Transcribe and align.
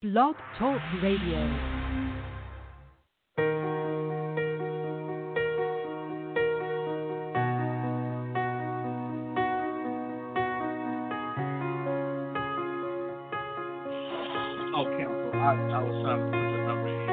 Blog 0.00 0.36
Talk 0.56 0.80
Radio. 1.02 1.42
Cancel. 14.96 15.32
I, 15.34 15.58
I 15.58 15.82
was 15.82 15.96
trying 16.04 16.22
to 16.22 16.30
put 16.30 16.38
the 16.38 16.62
number 16.62 16.88
in. 16.88 17.10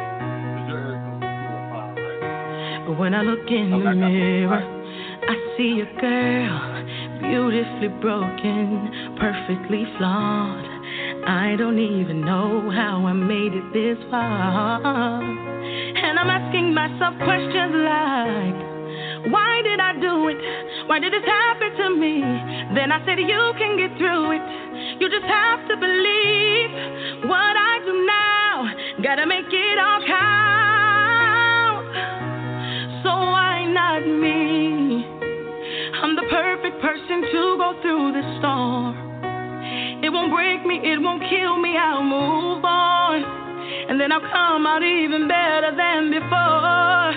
Is 0.61 0.69
your 0.69 0.77
area 0.77 1.01
code 1.01 1.25
205, 1.25 1.97
right? 1.97 2.99
When 2.99 3.13
I 3.15 3.21
look 3.23 3.49
in 3.49 3.71
the 3.71 3.77
I 3.77 3.83
got 3.83 3.91
it. 3.91 4.05
mirror, 4.05 4.61
I 5.25 5.35
see 5.57 5.81
a 5.81 5.89
girl, 5.99 6.61
beautifully 7.21 7.89
broken, 7.99 9.17
perfectly 9.19 9.85
flawed. 9.97 10.74
I 11.27 11.55
don't 11.57 11.79
even 11.79 12.21
know 12.21 12.69
how 12.69 13.05
I 13.07 13.13
made 13.13 13.53
it 13.53 13.73
this 13.73 13.97
far. 14.11 15.23
And 15.23 16.19
I'm 16.19 16.29
asking 16.29 16.73
myself 16.73 17.15
questions 17.25 17.73
like, 17.73 19.33
why 19.33 19.61
did 19.63 19.79
I 19.79 19.93
do 19.99 20.27
it? 20.29 20.37
Why 20.85 20.99
did 20.99 21.13
this 21.13 21.25
happen 21.25 21.71
to 21.81 21.89
me? 21.97 22.21
Then 22.77 22.91
I 22.91 23.03
said, 23.05 23.17
you 23.17 23.53
can 23.57 23.75
get 23.75 23.97
through 23.97 24.37
it. 24.37 25.01
You 25.01 25.09
just 25.09 25.25
have 25.25 25.67
to 25.67 25.75
believe 25.75 26.69
what 27.25 27.57
I 27.57 27.79
do 27.81 28.05
now. 28.05 28.69
Gotta 29.01 29.25
make 29.25 29.49
it 29.49 29.79
all 29.81 30.05
count. 30.05 31.89
So 33.01 33.09
why 33.09 33.65
not 33.65 34.05
me? 34.05 35.09
I'm 36.03 36.15
the 36.15 36.27
perfect 36.29 36.79
person 36.81 37.21
to 37.33 37.57
go 37.57 37.73
through 37.81 38.11
the 38.13 38.21
storm. 38.37 39.04
It 40.05 40.13
won't 40.13 40.29
break 40.31 40.63
me, 40.63 40.77
it 40.85 41.01
won't 41.01 41.23
kill 41.33 41.57
me, 41.57 41.73
I'll 41.75 42.05
move 42.05 42.63
on. 42.63 43.25
And 43.89 43.99
then 43.99 44.11
I'll 44.11 44.21
come 44.21 44.61
out 44.69 44.83
even 44.85 45.27
better 45.27 45.73
than 45.73 46.13
before. 46.13 47.09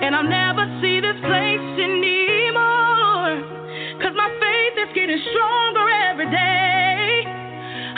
And 0.00 0.16
I'll 0.16 0.24
never 0.24 0.64
see 0.80 1.04
this 1.04 1.20
place 1.20 1.68
anymore. 1.76 3.44
Cause 4.00 4.16
my 4.16 4.32
faith 4.40 4.88
is 4.88 4.90
getting 4.96 5.20
stronger 5.20 5.84
every 6.08 6.32
day. 6.32 7.28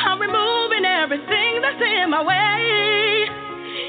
I'm 0.03 0.19
removing 0.19 0.83
everything 0.83 1.63
that's 1.63 1.79
in 1.79 2.11
my 2.11 2.27
way. 2.27 3.31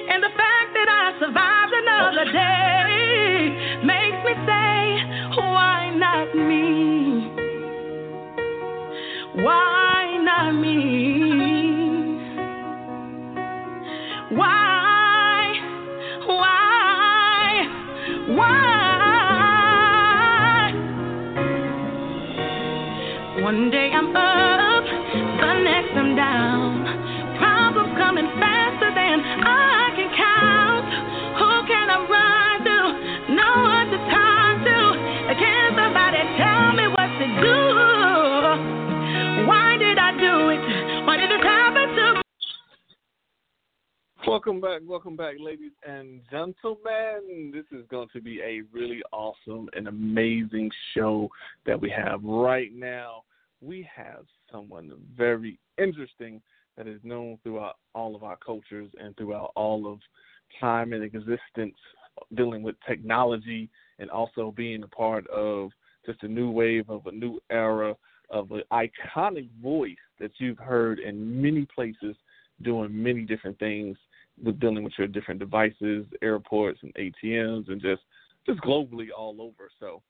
And 0.05 0.21
the 0.21 0.33
fact 0.37 0.69
that 0.77 0.85
I 0.85 1.17
survived 1.17 1.73
another 1.81 2.25
day 2.29 3.81
makes 3.89 4.21
me 4.21 4.37
say, 4.45 5.01
why 5.33 5.89
not 5.97 6.29
me? 6.37 7.25
Why 9.41 9.90
Why, 14.33 15.59
why, 16.25 17.67
why? 18.27 18.61
One 23.41 23.69
day 23.69 23.91
I'm 23.93 24.15
up, 24.15 24.50
Welcome 44.31 44.61
back, 44.61 44.79
welcome 44.85 45.17
back, 45.17 45.35
ladies 45.41 45.73
and 45.85 46.21
gentlemen. 46.31 47.51
This 47.53 47.65
is 47.77 47.85
going 47.89 48.07
to 48.13 48.21
be 48.21 48.39
a 48.39 48.61
really 48.71 49.01
awesome 49.11 49.67
and 49.75 49.89
amazing 49.89 50.71
show 50.93 51.27
that 51.65 51.77
we 51.79 51.89
have 51.89 52.23
right 52.23 52.73
now. 52.73 53.23
We 53.59 53.85
have 53.93 54.23
someone 54.49 54.89
very 55.17 55.59
interesting 55.77 56.41
that 56.77 56.87
is 56.87 57.01
known 57.03 57.39
throughout 57.43 57.75
all 57.93 58.15
of 58.15 58.23
our 58.23 58.37
cultures 58.37 58.89
and 59.03 59.13
throughout 59.17 59.51
all 59.57 59.85
of 59.85 59.99
time 60.61 60.93
and 60.93 61.03
existence, 61.03 61.75
dealing 62.33 62.63
with 62.63 62.77
technology 62.87 63.69
and 63.99 64.09
also 64.09 64.53
being 64.55 64.81
a 64.83 64.87
part 64.87 65.27
of 65.27 65.71
just 66.05 66.23
a 66.23 66.27
new 66.29 66.49
wave 66.49 66.89
of 66.89 67.05
a 67.05 67.11
new 67.11 67.37
era 67.49 67.93
of 68.29 68.49
an 68.51 68.63
iconic 68.71 69.49
voice 69.61 69.91
that 70.21 70.31
you've 70.37 70.57
heard 70.57 70.99
in 70.99 71.41
many 71.41 71.67
places 71.75 72.15
doing 72.61 73.03
many 73.03 73.23
different 73.23 73.59
things 73.59 73.97
with 74.43 74.59
dealing 74.59 74.83
with 74.83 74.93
your 74.97 75.07
different 75.07 75.39
devices, 75.39 76.05
airports 76.21 76.79
and 76.83 76.93
ATMs 76.95 77.69
and 77.69 77.81
just 77.81 78.01
just 78.45 78.59
globally 78.61 79.07
all 79.15 79.41
over. 79.41 79.69
So 79.79 80.01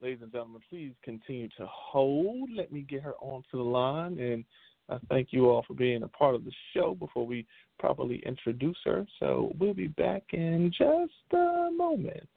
ladies 0.00 0.20
and 0.22 0.32
gentlemen, 0.32 0.62
please 0.70 0.92
continue 1.02 1.48
to 1.58 1.66
hold. 1.66 2.50
Let 2.54 2.72
me 2.72 2.82
get 2.82 3.02
her 3.02 3.14
onto 3.20 3.58
the 3.58 3.62
line 3.62 4.18
and 4.18 4.44
I 4.88 4.98
thank 5.08 5.28
you 5.30 5.48
all 5.48 5.64
for 5.66 5.74
being 5.74 6.02
a 6.02 6.08
part 6.08 6.34
of 6.34 6.44
the 6.44 6.52
show 6.74 6.94
before 6.94 7.26
we 7.26 7.46
properly 7.78 8.22
introduce 8.26 8.76
her. 8.84 9.06
So 9.18 9.52
we'll 9.58 9.74
be 9.74 9.86
back 9.88 10.22
in 10.32 10.70
just 10.76 11.12
a 11.32 11.70
moment. 11.74 12.28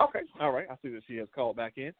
Okay, 0.00 0.20
all 0.40 0.52
right. 0.52 0.66
I 0.70 0.76
see 0.82 0.88
that 0.90 1.02
she 1.06 1.16
has 1.16 1.28
called 1.34 1.56
back 1.56 1.74
in. 1.76 1.92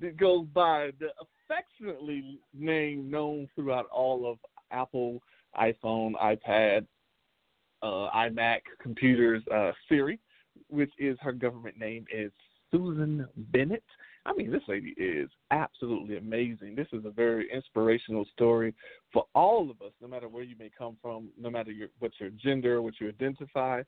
It 0.00 0.16
goes 0.16 0.46
by 0.52 0.90
the 0.98 1.08
affectionately 1.48 2.40
name 2.52 3.10
known 3.10 3.48
throughout 3.54 3.86
all 3.92 4.30
of 4.30 4.38
Apple, 4.72 5.22
iPhone, 5.58 6.14
iPad, 6.20 6.86
uh, 7.82 8.10
iMac 8.16 8.60
computers, 8.82 9.42
uh, 9.54 9.70
Siri, 9.88 10.18
which 10.68 10.90
is 10.98 11.16
her 11.20 11.32
government 11.32 11.78
name 11.78 12.06
is 12.12 12.32
Susan 12.72 13.28
Bennett. 13.36 13.84
I 14.26 14.32
mean, 14.32 14.50
this 14.50 14.62
lady 14.66 14.94
is 14.96 15.28
absolutely 15.50 16.16
amazing. 16.16 16.74
This 16.74 16.88
is 16.92 17.04
a 17.04 17.10
very 17.10 17.52
inspirational 17.52 18.24
story 18.32 18.74
for 19.12 19.26
all 19.34 19.70
of 19.70 19.80
us, 19.82 19.92
no 20.00 20.08
matter 20.08 20.28
where 20.28 20.42
you 20.42 20.56
may 20.58 20.70
come 20.76 20.96
from, 21.02 21.28
no 21.38 21.50
matter 21.50 21.70
your, 21.70 21.88
what 21.98 22.12
your 22.18 22.30
gender, 22.30 22.80
what 22.80 22.94
you 23.00 23.08
identify, 23.08 23.82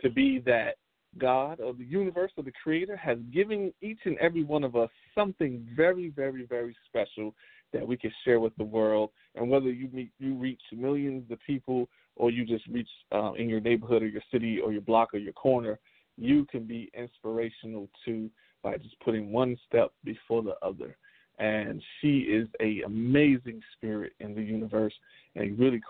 to 0.00 0.08
be 0.08 0.38
that 0.46 0.76
God 1.18 1.60
or 1.60 1.72
the 1.72 1.84
universe 1.84 2.30
or 2.36 2.44
the 2.44 2.52
Creator 2.62 2.96
has 2.96 3.18
given 3.32 3.72
each 3.82 3.98
and 4.04 4.16
every 4.18 4.44
one 4.44 4.64
of 4.64 4.76
us 4.76 4.90
something 5.14 5.66
very, 5.76 6.10
very, 6.10 6.44
very 6.46 6.76
special 6.86 7.34
that 7.72 7.86
we 7.86 7.96
can 7.96 8.12
share 8.24 8.40
with 8.40 8.56
the 8.56 8.64
world. 8.64 9.10
And 9.34 9.48
whether 9.48 9.70
you 9.70 9.88
meet, 9.92 10.10
you 10.18 10.34
reach 10.34 10.60
millions 10.72 11.30
of 11.30 11.38
people 11.46 11.88
or 12.16 12.30
you 12.30 12.44
just 12.44 12.66
reach 12.68 12.88
uh, 13.12 13.32
in 13.32 13.48
your 13.48 13.60
neighborhood 13.60 14.02
or 14.02 14.08
your 14.08 14.22
city 14.32 14.60
or 14.60 14.72
your 14.72 14.82
block 14.82 15.14
or 15.14 15.18
your 15.18 15.32
corner, 15.32 15.78
you 16.16 16.44
can 16.46 16.64
be 16.64 16.90
inspirational 16.94 17.88
too 18.04 18.30
by 18.62 18.76
just 18.76 18.98
putting 19.00 19.32
one 19.32 19.56
step 19.66 19.92
before 20.04 20.42
the 20.42 20.54
other. 20.62 20.96
And 21.38 21.82
she 22.00 22.18
is 22.18 22.46
a 22.60 22.82
amazing 22.82 23.62
spirit 23.76 24.12
in 24.20 24.34
the 24.34 24.42
universe 24.42 24.92
a 25.36 25.50
really 25.50 25.80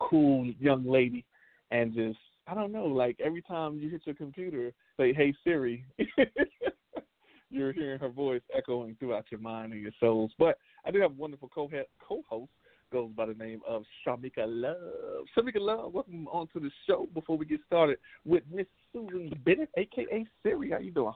cool 0.00 0.46
young 0.58 0.84
lady. 0.86 1.24
And 1.70 1.94
just 1.94 2.18
I 2.46 2.54
don't 2.54 2.72
know, 2.72 2.86
like 2.86 3.18
every 3.24 3.42
time 3.42 3.78
you 3.78 3.88
hit 3.88 4.02
your 4.04 4.14
computer, 4.14 4.72
say 4.98 5.12
"Hey 5.14 5.32
Siri," 5.42 5.84
you're 7.50 7.72
hearing 7.72 7.98
her 8.00 8.10
voice 8.10 8.42
echoing 8.56 8.96
throughout 8.98 9.26
your 9.30 9.40
mind 9.40 9.72
and 9.72 9.80
your 9.80 9.92
souls. 9.98 10.32
But 10.38 10.58
I 10.84 10.90
do 10.90 11.00
have 11.00 11.12
a 11.12 11.14
wonderful 11.14 11.48
co 11.48 11.70
co-host 12.06 12.50
goes 12.92 13.10
by 13.16 13.26
the 13.26 13.34
name 13.34 13.60
of 13.66 13.82
Shamika 14.06 14.44
Love. 14.46 15.24
Shamika 15.36 15.58
Love, 15.58 15.92
welcome 15.92 16.28
on 16.28 16.46
to 16.52 16.60
the 16.60 16.70
show. 16.86 17.08
Before 17.14 17.36
we 17.36 17.46
get 17.46 17.60
started 17.66 17.98
with 18.24 18.44
Miss 18.52 18.66
Susan 18.92 19.32
Bennett, 19.44 19.70
aka 19.76 20.26
Siri, 20.42 20.70
how 20.70 20.78
you 20.78 20.92
doing? 20.92 21.14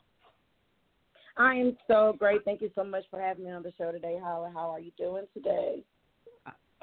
I 1.37 1.55
am 1.55 1.77
so 1.87 2.17
great. 2.19 2.45
Thank 2.45 2.63
you 2.63 2.71
so 2.75 2.83
much 2.83 3.05
for 3.11 3.21
having 3.21 3.45
me 3.45 3.51
on 3.53 3.63
the 3.63 3.73
show 3.79 3.93
today. 3.93 4.19
How 4.21 4.51
how 4.53 4.71
are 4.71 4.81
you 4.81 4.93
doing 4.99 5.27
today? 5.35 5.85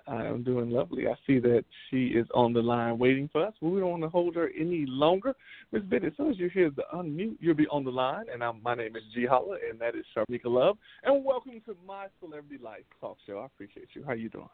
I 0.08 0.26
am 0.26 0.44
doing 0.44 0.70
lovely. 0.70 1.08
I 1.08 1.16
see 1.26 1.40
that 1.40 1.66
she 1.90 2.08
is 2.08 2.28
on 2.34 2.54
the 2.54 2.62
line 2.62 3.00
waiting 3.00 3.28
for 3.32 3.46
us. 3.46 3.54
We 3.60 3.80
don't 3.80 3.90
want 3.90 4.04
to 4.04 4.10
hold 4.10 4.36
her 4.36 4.52
any 4.58 4.86
longer. 4.88 5.34
Miss 5.72 5.82
Bennett, 5.84 6.14
as 6.14 6.18
soon 6.18 6.30
as 6.30 6.38
you 6.38 6.50
hear 6.50 6.70
the 6.70 6.84
unmute, 6.94 7.38
you'll 7.40 7.56
be 7.56 7.68
on 7.68 7.84
the 7.84 7.92
line. 7.92 8.26
And 8.32 8.44
I'm, 8.44 8.62
my 8.62 8.76
name 8.76 8.96
is 8.96 9.04
G 9.14 9.26
Holla, 9.26 9.58
and 9.68 9.80
that 9.80 9.96
is 9.96 10.06
Sharmika 10.16 10.46
Love. 10.46 10.78
And 11.04 11.26
welcome 11.26 11.60
to 11.66 11.76
my 11.88 12.08
Celebrity 12.20 12.64
Life 12.64 12.84
Talk 13.02 13.18
Show. 13.26 13.40
I 13.40 13.46
appreciate 13.46 13.88
you. 13.94 14.04
How 14.06 14.14
you 14.14 14.30
doing? 14.30 14.50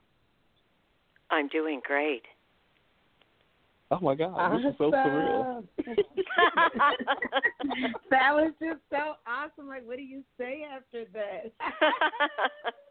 I'm 1.30 1.50
doing 1.50 1.82
great. 1.86 2.24
Oh 3.94 4.00
my 4.00 4.16
God, 4.16 4.58
this 4.58 4.72
is 4.72 4.78
so 4.78 4.90
surreal. 4.92 5.64
that 8.10 8.32
was 8.32 8.54
just 8.62 8.80
so 8.90 9.16
awesome. 9.28 9.68
Like, 9.68 9.86
what 9.86 9.98
do 9.98 10.04
you 10.04 10.24
say 10.38 10.66
after 10.74 11.04
that? 11.14 11.52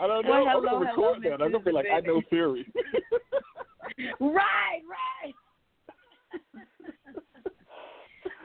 I 0.00 0.06
don't 0.06 0.24
know. 0.24 0.30
Well, 0.30 0.48
I'm 0.48 0.64
gonna 0.64 0.70
hello, 0.70 0.80
record 0.80 1.22
that. 1.24 1.42
I'm 1.42 1.52
gonna 1.52 1.64
be 1.64 1.72
like, 1.72 1.86
I 1.92 2.00
know 2.00 2.22
Siri. 2.30 2.66
right, 4.20 4.80
right. 4.88 5.34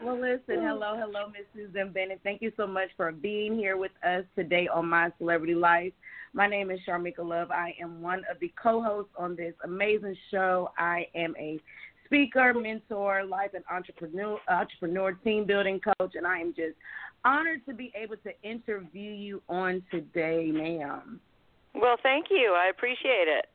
Well, 0.03 0.19
listen, 0.19 0.61
hello, 0.61 0.95
hello, 0.97 1.27
Miss 1.29 1.45
Susan 1.55 1.91
Bennett. 1.91 2.19
Thank 2.23 2.41
you 2.41 2.51
so 2.57 2.67
much 2.67 2.89
for 2.97 3.11
being 3.11 3.55
here 3.55 3.77
with 3.77 3.93
us 4.05 4.25
today 4.35 4.67
on 4.67 4.87
My 4.89 5.09
Celebrity 5.17 5.55
Life. 5.55 5.93
My 6.33 6.47
name 6.47 6.69
is 6.69 6.79
Sharmika 6.87 7.19
Love. 7.23 7.49
I 7.49 7.73
am 7.81 8.01
one 8.01 8.23
of 8.29 8.39
the 8.41 8.53
co-hosts 8.61 9.13
on 9.17 9.37
this 9.37 9.53
amazing 9.63 10.17
show. 10.29 10.71
I 10.77 11.07
am 11.15 11.33
a 11.39 11.59
speaker, 12.05 12.53
mentor, 12.53 13.23
life 13.23 13.51
and 13.53 13.63
entrepreneur, 13.71 14.37
entrepreneur, 14.49 15.13
team 15.13 15.45
building 15.45 15.79
coach, 15.79 16.13
and 16.15 16.27
I 16.27 16.39
am 16.39 16.53
just 16.53 16.75
honored 17.23 17.65
to 17.65 17.73
be 17.73 17.91
able 17.95 18.17
to 18.17 18.31
interview 18.43 19.11
you 19.11 19.41
on 19.49 19.81
today, 19.89 20.51
ma'am. 20.53 21.19
Well, 21.75 21.97
thank 22.01 22.27
you. 22.29 22.55
I 22.57 22.69
appreciate 22.69 23.27
it. 23.27 23.45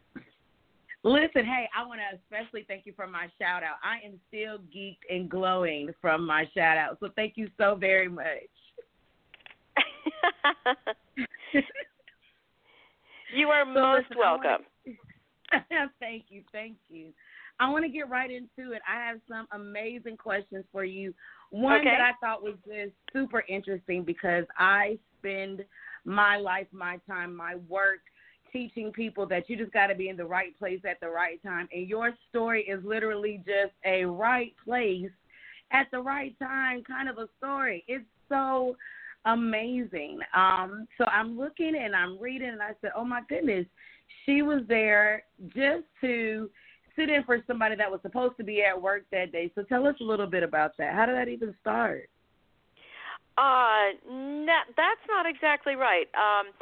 Listen, 1.02 1.46
hey, 1.46 1.66
I 1.74 1.86
want 1.86 2.00
to 2.00 2.18
especially 2.18 2.66
thank 2.68 2.84
you 2.84 2.92
for 2.94 3.06
my 3.06 3.28
shout 3.40 3.62
out. 3.62 3.76
I 3.82 4.04
am 4.06 4.20
still 4.28 4.58
geeked 4.74 4.98
and 5.08 5.30
glowing 5.30 5.94
from 6.00 6.26
my 6.26 6.44
shout 6.54 6.76
out. 6.76 6.98
So 7.00 7.08
thank 7.16 7.34
you 7.36 7.48
so 7.56 7.74
very 7.74 8.08
much. 8.08 8.26
you 13.34 13.48
are 13.48 13.64
so 13.64 13.70
most 13.70 14.10
listen, 14.10 14.18
welcome. 14.18 14.66
Wanna... 15.52 15.90
thank 16.00 16.24
you. 16.28 16.42
Thank 16.52 16.76
you. 16.90 17.14
I 17.58 17.70
want 17.70 17.84
to 17.86 17.90
get 17.90 18.10
right 18.10 18.30
into 18.30 18.72
it. 18.72 18.82
I 18.88 19.02
have 19.06 19.20
some 19.26 19.46
amazing 19.52 20.18
questions 20.18 20.64
for 20.70 20.84
you. 20.84 21.14
One 21.50 21.80
okay. 21.80 21.90
that 21.90 22.00
I 22.00 22.12
thought 22.20 22.42
was 22.42 22.56
just 22.66 22.92
super 23.12 23.42
interesting 23.48 24.04
because 24.04 24.44
I 24.58 24.98
spend 25.18 25.64
my 26.04 26.36
life, 26.36 26.66
my 26.72 26.98
time, 27.06 27.34
my 27.34 27.56
work 27.68 28.00
teaching 28.52 28.90
people 28.92 29.26
that 29.26 29.48
you 29.48 29.56
just 29.56 29.72
got 29.72 29.88
to 29.88 29.94
be 29.94 30.08
in 30.08 30.16
the 30.16 30.24
right 30.24 30.58
place 30.58 30.80
at 30.88 30.98
the 31.00 31.08
right 31.08 31.42
time. 31.42 31.68
And 31.72 31.88
your 31.88 32.12
story 32.28 32.62
is 32.62 32.84
literally 32.84 33.42
just 33.46 33.74
a 33.84 34.04
right 34.04 34.52
place 34.64 35.10
at 35.72 35.86
the 35.92 36.00
right 36.00 36.36
time 36.38 36.82
kind 36.84 37.08
of 37.08 37.18
a 37.18 37.28
story. 37.38 37.84
It's 37.86 38.04
so 38.28 38.76
amazing. 39.24 40.20
Um, 40.34 40.86
so 40.98 41.04
I'm 41.04 41.38
looking 41.38 41.74
and 41.80 41.94
I'm 41.94 42.18
reading 42.18 42.48
and 42.48 42.62
I 42.62 42.72
said, 42.80 42.90
oh 42.96 43.04
my 43.04 43.20
goodness, 43.28 43.66
she 44.24 44.42
was 44.42 44.62
there 44.68 45.24
just 45.48 45.84
to 46.00 46.50
sit 46.96 47.08
in 47.08 47.22
for 47.24 47.38
somebody 47.46 47.76
that 47.76 47.90
was 47.90 48.00
supposed 48.02 48.36
to 48.38 48.44
be 48.44 48.62
at 48.62 48.80
work 48.80 49.04
that 49.12 49.32
day. 49.32 49.50
So 49.54 49.62
tell 49.62 49.86
us 49.86 49.94
a 50.00 50.04
little 50.04 50.26
bit 50.26 50.42
about 50.42 50.76
that. 50.78 50.94
How 50.94 51.06
did 51.06 51.16
that 51.16 51.28
even 51.28 51.54
start? 51.60 52.08
Uh, 53.40 53.96
no, 54.04 54.58
that's 54.76 55.00
not 55.08 55.24
exactly 55.24 55.72
right. 55.72 56.12
Um, 56.12 56.52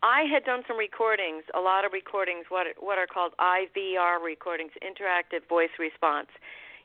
I 0.00 0.24
had 0.24 0.48
done 0.48 0.64
some 0.66 0.80
recordings, 0.80 1.44
a 1.52 1.60
lot 1.60 1.84
of 1.84 1.92
recordings, 1.92 2.48
what 2.48 2.66
what 2.80 2.96
are 2.96 3.06
called 3.06 3.36
IVR 3.36 4.16
recordings, 4.16 4.72
interactive 4.80 5.44
voice 5.46 5.76
response. 5.78 6.32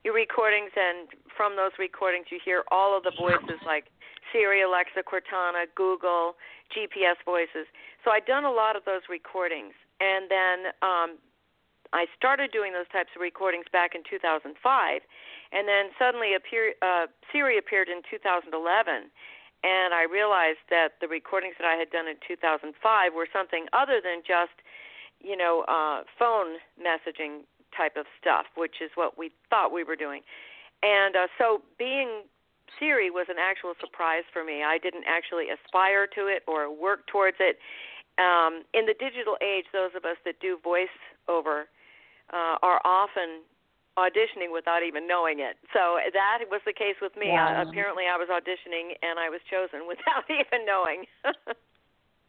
Your 0.04 0.14
recordings, 0.14 0.76
and 0.76 1.08
from 1.32 1.56
those 1.56 1.72
recordings, 1.80 2.28
you 2.30 2.44
hear 2.44 2.64
all 2.76 2.96
of 2.96 3.04
the 3.08 3.16
voices 3.16 3.64
like 3.66 3.88
Siri, 4.32 4.62
Alexa, 4.62 5.00
Cortana, 5.08 5.66
Google, 5.76 6.36
GPS 6.76 7.16
voices. 7.24 7.72
So 8.04 8.12
I'd 8.12 8.28
done 8.28 8.44
a 8.44 8.52
lot 8.52 8.76
of 8.76 8.84
those 8.84 9.08
recordings, 9.10 9.74
and 10.04 10.28
then 10.30 10.58
um, 10.84 11.10
I 11.94 12.06
started 12.20 12.52
doing 12.52 12.74
those 12.76 12.88
types 12.92 13.10
of 13.16 13.22
recordings 13.24 13.66
back 13.72 13.96
in 13.96 14.04
2005, 14.04 14.52
and 14.52 15.68
then 15.68 15.96
suddenly 15.98 16.36
appear, 16.36 16.76
uh, 16.84 17.08
Siri 17.32 17.58
appeared 17.58 17.88
in 17.88 18.04
2011 18.12 19.08
and 19.64 19.94
I 19.94 20.04
realized 20.04 20.62
that 20.70 21.00
the 21.02 21.08
recordings 21.08 21.56
that 21.60 21.66
I 21.68 21.76
had 21.76 21.90
done 21.90 22.08
in 22.08 22.16
2005 22.28 23.14
were 23.14 23.28
something 23.32 23.66
other 23.74 24.02
than 24.04 24.22
just, 24.22 24.54
you 25.20 25.36
know, 25.36 25.66
uh, 25.68 26.04
phone 26.18 26.62
messaging 26.78 27.42
type 27.76 27.98
of 27.98 28.06
stuff, 28.22 28.46
which 28.56 28.82
is 28.82 28.92
what 28.96 29.18
we 29.18 29.32
thought 29.50 29.74
we 29.74 29.84
were 29.84 29.96
doing. 29.96 30.22
And 30.84 31.16
uh, 31.16 31.28
so 31.38 31.62
being 31.78 32.24
Siri 32.80 33.10
was 33.10 33.28
an 33.30 33.38
actual 33.40 33.74
surprise 33.80 34.24
for 34.32 34.44
me. 34.44 34.64
I 34.64 34.78
didn't 34.78 35.06
actually 35.08 35.48
aspire 35.50 36.06
to 36.14 36.28
it 36.28 36.44
or 36.48 36.70
work 36.70 37.08
towards 37.08 37.38
it. 37.40 37.58
Um, 38.18 38.64
in 38.74 38.86
the 38.86 38.96
digital 38.98 39.38
age, 39.42 39.66
those 39.74 39.92
of 39.96 40.06
us 40.06 40.18
that 40.26 40.40
do 40.40 40.58
voiceover 40.66 41.66
uh, 42.34 42.58
are 42.62 42.82
often 42.84 43.42
auditioning 43.98 44.54
without 44.54 44.84
even 44.84 45.08
knowing 45.08 45.40
it. 45.40 45.58
So 45.74 45.98
that 46.14 46.46
was 46.50 46.62
the 46.66 46.74
case 46.74 46.96
with 47.02 47.16
me. 47.18 47.30
Wow. 47.30 47.58
Uh, 47.58 47.68
apparently, 47.68 48.04
I 48.06 48.16
was 48.16 48.30
auditioning 48.30 48.94
and 49.02 49.20
I 49.20 49.30
was 49.30 49.42
chosen 49.50 49.88
without 49.88 50.24
even 50.30 50.66
knowing. 50.66 51.04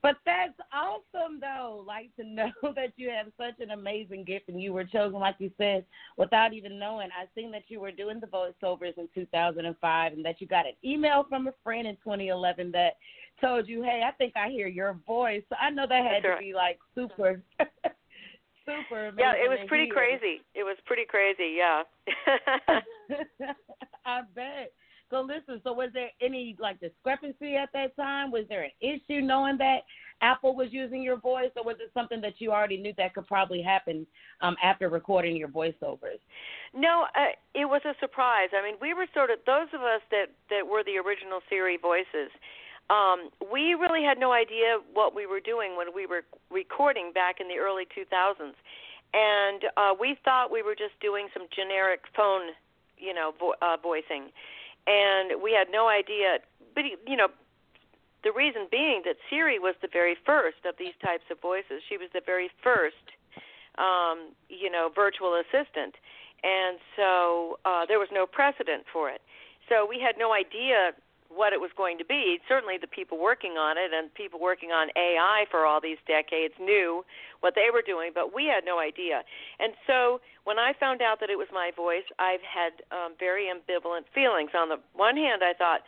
but 0.03 0.17
that's 0.25 0.59
awesome, 0.73 1.41
though. 1.41 1.85
Like 1.87 2.15
to 2.17 2.25
know 2.27 2.53
that 2.63 2.93
you 2.97 3.11
have 3.11 3.27
such 3.37 3.61
an 3.61 3.71
amazing 3.71 4.25
gift 4.25 4.49
and 4.49 4.61
you 4.61 4.73
were 4.73 4.85
chosen, 4.85 5.21
like 5.21 5.37
you 5.39 5.51
said, 5.59 5.85
without 6.17 6.55
even 6.55 6.79
knowing. 6.79 7.11
I 7.13 7.27
seen 7.35 7.51
that 7.53 7.65
you 7.69 7.81
were 7.81 7.93
doing 7.93 8.19
the 8.19 8.27
voiceovers 8.27 8.97
in 8.97 9.09
2005 9.15 10.13
and 10.13 10.25
that 10.25 10.41
you 10.41 10.47
got 10.47 10.67
an 10.67 10.75
email 10.83 11.27
from 11.29 11.49
a 11.49 11.55
friend 11.63 11.87
in 11.87 11.97
2011 11.97 12.73
that 12.73 12.97
told 13.43 13.69
you, 13.69 13.83
"Hey, 13.83 14.03
I 14.07 14.11
think 14.13 14.33
I 14.37 14.49
hear 14.49 14.69
your 14.69 14.95
voice." 15.07 15.43
So 15.51 15.57
I 15.61 15.71
know 15.71 15.87
that 15.87 16.03
had 16.03 16.15
That's 16.15 16.25
to 16.25 16.29
right. 16.31 16.41
be 16.41 16.55
like 16.55 16.79
super 16.95 17.43
super 18.69 19.13
Yeah, 19.19 19.33
it 19.33 19.49
was 19.49 19.59
pretty 19.69 19.89
crazy. 19.89 20.43
It 20.55 20.63
was 20.63 20.77
pretty 20.85 21.05
crazy, 21.09 21.57
yeah. 21.57 21.83
I 24.07 24.23
bet. 24.35 24.73
So 25.11 25.23
listen, 25.23 25.61
so 25.65 25.73
was 25.73 25.91
there 25.95 26.11
any 26.21 26.55
like 26.61 26.81
discrepancy 26.81 27.57
at 27.57 27.71
that 27.73 27.97
time? 27.97 28.31
Was 28.31 28.45
there 28.49 28.65
an 28.65 28.71
issue 28.81 29.21
knowing 29.23 29.57
that 29.59 29.81
Apple 30.21 30.55
was 30.55 30.69
using 30.71 31.03
your 31.03 31.17
voice, 31.17 31.51
or 31.57 31.65
was 31.65 31.77
it 31.81 31.91
something 31.95 32.21
that 32.21 32.35
you 32.39 32.53
already 32.53 32.77
knew 32.77 32.93
that 32.99 33.15
could 33.15 33.27
probably 33.27 33.63
happen 33.63 34.07
um, 34.43 34.57
after 34.63 34.89
recording 34.89 35.37
your 35.37 35.49
voiceovers? 35.49 36.21
No, 36.75 37.07
uh, 37.17 37.33
it 37.55 37.65
was 37.65 37.81
a 37.85 37.95
surprise. 38.01 38.51
I 38.53 38.63
mean, 38.63 38.75
we 38.83 38.93
were 38.93 39.07
sort 39.15 39.31
of 39.31 39.39
those 39.47 39.69
of 39.73 39.81
us 39.81 40.03
that 40.11 40.27
that 40.51 40.67
were 40.67 40.83
the 40.85 40.99
original 40.99 41.41
Siri 41.49 41.79
voices 41.81 42.31
um, 42.91 43.31
we 43.53 43.75
really 43.75 44.03
had 44.03 44.19
no 44.19 44.33
idea 44.33 44.81
what 44.95 45.15
we 45.15 45.27
were 45.27 45.41
doing 45.41 45.77
when 45.77 45.89
we 45.95 46.07
were 46.07 46.25
recording 46.51 47.13
back 47.13 47.41
in 47.41 47.49
the 47.49 47.57
early 47.57 47.85
2000s, 47.85 48.55
and 49.13 49.65
uh, 49.77 49.95
we 49.99 50.17
thought 50.25 50.51
we 50.51 50.63
were 50.63 50.75
just 50.75 50.99
doing 51.01 51.29
some 51.33 51.47
generic 51.55 52.05
phone, 52.17 52.53
you 52.97 53.13
know, 53.13 53.33
vo- 53.39 53.55
uh, 53.61 53.77
voicing, 53.83 54.33
and 54.87 55.43
we 55.43 55.53
had 55.53 55.69
no 55.71 55.89
idea. 55.89 56.39
But 56.75 56.85
you 57.07 57.17
know, 57.17 57.29
the 58.25 58.33
reason 58.33 58.67
being 58.71 59.03
that 59.05 59.17
Siri 59.29 59.59
was 59.59 59.75
the 59.83 59.89
very 59.93 60.17
first 60.25 60.65
of 60.65 60.75
these 60.79 60.95
types 61.03 61.25
of 61.31 61.41
voices. 61.41 61.83
She 61.89 61.97
was 61.97 62.09
the 62.13 62.23
very 62.25 62.51
first, 62.63 63.05
um, 63.77 64.33
you 64.49 64.71
know, 64.71 64.91
virtual 64.95 65.35
assistant, 65.37 65.95
and 66.43 66.79
so 66.97 67.59
uh, 67.65 67.85
there 67.87 67.99
was 67.99 68.09
no 68.13 68.25
precedent 68.25 68.85
for 68.91 69.11
it. 69.11 69.21
So 69.69 69.87
we 69.87 70.01
had 70.01 70.17
no 70.19 70.33
idea 70.33 70.93
what 71.29 71.53
it 71.53 71.61
was 71.61 71.71
going 71.77 71.99
to 71.99 72.05
be. 72.05 72.41
Certainly, 72.49 72.79
the 72.81 72.87
people 72.87 73.19
working 73.19 73.53
on 73.53 73.77
it 73.77 73.93
and 73.93 74.13
people 74.15 74.41
working 74.41 74.71
on 74.71 74.89
AI 74.97 75.45
for 75.51 75.67
all 75.67 75.81
these 75.81 75.99
decades 76.07 76.55
knew 76.59 77.05
what 77.41 77.55
they 77.55 77.69
were 77.73 77.83
doing, 77.85 78.11
but 78.15 78.35
we 78.35 78.47
had 78.47 78.65
no 78.65 78.79
idea. 78.79 79.23
And 79.61 79.73
so, 79.87 80.21
when 80.45 80.59
I 80.59 80.73
found 80.81 81.03
out 81.03 81.21
that 81.21 81.31
it 81.31 81.37
was 81.37 81.49
my 81.53 81.71
voice, 81.77 82.09
I've 82.19 82.43
had 82.43 82.81
um, 82.91 83.13
very 83.19 83.47
ambivalent 83.53 84.09
feelings. 84.15 84.51
On 84.57 84.69
the 84.69 84.81
one 84.95 85.17
hand, 85.17 85.43
I 85.45 85.53
thought, 85.53 85.83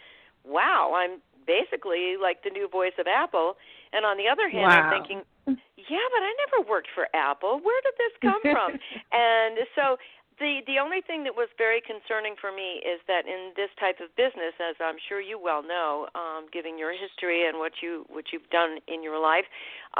"Wow, 0.45 0.93
I'm 0.95 1.21
basically 1.47 2.17
like 2.21 2.45
the 2.45 2.50
new 2.50 2.69
voice 2.69 2.97
of 2.99 3.07
Apple," 3.07 3.57
and 3.93 4.05
on 4.05 4.19
the 4.19 4.29
other 4.29 4.49
hand, 4.49 4.69
wow. 4.69 4.83
I'm 4.85 4.91
thinking, 4.93 5.25
"Yeah, 5.49 6.07
but 6.12 6.23
I 6.23 6.33
never 6.45 6.69
worked 6.69 6.88
for 6.95 7.09
Apple. 7.15 7.61
Where 7.65 7.81
did 7.81 7.95
this 7.97 8.15
come 8.21 8.41
from?" 8.43 8.76
and 9.12 9.59
so 9.75 9.97
the 10.41 10.65
the 10.67 10.81
only 10.81 11.05
thing 11.05 11.23
that 11.25 11.37
was 11.37 11.49
very 11.57 11.81
concerning 11.85 12.35
for 12.41 12.51
me 12.51 12.81
is 12.81 12.99
that 13.07 13.29
in 13.29 13.53
this 13.55 13.69
type 13.79 14.01
of 14.01 14.09
business, 14.17 14.57
as 14.59 14.75
I'm 14.81 14.97
sure 14.97 15.21
you 15.21 15.39
well 15.39 15.63
know, 15.63 16.09
um, 16.17 16.49
given 16.51 16.79
your 16.79 16.91
history 16.91 17.47
and 17.47 17.59
what 17.59 17.85
you 17.85 18.07
what 18.09 18.33
you've 18.33 18.49
done 18.51 18.81
in 18.89 19.05
your 19.05 19.21
life, 19.21 19.45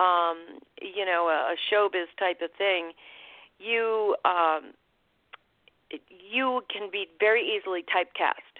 um, 0.01 0.59
you 0.81 1.05
know, 1.05 1.29
a, 1.29 1.53
a 1.53 1.57
showbiz 1.69 2.09
type 2.19 2.41
of 2.41 2.51
thing, 2.57 2.93
you 3.61 4.17
um, 4.25 4.73
you 6.09 6.63
can 6.73 6.91
be 6.91 7.07
very 7.21 7.45
easily 7.45 7.85
typecast, 7.85 8.57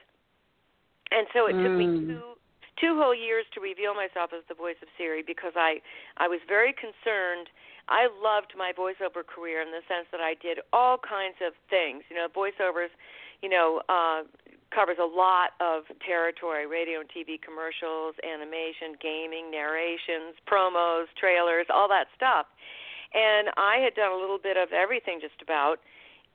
and 1.11 1.27
so 1.33 1.47
it 1.49 1.57
mm. 1.57 1.65
took 1.65 1.73
me 1.73 1.87
two 2.07 2.37
two 2.77 2.97
whole 3.01 3.15
years 3.15 3.45
to 3.55 3.61
reveal 3.61 3.95
myself 3.95 4.31
as 4.37 4.45
the 4.49 4.55
voice 4.55 4.77
of 4.83 4.89
Siri 4.97 5.25
because 5.27 5.53
I 5.57 5.81
I 6.19 6.29
was 6.29 6.41
very 6.47 6.73
concerned 6.77 7.49
I 7.91 8.07
loved 8.07 8.55
my 8.57 8.71
voiceover 8.71 9.27
career 9.27 9.61
in 9.61 9.75
the 9.75 9.83
sense 9.91 10.07
that 10.15 10.23
I 10.23 10.39
did 10.39 10.63
all 10.73 10.97
kinds 10.97 11.37
of 11.43 11.53
things. 11.69 12.07
You 12.09 12.17
know, 12.17 12.31
voiceovers, 12.31 12.95
you 13.43 13.51
know, 13.51 13.83
uh, 13.91 14.23
covers 14.71 15.03
a 15.03 15.07
lot 15.07 15.59
of 15.59 15.85
territory: 16.07 16.71
radio 16.71 17.03
and 17.03 17.11
TV 17.11 17.35
commercials, 17.37 18.15
animation, 18.23 18.95
gaming, 19.03 19.51
narrations, 19.51 20.39
promos, 20.47 21.11
trailers, 21.19 21.67
all 21.67 21.91
that 21.91 22.07
stuff. 22.15 22.47
And 23.11 23.51
I 23.59 23.83
had 23.83 23.99
done 23.99 24.15
a 24.15 24.19
little 24.19 24.39
bit 24.39 24.57
of 24.57 24.71
everything, 24.71 25.19
just 25.19 25.43
about. 25.43 25.83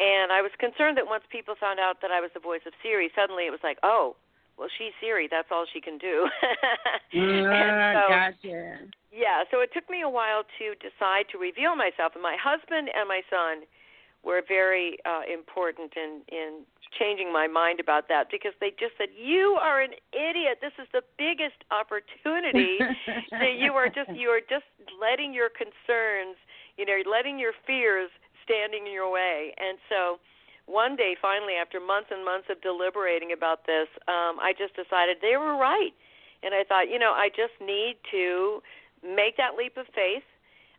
And 0.03 0.27
I 0.27 0.43
was 0.43 0.51
concerned 0.59 0.99
that 0.99 1.07
once 1.07 1.23
people 1.31 1.55
found 1.55 1.79
out 1.79 2.03
that 2.03 2.11
I 2.11 2.19
was 2.19 2.31
the 2.35 2.43
voice 2.43 2.67
of 2.67 2.75
Siri, 2.83 3.07
suddenly 3.15 3.47
it 3.47 3.55
was 3.55 3.63
like, 3.63 3.79
oh, 3.79 4.19
well, 4.57 4.69
she's 4.77 4.93
Siri. 5.01 5.27
That's 5.29 5.49
all 5.51 5.65
she 5.71 5.81
can 5.81 5.97
do. 5.97 6.27
uh, 6.51 7.91
so, 7.93 8.03
gotcha. 8.07 8.79
Yeah, 9.11 9.43
so 9.51 9.59
it 9.59 9.71
took 9.73 9.89
me 9.89 10.01
a 10.01 10.09
while 10.09 10.43
to 10.59 10.75
decide 10.79 11.27
to 11.31 11.37
reveal 11.37 11.75
myself. 11.75 12.13
And 12.15 12.23
my 12.23 12.37
husband 12.39 12.89
and 12.95 13.07
my 13.07 13.21
son 13.29 13.67
were 14.23 14.41
very 14.47 14.97
uh, 15.05 15.21
important 15.31 15.93
in 15.95 16.21
in 16.31 16.65
changing 16.99 17.31
my 17.31 17.47
mind 17.47 17.79
about 17.79 18.07
that 18.07 18.31
because 18.31 18.53
they 18.59 18.71
just 18.79 18.95
said 18.97 19.11
you 19.15 19.59
are 19.59 19.81
an 19.81 19.91
idiot. 20.15 20.59
This 20.61 20.75
is 20.79 20.87
the 20.91 21.03
biggest 21.17 21.59
opportunity. 21.71 22.79
that 23.31 23.59
you 23.59 23.73
are 23.73 23.87
just 23.87 24.11
you 24.15 24.29
are 24.29 24.43
just 24.43 24.67
letting 24.99 25.33
your 25.33 25.49
concerns, 25.49 26.39
you 26.77 26.85
know, 26.85 26.99
letting 27.03 27.39
your 27.39 27.53
fears 27.67 28.09
standing 28.43 28.87
in 28.87 28.93
your 28.93 29.11
way. 29.11 29.53
And 29.57 29.77
so 29.89 30.19
one 30.65 30.95
day 30.95 31.15
finally 31.21 31.53
after 31.53 31.79
months 31.79 32.09
and 32.11 32.25
months 32.25 32.47
of 32.49 32.61
deliberating 32.61 33.31
about 33.31 33.65
this, 33.65 33.87
um 34.07 34.39
I 34.39 34.53
just 34.57 34.75
decided 34.75 35.17
they 35.21 35.37
were 35.37 35.55
right. 35.57 35.93
And 36.43 36.53
I 36.53 36.63
thought, 36.63 36.89
you 36.89 36.99
know, 36.99 37.13
I 37.13 37.29
just 37.29 37.57
need 37.59 37.97
to 38.11 38.61
make 39.01 39.37
that 39.37 39.55
leap 39.57 39.77
of 39.77 39.87
faith 39.95 40.23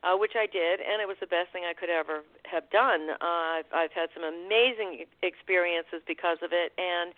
uh, 0.07 0.17
which 0.17 0.33
I 0.37 0.47
did, 0.47 0.79
and 0.79 1.03
it 1.03 1.09
was 1.09 1.17
the 1.19 1.27
best 1.27 1.51
thing 1.53 1.67
I 1.67 1.75
could 1.75 1.91
ever 1.91 2.23
have 2.45 2.69
done. 2.71 3.11
Uh, 3.19 3.63
I've, 3.65 3.71
I've 3.75 3.95
had 3.95 4.13
some 4.15 4.23
amazing 4.23 5.07
experiences 5.23 6.05
because 6.07 6.39
of 6.43 6.51
it, 6.53 6.71
and 6.79 7.11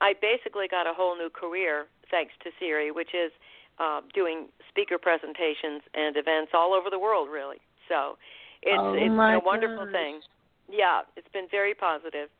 I 0.00 0.14
basically 0.18 0.66
got 0.66 0.86
a 0.86 0.94
whole 0.94 1.16
new 1.16 1.30
career 1.30 1.86
thanks 2.10 2.32
to 2.42 2.50
Siri, 2.58 2.90
which 2.90 3.14
is 3.14 3.30
uh, 3.78 4.00
doing 4.14 4.48
speaker 4.68 4.98
presentations 4.98 5.82
and 5.94 6.16
events 6.16 6.52
all 6.54 6.74
over 6.74 6.90
the 6.90 6.98
world, 6.98 7.28
really. 7.30 7.62
So 7.88 8.18
it's 8.62 8.80
oh 8.80 8.94
it's 8.98 9.12
a 9.12 9.40
wonderful 9.44 9.86
gosh. 9.86 9.92
thing. 9.92 10.20
Yeah, 10.72 11.02
it's 11.16 11.28
been 11.32 11.46
very 11.50 11.74
positive. 11.74 12.30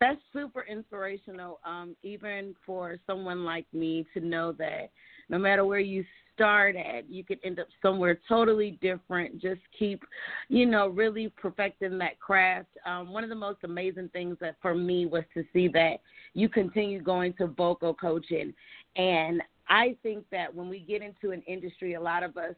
That's 0.00 0.20
super 0.32 0.64
inspirational, 0.70 1.60
um, 1.64 1.96
even 2.02 2.54
for 2.64 2.96
someone 3.06 3.44
like 3.44 3.66
me 3.72 4.06
to 4.14 4.20
know 4.20 4.52
that 4.52 4.90
no 5.28 5.38
matter 5.38 5.64
where 5.64 5.80
you 5.80 6.04
start 6.34 6.76
at, 6.76 7.08
you 7.08 7.24
could 7.24 7.38
end 7.44 7.58
up 7.58 7.66
somewhere 7.82 8.18
totally 8.28 8.78
different. 8.82 9.40
Just 9.40 9.60
keep, 9.76 10.04
you 10.48 10.66
know, 10.66 10.88
really 10.88 11.32
perfecting 11.36 11.98
that 11.98 12.20
craft. 12.20 12.68
Um, 12.86 13.12
one 13.12 13.24
of 13.24 13.30
the 13.30 13.36
most 13.36 13.58
amazing 13.64 14.10
things 14.12 14.36
that 14.40 14.56
for 14.60 14.74
me 14.74 15.06
was 15.06 15.24
to 15.34 15.44
see 15.52 15.68
that 15.68 15.96
you 16.34 16.48
continue 16.48 17.00
going 17.00 17.32
to 17.34 17.46
vocal 17.46 17.94
coaching. 17.94 18.52
And 18.96 19.42
I 19.68 19.96
think 20.02 20.24
that 20.30 20.54
when 20.54 20.68
we 20.68 20.80
get 20.80 21.02
into 21.02 21.30
an 21.30 21.42
industry, 21.46 21.94
a 21.94 22.00
lot 22.00 22.22
of 22.22 22.36
us 22.36 22.54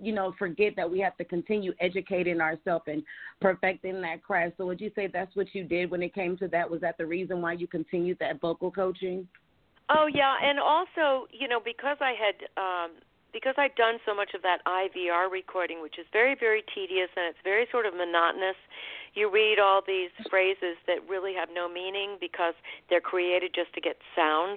you 0.00 0.12
know, 0.12 0.34
forget 0.38 0.74
that 0.76 0.90
we 0.90 1.00
have 1.00 1.16
to 1.16 1.24
continue 1.24 1.72
educating 1.80 2.40
ourselves 2.40 2.84
and 2.86 3.02
perfecting 3.40 4.00
that 4.02 4.22
craft. 4.22 4.54
So 4.58 4.66
would 4.66 4.80
you 4.80 4.90
say 4.94 5.06
that's 5.06 5.34
what 5.34 5.54
you 5.54 5.64
did 5.64 5.90
when 5.90 6.02
it 6.02 6.14
came 6.14 6.36
to 6.38 6.48
that? 6.48 6.70
Was 6.70 6.80
that 6.82 6.98
the 6.98 7.06
reason 7.06 7.40
why 7.40 7.52
you 7.52 7.66
continued 7.66 8.18
that 8.20 8.40
vocal 8.40 8.70
coaching? 8.70 9.26
Oh 9.88 10.08
yeah, 10.12 10.34
and 10.42 10.58
also, 10.58 11.28
you 11.30 11.46
know, 11.48 11.60
because 11.64 11.96
I 12.00 12.12
had 12.18 12.36
um 12.60 12.90
because 13.32 13.54
I'd 13.58 13.74
done 13.76 13.98
so 14.06 14.14
much 14.14 14.32
of 14.34 14.40
that 14.42 14.64
IVR 14.64 15.30
recording, 15.30 15.82
which 15.82 15.98
is 15.98 16.06
very, 16.10 16.34
very 16.38 16.64
tedious 16.74 17.10
and 17.16 17.28
it's 17.28 17.42
very 17.44 17.66
sort 17.70 17.84
of 17.84 17.92
monotonous. 17.92 18.56
You 19.12 19.30
read 19.30 19.58
all 19.60 19.82
these 19.86 20.08
phrases 20.30 20.80
that 20.86 21.04
really 21.06 21.34
have 21.34 21.50
no 21.52 21.68
meaning 21.68 22.16
because 22.18 22.54
they're 22.88 23.04
created 23.04 23.52
just 23.54 23.74
to 23.74 23.80
get 23.82 23.96
sound. 24.16 24.56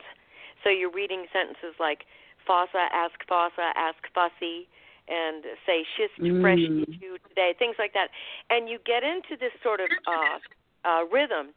So 0.64 0.70
you're 0.70 0.92
reading 0.92 1.26
sentences 1.34 1.76
like 1.78 2.08
fossa, 2.48 2.88
ask 2.96 3.20
fossa, 3.28 3.76
ask 3.76 4.00
fussy, 4.16 4.72
and 5.10 5.44
say 5.66 5.86
shist 5.98 6.16
fresh 6.42 6.60
Mm. 6.60 6.84
issue 6.88 7.18
today, 7.28 7.54
things 7.58 7.76
like 7.80 7.94
that. 7.94 8.10
And 8.50 8.70
you 8.70 8.80
get 8.86 9.04
into 9.04 9.36
this 9.36 9.54
sort 9.62 9.82
of 9.82 9.90
uh, 10.08 10.38
uh, 10.86 11.04
rhythm, 11.12 11.54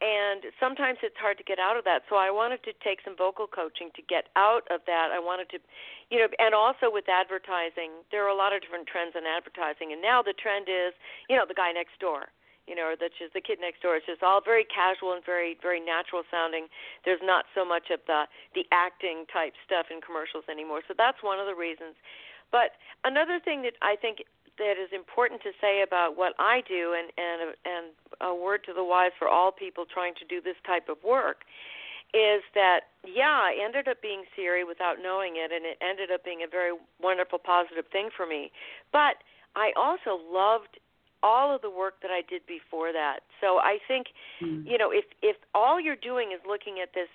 and 0.00 0.42
sometimes 0.58 0.98
it's 1.02 1.16
hard 1.18 1.38
to 1.38 1.44
get 1.44 1.58
out 1.58 1.76
of 1.76 1.84
that. 1.84 2.02
So 2.08 2.16
I 2.16 2.30
wanted 2.30 2.62
to 2.64 2.72
take 2.82 3.00
some 3.04 3.14
vocal 3.14 3.46
coaching 3.46 3.90
to 3.94 4.02
get 4.02 4.28
out 4.34 4.66
of 4.70 4.80
that. 4.86 5.10
I 5.12 5.18
wanted 5.18 5.50
to, 5.50 5.58
you 6.10 6.18
know, 6.18 6.28
and 6.38 6.54
also 6.54 6.90
with 6.90 7.08
advertising, 7.08 8.02
there 8.10 8.24
are 8.26 8.32
a 8.32 8.34
lot 8.34 8.52
of 8.54 8.62
different 8.62 8.86
trends 8.86 9.14
in 9.14 9.26
advertising, 9.26 9.92
and 9.92 10.02
now 10.02 10.22
the 10.22 10.34
trend 10.34 10.66
is, 10.68 10.94
you 11.28 11.36
know, 11.36 11.46
the 11.46 11.54
guy 11.54 11.70
next 11.70 11.98
door. 12.00 12.30
You 12.70 12.78
know, 12.78 12.94
or 12.94 12.96
that's 12.96 13.18
just 13.18 13.34
the 13.34 13.42
kid 13.42 13.58
next 13.58 13.82
door. 13.82 13.98
It's 13.98 14.06
just 14.06 14.22
all 14.22 14.38
very 14.38 14.62
casual 14.62 15.18
and 15.18 15.24
very, 15.26 15.58
very 15.58 15.82
natural 15.82 16.22
sounding. 16.30 16.70
There's 17.04 17.20
not 17.20 17.50
so 17.58 17.66
much 17.66 17.90
of 17.90 17.98
the 18.06 18.30
the 18.54 18.62
acting 18.70 19.26
type 19.34 19.58
stuff 19.66 19.90
in 19.90 19.98
commercials 19.98 20.46
anymore. 20.46 20.86
So 20.86 20.94
that's 20.96 21.18
one 21.26 21.42
of 21.42 21.50
the 21.50 21.58
reasons. 21.58 21.98
But 22.52 22.76
another 23.04 23.40
thing 23.40 23.62
that 23.62 23.74
I 23.82 23.96
think 23.96 24.24
that 24.58 24.76
is 24.76 24.92
important 24.92 25.42
to 25.42 25.50
say 25.60 25.82
about 25.82 26.16
what 26.16 26.34
I 26.38 26.62
do, 26.68 26.92
and 26.92 27.10
and 27.16 27.56
and 27.64 27.84
a 28.20 28.34
word 28.34 28.62
to 28.68 28.72
the 28.72 28.84
wise 28.84 29.12
for 29.18 29.26
all 29.28 29.50
people 29.50 29.84
trying 29.88 30.14
to 30.20 30.24
do 30.24 30.40
this 30.40 30.60
type 30.64 30.88
of 30.88 31.02
work, 31.02 31.48
is 32.12 32.44
that 32.54 32.92
yeah, 33.02 33.40
I 33.42 33.56
ended 33.58 33.88
up 33.88 34.02
being 34.02 34.24
Siri 34.36 34.62
without 34.62 34.96
knowing 35.02 35.34
it, 35.36 35.50
and 35.50 35.64
it 35.64 35.78
ended 35.80 36.12
up 36.12 36.22
being 36.24 36.42
a 36.44 36.46
very 36.46 36.72
wonderful, 37.00 37.38
positive 37.38 37.86
thing 37.90 38.10
for 38.14 38.26
me. 38.26 38.52
But 38.92 39.24
I 39.56 39.72
also 39.74 40.20
loved 40.30 40.78
all 41.22 41.54
of 41.54 41.62
the 41.62 41.70
work 41.70 42.02
that 42.02 42.10
I 42.10 42.20
did 42.28 42.42
before 42.46 42.92
that. 42.92 43.20
So 43.40 43.58
I 43.58 43.78
think, 43.86 44.08
Mm. 44.42 44.66
you 44.66 44.76
know, 44.76 44.90
if 44.90 45.06
if 45.22 45.36
all 45.54 45.80
you're 45.80 45.96
doing 45.96 46.32
is 46.32 46.40
looking 46.44 46.80
at 46.80 46.92
this 46.92 47.08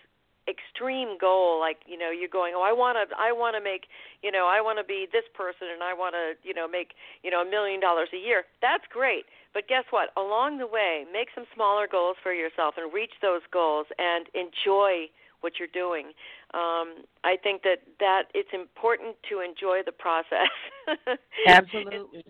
extreme 0.48 1.18
goal 1.20 1.60
like 1.60 1.78
you 1.86 1.98
know 1.98 2.10
you're 2.10 2.32
going 2.32 2.54
oh 2.56 2.64
i 2.64 2.72
want 2.72 2.96
to 2.98 3.04
i 3.20 3.32
want 3.32 3.56
to 3.56 3.62
make 3.62 3.86
you 4.24 4.32
know 4.32 4.48
i 4.48 4.60
want 4.62 4.80
to 4.80 4.84
be 4.84 5.06
this 5.12 5.28
person 5.36 5.68
and 5.74 5.84
i 5.84 5.94
want 5.94 6.16
to 6.16 6.34
you 6.48 6.54
know 6.54 6.68
make 6.68 6.96
you 7.22 7.30
know 7.30 7.42
a 7.42 7.50
million 7.50 7.80
dollars 7.80 8.10
a 8.14 8.18
year 8.18 8.44
that's 8.62 8.84
great 8.92 9.26
but 9.54 9.68
guess 9.68 9.84
what 9.92 10.10
along 10.16 10.58
the 10.58 10.68
way 10.68 11.04
make 11.12 11.28
some 11.36 11.46
smaller 11.54 11.88
goals 11.88 12.16
for 12.24 12.34
yourself 12.34 12.76
and 12.78 12.94
reach 12.94 13.12
those 13.22 13.42
goals 13.52 13.86
and 14.00 14.28
enjoy 14.34 15.06
what 15.42 15.60
you're 15.60 15.72
doing 15.76 16.08
um 16.56 17.04
i 17.24 17.36
think 17.44 17.62
that 17.62 17.84
that 18.00 18.24
it's 18.34 18.50
important 18.54 19.16
to 19.28 19.40
enjoy 19.44 19.82
the 19.86 19.92
process 19.92 20.50
Absolutely. 21.48 22.24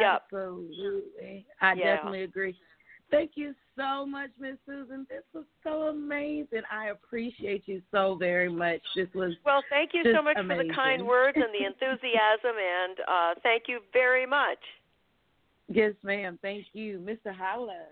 Yep. 0.00 0.22
Absolutely. 0.32 1.46
I 1.60 1.74
Yeah. 1.74 1.94
definitely 1.96 2.22
agree. 2.24 2.56
Thank 3.10 3.32
you 3.34 3.54
so 3.76 4.06
much, 4.06 4.30
Miss 4.38 4.56
Susan. 4.66 5.06
This 5.08 5.24
was 5.34 5.44
so 5.64 5.88
amazing. 5.88 6.62
I 6.70 6.86
appreciate 6.86 7.64
you 7.66 7.82
so 7.90 8.16
very 8.16 8.48
much. 8.48 8.80
This 8.94 9.08
was 9.14 9.32
well 9.44 9.62
thank 9.68 9.90
you 9.94 10.02
so 10.04 10.12
Just 10.12 10.24
much 10.24 10.36
for 10.36 10.56
the 10.62 10.72
kind 10.74 11.06
words 11.06 11.36
and 11.36 11.52
the 11.52 11.66
enthusiasm 11.66 12.54
and 12.56 12.96
uh 13.08 13.40
thank 13.42 13.64
you 13.66 13.80
very 13.92 14.26
much 14.26 14.58
yes, 15.70 15.94
ma'am. 16.02 16.38
Thank 16.42 16.66
you, 16.72 16.98
Mr. 16.98 17.34
Howler. 17.34 17.86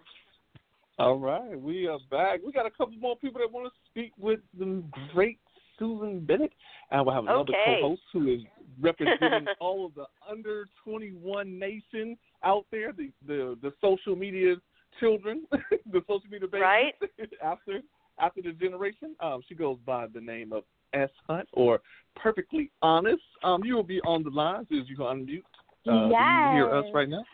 All 0.98 1.18
right, 1.18 1.60
we 1.60 1.86
are 1.86 1.98
back. 2.10 2.40
We 2.44 2.52
got 2.52 2.66
a 2.66 2.70
couple 2.70 2.96
more 2.98 3.16
people 3.16 3.40
that 3.40 3.52
want 3.52 3.72
to 3.72 3.90
speak 3.90 4.12
with 4.18 4.40
the 4.58 4.82
great 5.14 5.38
Susan 5.78 6.20
Bennett, 6.20 6.52
and 6.90 7.06
we'll 7.06 7.14
have 7.14 7.24
another 7.24 7.52
Okay. 7.52 7.78
co-host 7.80 8.02
who 8.12 8.26
is 8.34 8.40
representing 8.80 9.46
all 9.60 9.86
of 9.86 9.94
the 9.94 10.06
under 10.28 10.66
21 10.82 11.56
nation 11.56 12.18
out 12.42 12.66
there, 12.72 12.92
the 12.92 13.12
the, 13.26 13.56
the 13.62 13.72
social 13.80 14.16
media 14.16 14.56
children, 15.00 15.46
the 15.50 16.00
social 16.06 16.28
media 16.30 16.48
babies. 16.48 16.62
Right. 16.62 16.94
after 17.44 17.80
after 18.20 18.42
the 18.42 18.52
generation, 18.52 19.14
um, 19.20 19.42
she 19.48 19.54
goes 19.54 19.78
by 19.86 20.06
the 20.12 20.20
name 20.20 20.52
of 20.52 20.64
S 20.92 21.10
Hunt 21.26 21.48
or 21.52 21.80
Perfectly 22.16 22.70
Honest. 22.82 23.22
Um, 23.42 23.64
you 23.64 23.74
will 23.74 23.84
be 23.84 24.00
on 24.00 24.22
the 24.22 24.30
line 24.30 24.62
as 24.62 24.88
you 24.88 24.96
can 24.96 25.04
unmute. 25.06 25.42
Uh, 25.86 26.08
Do 26.08 26.14
you 26.14 26.56
hear 26.56 26.74
us 26.74 26.84
right 26.92 27.08
now? 27.08 27.24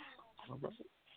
All 0.51 0.59
right. 0.63 0.73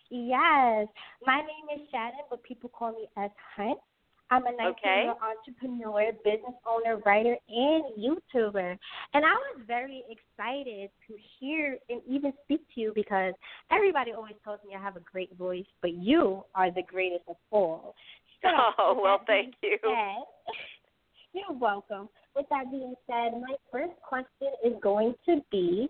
Yes. 0.10 0.88
My 1.26 1.38
name 1.38 1.82
is 1.82 1.88
Shannon, 1.92 2.26
but 2.30 2.42
people 2.44 2.70
call 2.70 2.92
me 2.92 3.08
S 3.18 3.32
Hunt. 3.56 3.80
I'm 4.30 4.46
a 4.46 4.52
19 4.52 4.68
Okay. 4.72 5.04
year 5.04 5.14
entrepreneur, 5.22 6.12
business 6.24 6.56
owner, 6.66 6.98
writer, 7.06 7.38
and 7.50 7.84
YouTuber. 7.98 8.78
And 9.14 9.26
I 9.26 9.34
was 9.34 9.62
very 9.66 10.04
excited 10.10 10.90
to 11.08 11.16
hear 11.40 11.78
and 11.90 12.02
even 12.08 12.34
speak 12.44 12.62
to 12.76 12.82
you 12.82 12.92
because 12.94 13.34
everybody 13.72 14.12
always 14.12 14.36
tells 14.44 14.60
me 14.68 14.76
I 14.76 14.82
have 14.82 14.98
a 14.98 15.02
great 15.12 15.36
voice, 15.38 15.66
but 15.82 15.94
you 15.94 16.44
are 16.56 16.72
the 16.72 16.84
greatest 16.84 17.24
of 17.30 17.38
all. 17.52 17.96
So, 18.42 18.50
oh 18.78 19.00
well 19.02 19.22
thank 19.26 19.56
you 19.64 19.78
said- 19.82 20.24
you're 21.34 21.58
welcome. 21.58 22.10
With 22.36 22.48
that 22.50 22.70
being 22.72 22.96
said, 23.08 23.34
my 23.40 23.56
first 23.72 23.94
question 24.08 24.50
is 24.64 24.74
going 24.82 25.16
to 25.26 25.42
be 25.52 25.90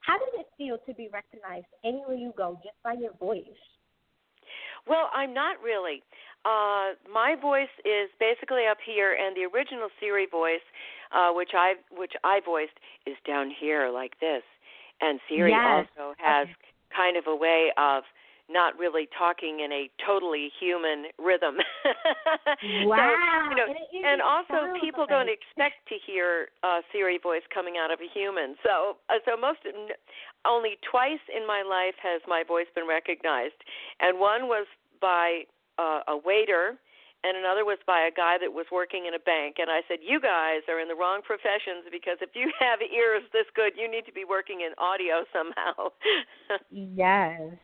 how 0.00 0.18
does 0.18 0.28
it 0.34 0.46
feel 0.58 0.78
to 0.86 0.94
be 0.94 1.08
recognized 1.12 1.66
anywhere 1.84 2.16
you 2.16 2.32
go 2.36 2.58
just 2.62 2.76
by 2.82 2.94
your 2.94 3.12
voice? 3.14 3.44
Well, 4.86 5.10
I'm 5.14 5.32
not 5.32 5.62
really. 5.62 6.02
Uh, 6.44 6.94
my 7.10 7.36
voice 7.40 7.72
is 7.84 8.10
basically 8.18 8.66
up 8.66 8.78
here, 8.84 9.14
and 9.14 9.36
the 9.36 9.44
original 9.44 9.88
Siri 10.00 10.26
voice, 10.26 10.64
uh, 11.12 11.30
which 11.32 11.50
I 11.54 11.74
which 11.90 12.14
I 12.24 12.40
voiced, 12.44 12.78
is 13.06 13.16
down 13.26 13.50
here 13.50 13.90
like 13.90 14.18
this. 14.20 14.42
And 15.00 15.20
Siri 15.28 15.50
Yes. 15.50 15.86
also 15.96 16.14
has 16.18 16.48
kind 16.94 17.16
of 17.16 17.26
a 17.26 17.34
way 17.34 17.72
of 17.76 18.04
not 18.50 18.76
really 18.78 19.08
talking 19.16 19.60
in 19.60 19.72
a 19.72 19.88
totally 20.04 20.50
human 20.60 21.06
rhythm. 21.18 21.56
Wow. 22.84 23.16
So, 23.42 23.50
you 23.50 23.56
know, 23.56 23.66
And 23.66 23.76
it 23.92 24.04
and 24.04 24.22
also 24.22 24.78
people 24.80 25.06
don't 25.06 25.28
expect 25.28 25.86
to 25.88 25.96
hear 26.06 26.48
uh, 26.62 26.80
Siri 26.92 27.18
voice 27.18 27.42
coming 27.52 27.74
out 27.76 27.90
of 27.90 28.00
a 28.00 28.08
human. 28.12 28.56
So, 28.62 28.96
uh, 29.10 29.18
so 29.24 29.36
most 29.36 29.60
only 30.46 30.78
twice 30.88 31.22
in 31.34 31.46
my 31.46 31.62
life 31.62 31.94
has 32.02 32.20
my 32.26 32.42
voice 32.46 32.66
been 32.74 32.86
recognized, 32.86 33.58
and 34.00 34.18
one 34.20 34.48
was 34.48 34.66
by 35.00 35.44
uh, 35.78 36.00
a 36.08 36.16
waiter, 36.16 36.78
and 37.24 37.36
another 37.36 37.64
was 37.64 37.78
by 37.86 38.10
a 38.10 38.10
guy 38.10 38.36
that 38.38 38.52
was 38.52 38.66
working 38.72 39.06
in 39.06 39.14
a 39.14 39.22
bank. 39.22 39.56
And 39.58 39.70
I 39.70 39.80
said, 39.86 39.98
"You 40.02 40.20
guys 40.20 40.62
are 40.68 40.80
in 40.80 40.88
the 40.88 40.94
wrong 40.94 41.22
professions 41.22 41.86
because 41.90 42.18
if 42.20 42.30
you 42.34 42.50
have 42.60 42.80
ears 42.82 43.22
this 43.32 43.46
good, 43.54 43.72
you 43.76 43.90
need 43.90 44.06
to 44.06 44.12
be 44.12 44.24
working 44.24 44.62
in 44.62 44.72
audio 44.78 45.24
somehow." 45.32 45.92
Yes. 46.70 47.56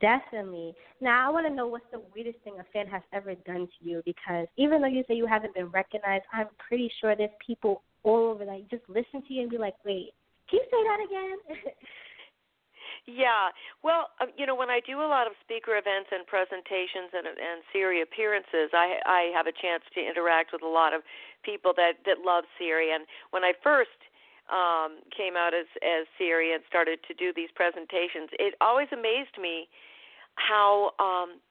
Definitely. 0.00 0.74
Now, 1.00 1.28
I 1.28 1.30
want 1.30 1.46
to 1.46 1.52
know 1.52 1.66
what's 1.66 1.84
the 1.92 2.00
weirdest 2.14 2.38
thing 2.44 2.54
a 2.58 2.64
fan 2.72 2.86
has 2.86 3.02
ever 3.12 3.34
done 3.34 3.68
to 3.68 3.88
you 3.88 4.02
because 4.06 4.46
even 4.56 4.80
though 4.80 4.88
you 4.88 5.04
say 5.06 5.14
you 5.14 5.26
haven't 5.26 5.54
been 5.54 5.68
recognized, 5.68 6.24
I'm 6.32 6.48
pretty 6.58 6.90
sure 7.00 7.14
there's 7.14 7.30
people 7.46 7.82
all 8.02 8.30
over 8.30 8.44
that 8.44 8.70
just 8.70 8.84
listen 8.88 9.22
to 9.26 9.34
you 9.34 9.42
and 9.42 9.50
be 9.50 9.58
like, 9.58 9.74
wait, 9.84 10.14
can 10.48 10.60
you 10.60 10.66
say 10.70 10.82
that 10.84 10.98
again? 11.06 11.64
Yeah. 13.06 13.50
Well, 13.82 14.10
uh, 14.20 14.30
you 14.38 14.46
know, 14.46 14.54
when 14.54 14.70
I 14.70 14.78
do 14.78 15.02
a 15.02 15.10
lot 15.10 15.26
of 15.26 15.34
speaker 15.42 15.74
events 15.74 16.10
and 16.14 16.22
presentations 16.26 17.10
and 17.12 17.26
and 17.26 17.66
Siri 17.72 18.00
appearances, 18.00 18.70
I 18.72 19.02
I 19.04 19.32
have 19.34 19.46
a 19.46 19.52
chance 19.52 19.82
to 19.94 20.00
interact 20.00 20.52
with 20.52 20.62
a 20.62 20.70
lot 20.70 20.94
of 20.94 21.02
people 21.42 21.72
that 21.76 21.98
that 22.06 22.22
love 22.24 22.44
Siri. 22.58 22.94
And 22.94 23.06
when 23.30 23.42
I 23.42 23.54
first 23.62 23.98
um 24.50 25.02
came 25.10 25.34
out 25.34 25.52
as 25.52 25.66
as 25.82 26.06
Siri 26.16 26.54
and 26.54 26.62
started 26.68 27.00
to 27.08 27.14
do 27.14 27.32
these 27.34 27.50
presentations, 27.54 28.30
it 28.38 28.54
always 28.60 28.88
amazed 28.92 29.34
me 29.34 29.66
how 30.38 30.94
um 31.02 31.42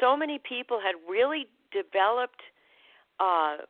so 0.00 0.16
many 0.16 0.38
people 0.42 0.80
had 0.82 0.98
really 1.08 1.46
developed 1.70 2.42
uh 3.20 3.62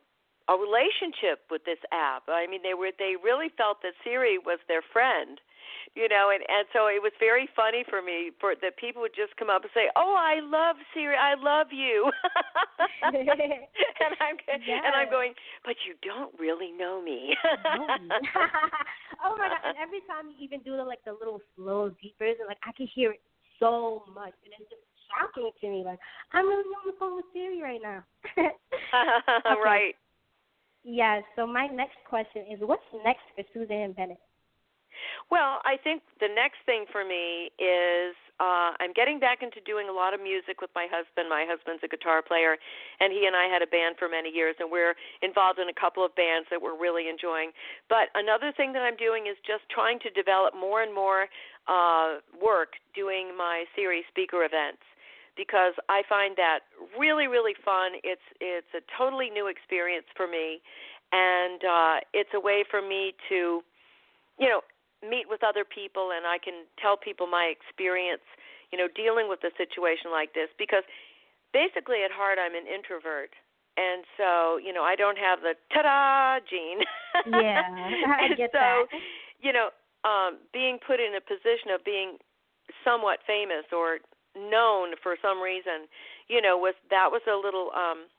a 0.49 0.55
relationship 0.57 1.47
with 1.49 1.63
this 1.63 1.79
app. 1.93 2.23
I 2.27 2.47
mean, 2.47 2.61
they 2.63 2.73
were 2.73 2.91
they 2.97 3.15
really 3.21 3.49
felt 3.55 3.83
that 3.83 3.93
Siri 4.03 4.39
was 4.39 4.59
their 4.67 4.81
friend 4.81 5.39
you 5.95 6.07
know 6.09 6.31
and 6.33 6.43
and 6.47 6.67
so 6.73 6.87
it 6.87 7.01
was 7.01 7.11
very 7.19 7.47
funny 7.55 7.83
for 7.89 8.01
me 8.01 8.31
for 8.39 8.53
that 8.61 8.77
people 8.77 9.01
would 9.01 9.15
just 9.15 9.35
come 9.37 9.49
up 9.49 9.61
and 9.63 9.71
say 9.73 9.89
oh 9.95 10.15
i 10.17 10.39
love 10.41 10.75
siri 10.93 11.15
i 11.15 11.33
love 11.35 11.67
you 11.71 12.09
and 13.03 14.13
i'm 14.19 14.37
yes. 14.47 14.81
and 14.85 14.93
i'm 14.95 15.09
going 15.09 15.33
but 15.65 15.75
you 15.87 15.95
don't 16.01 16.33
really 16.39 16.71
know 16.71 17.01
me 17.01 17.35
oh 19.23 19.35
my 19.37 19.47
god 19.49 19.61
and 19.65 19.77
every 19.81 20.01
time 20.07 20.29
you 20.29 20.35
even 20.39 20.59
do 20.61 20.77
the 20.77 20.83
like 20.83 21.03
the 21.05 21.13
little 21.13 21.41
slow 21.55 21.89
deep 22.01 22.15
and 22.19 22.35
like 22.47 22.59
i 22.67 22.71
can 22.71 22.87
hear 22.93 23.11
it 23.11 23.21
so 23.59 24.03
much 24.13 24.33
and 24.45 24.53
it's 24.59 24.69
just 24.69 24.81
shocking 25.09 25.51
to 25.61 25.67
me 25.69 25.83
like 25.85 25.99
i'm 26.33 26.47
really 26.47 26.63
on 26.63 26.85
the 26.87 26.93
phone 26.99 27.15
with 27.15 27.25
siri 27.33 27.61
right 27.61 27.81
now 27.81 28.03
okay. 28.37 29.61
right 29.63 29.95
Yes. 30.83 31.23
Yeah, 31.35 31.43
so 31.43 31.47
my 31.47 31.67
next 31.67 31.97
question 32.09 32.43
is, 32.51 32.59
what's 32.61 32.83
next 33.05 33.23
for 33.35 33.43
Susan 33.53 33.77
and 33.77 33.95
Bennett? 33.95 34.19
Well, 35.31 35.59
I 35.65 35.77
think 35.81 36.03
the 36.19 36.29
next 36.29 36.61
thing 36.65 36.85
for 36.91 37.03
me 37.03 37.51
is 37.59 38.15
uh, 38.39 38.73
I'm 38.81 38.93
getting 38.93 39.19
back 39.19 39.41
into 39.41 39.61
doing 39.61 39.89
a 39.89 39.95
lot 39.95 40.13
of 40.13 40.21
music 40.21 40.59
with 40.59 40.71
my 40.73 40.87
husband. 40.89 41.29
My 41.29 41.45
husband's 41.47 41.83
a 41.83 41.87
guitar 41.87 42.21
player, 42.21 42.57
and 42.99 43.13
he 43.13 43.25
and 43.25 43.35
I 43.35 43.45
had 43.45 43.61
a 43.61 43.69
band 43.69 43.95
for 43.97 44.09
many 44.09 44.29
years, 44.33 44.55
and 44.59 44.71
we're 44.71 44.95
involved 45.21 45.59
in 45.59 45.69
a 45.69 45.77
couple 45.77 46.03
of 46.03 46.15
bands 46.15 46.49
that 46.49 46.61
we're 46.61 46.77
really 46.77 47.07
enjoying. 47.09 47.51
But 47.87 48.09
another 48.15 48.51
thing 48.55 48.73
that 48.73 48.81
I'm 48.81 48.97
doing 48.97 49.29
is 49.29 49.37
just 49.45 49.63
trying 49.69 49.99
to 50.01 50.09
develop 50.11 50.57
more 50.57 50.81
and 50.81 50.93
more 50.93 51.29
uh, 51.67 52.19
work 52.35 52.75
doing 52.93 53.37
my 53.37 53.65
Siri 53.75 54.03
speaker 54.09 54.43
events 54.43 54.81
because 55.35 55.73
I 55.89 56.03
find 56.09 56.35
that 56.37 56.65
really 56.97 57.27
really 57.27 57.55
fun. 57.63 57.93
It's 58.03 58.25
it's 58.41 58.69
a 58.73 58.81
totally 58.97 59.29
new 59.29 59.47
experience 59.47 60.05
for 60.17 60.27
me, 60.27 60.61
and 61.13 61.61
uh, 61.63 61.95
it's 62.13 62.33
a 62.33 62.39
way 62.39 62.63
for 62.69 62.81
me 62.81 63.13
to, 63.29 63.61
you 64.39 64.49
know, 64.49 64.61
meet 65.03 65.27
with 65.27 65.43
other 65.43 65.63
people 65.67 66.11
and 66.15 66.25
I 66.25 66.39
can 66.39 66.65
tell 66.79 66.97
people 66.97 67.27
my 67.27 67.51
experience, 67.51 68.23
you 68.71 68.77
know, 68.77 68.87
dealing 68.95 69.27
with 69.27 69.43
a 69.43 69.51
situation 69.59 70.09
like 70.11 70.33
this 70.33 70.49
because 70.57 70.83
basically 71.51 72.01
at 72.03 72.11
heart 72.11 72.39
I'm 72.39 72.55
an 72.55 72.65
introvert. 72.65 73.35
And 73.75 74.05
so, 74.17 74.57
you 74.61 74.71
know, 74.71 74.83
I 74.83 74.95
don't 74.95 75.17
have 75.17 75.41
the 75.41 75.57
ta-da 75.73 76.39
gene. 76.45 76.85
Yeah, 77.25 77.65
I 78.21 78.33
get 78.37 78.53
so, 78.53 78.59
that. 78.59 78.85
you 79.41 79.51
know, 79.53 79.69
um 80.03 80.39
being 80.51 80.79
put 80.79 80.99
in 80.99 81.15
a 81.15 81.21
position 81.21 81.73
of 81.73 81.83
being 81.83 82.17
somewhat 82.83 83.19
famous 83.27 83.65
or 83.71 83.99
known 84.35 84.93
for 85.01 85.17
some 85.21 85.41
reason, 85.41 85.89
you 86.27 86.41
know, 86.41 86.57
was 86.57 86.75
that 86.89 87.11
was 87.11 87.21
a 87.27 87.35
little 87.35 87.71
um 87.75 88.09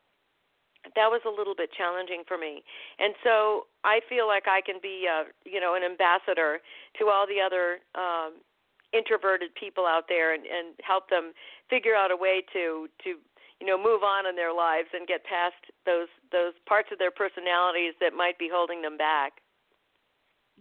that 0.93 1.09
was 1.09 1.25
a 1.25 1.33
little 1.33 1.55
bit 1.57 1.71
challenging 1.73 2.23
for 2.29 2.37
me. 2.37 2.63
And 2.99 3.15
so 3.25 3.67
I 3.85 4.01
feel 4.09 4.27
like 4.29 4.45
I 4.45 4.61
can 4.61 4.77
be, 4.83 5.09
uh, 5.09 5.25
you 5.45 5.61
know, 5.61 5.75
an 5.75 5.83
ambassador 5.83 6.61
to 7.01 7.09
all 7.09 7.27
the 7.27 7.41
other 7.41 7.81
um, 7.97 8.45
introverted 8.93 9.55
people 9.59 9.87
out 9.87 10.05
there 10.09 10.33
and, 10.33 10.45
and 10.45 10.77
help 10.85 11.11
them 11.11 11.33
figure 11.69 11.95
out 11.95 12.13
a 12.13 12.17
way 12.17 12.45
to 12.53 12.87
to 13.03 13.19
you 13.61 13.67
know 13.67 13.77
move 13.77 14.03
on 14.03 14.27
in 14.27 14.37
their 14.37 14.55
lives 14.55 14.89
and 14.95 15.09
get 15.09 15.25
past 15.25 15.59
those 15.85 16.09
those 16.31 16.55
parts 16.67 16.89
of 16.93 16.99
their 16.99 17.11
personalities 17.11 17.95
that 18.01 18.15
might 18.15 18.39
be 18.39 18.49
holding 18.53 18.83
them 18.83 18.97
back. 18.97 19.41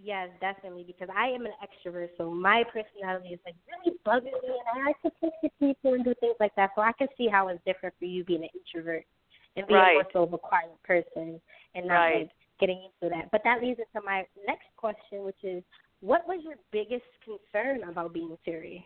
Yes, 0.02 0.30
definitely, 0.42 0.84
because 0.88 1.08
I 1.16 1.28
am 1.28 1.46
an 1.46 1.52
extrovert, 1.62 2.10
so 2.18 2.32
my 2.32 2.64
personality 2.64 3.36
is 3.36 3.40
like 3.46 3.54
really 3.70 3.96
bugging 4.04 4.34
me, 4.42 4.50
and 4.50 4.82
I 4.82 4.88
like 4.88 5.02
to 5.04 5.12
talk 5.22 5.34
to 5.44 5.50
people 5.60 5.94
and 5.94 6.04
do 6.04 6.16
things 6.20 6.36
like 6.40 6.56
that. 6.56 6.72
So 6.76 6.82
I 6.82 6.94
can 6.94 7.08
see 7.16 7.28
how 7.28 7.50
it's 7.50 7.62
different 7.64 7.94
for 8.00 8.06
you 8.06 8.24
being 8.24 8.42
an 8.42 8.50
introvert 8.56 9.06
and 9.56 9.68
being 9.68 9.80
right. 9.80 9.94
more 9.94 10.08
so 10.14 10.24
of 10.24 10.34
a 10.34 10.38
quiet 10.38 10.72
person 10.84 11.40
and 11.76 11.88
not 11.88 11.94
right. 11.94 12.16
like 12.22 12.30
getting 12.60 12.88
into 13.02 13.14
that. 13.14 13.32
But 13.32 13.42
that 13.44 13.62
leads 13.62 13.80
into 13.80 14.06
my 14.06 14.26
next 14.48 14.68
question, 14.78 15.24
which 15.24 15.44
is, 15.44 15.64
what 16.02 16.28
was 16.28 16.42
your 16.44 16.56
biggest 16.72 17.06
concern 17.24 17.88
about 17.90 18.14
being 18.14 18.38
Siri? 18.46 18.86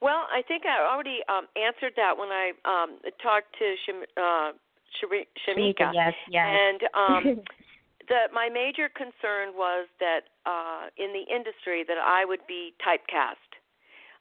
Well, 0.00 0.26
I 0.32 0.42
think 0.46 0.64
I 0.64 0.80
already 0.80 1.20
um, 1.28 1.46
answered 1.56 1.92
that 1.96 2.16
when 2.16 2.28
I 2.28 2.52
um, 2.64 2.98
talked 3.22 3.54
to 3.58 3.74
Shim, 3.84 4.02
uh, 4.16 4.52
Shamika. 5.00 5.92
Yes, 5.94 6.14
yes. 6.28 6.46
And 6.48 6.80
um, 6.94 7.42
the 8.08 8.32
my 8.32 8.48
major 8.48 8.88
concern 8.88 9.54
was 9.54 9.88
that 10.00 10.32
uh, 10.46 10.88
in 10.96 11.12
the 11.12 11.24
industry 11.32 11.84
that 11.86 11.98
I 11.98 12.24
would 12.24 12.40
be 12.48 12.72
typecast. 12.80 13.48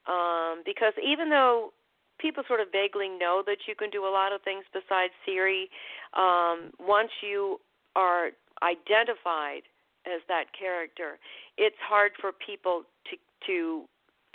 Um, 0.08 0.64
because 0.66 0.94
even 1.06 1.30
though 1.30 1.72
people 2.19 2.43
sort 2.47 2.60
of 2.60 2.67
vaguely 2.71 3.10
know 3.10 3.41
that 3.45 3.65
you 3.67 3.75
can 3.75 3.89
do 3.89 4.05
a 4.05 4.12
lot 4.12 4.32
of 4.32 4.41
things 4.43 4.63
besides 4.71 5.13
Siri. 5.25 5.69
Um, 6.13 6.71
once 6.79 7.12
you 7.23 7.60
are 7.95 8.32
identified 8.62 9.63
as 10.05 10.21
that 10.27 10.51
character, 10.58 11.17
it's 11.58 11.79
hard 11.82 12.12
for 12.19 12.32
people 12.32 12.84
to 13.10 13.15
to 13.47 13.88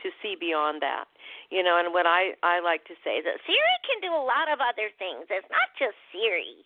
to 0.03 0.09
see 0.21 0.35
beyond 0.39 0.83
that. 0.83 1.05
You 1.51 1.63
know, 1.63 1.79
and 1.79 1.93
what 1.93 2.07
I 2.07 2.35
I 2.43 2.61
like 2.61 2.85
to 2.87 2.97
say 3.05 3.21
is 3.21 3.25
that 3.25 3.41
Siri 3.47 3.79
can 3.87 4.01
do 4.03 4.13
a 4.13 4.25
lot 4.25 4.51
of 4.51 4.59
other 4.61 4.91
things. 4.99 5.29
It's 5.31 5.49
not 5.53 5.69
just 5.79 5.97
Siri. 6.11 6.65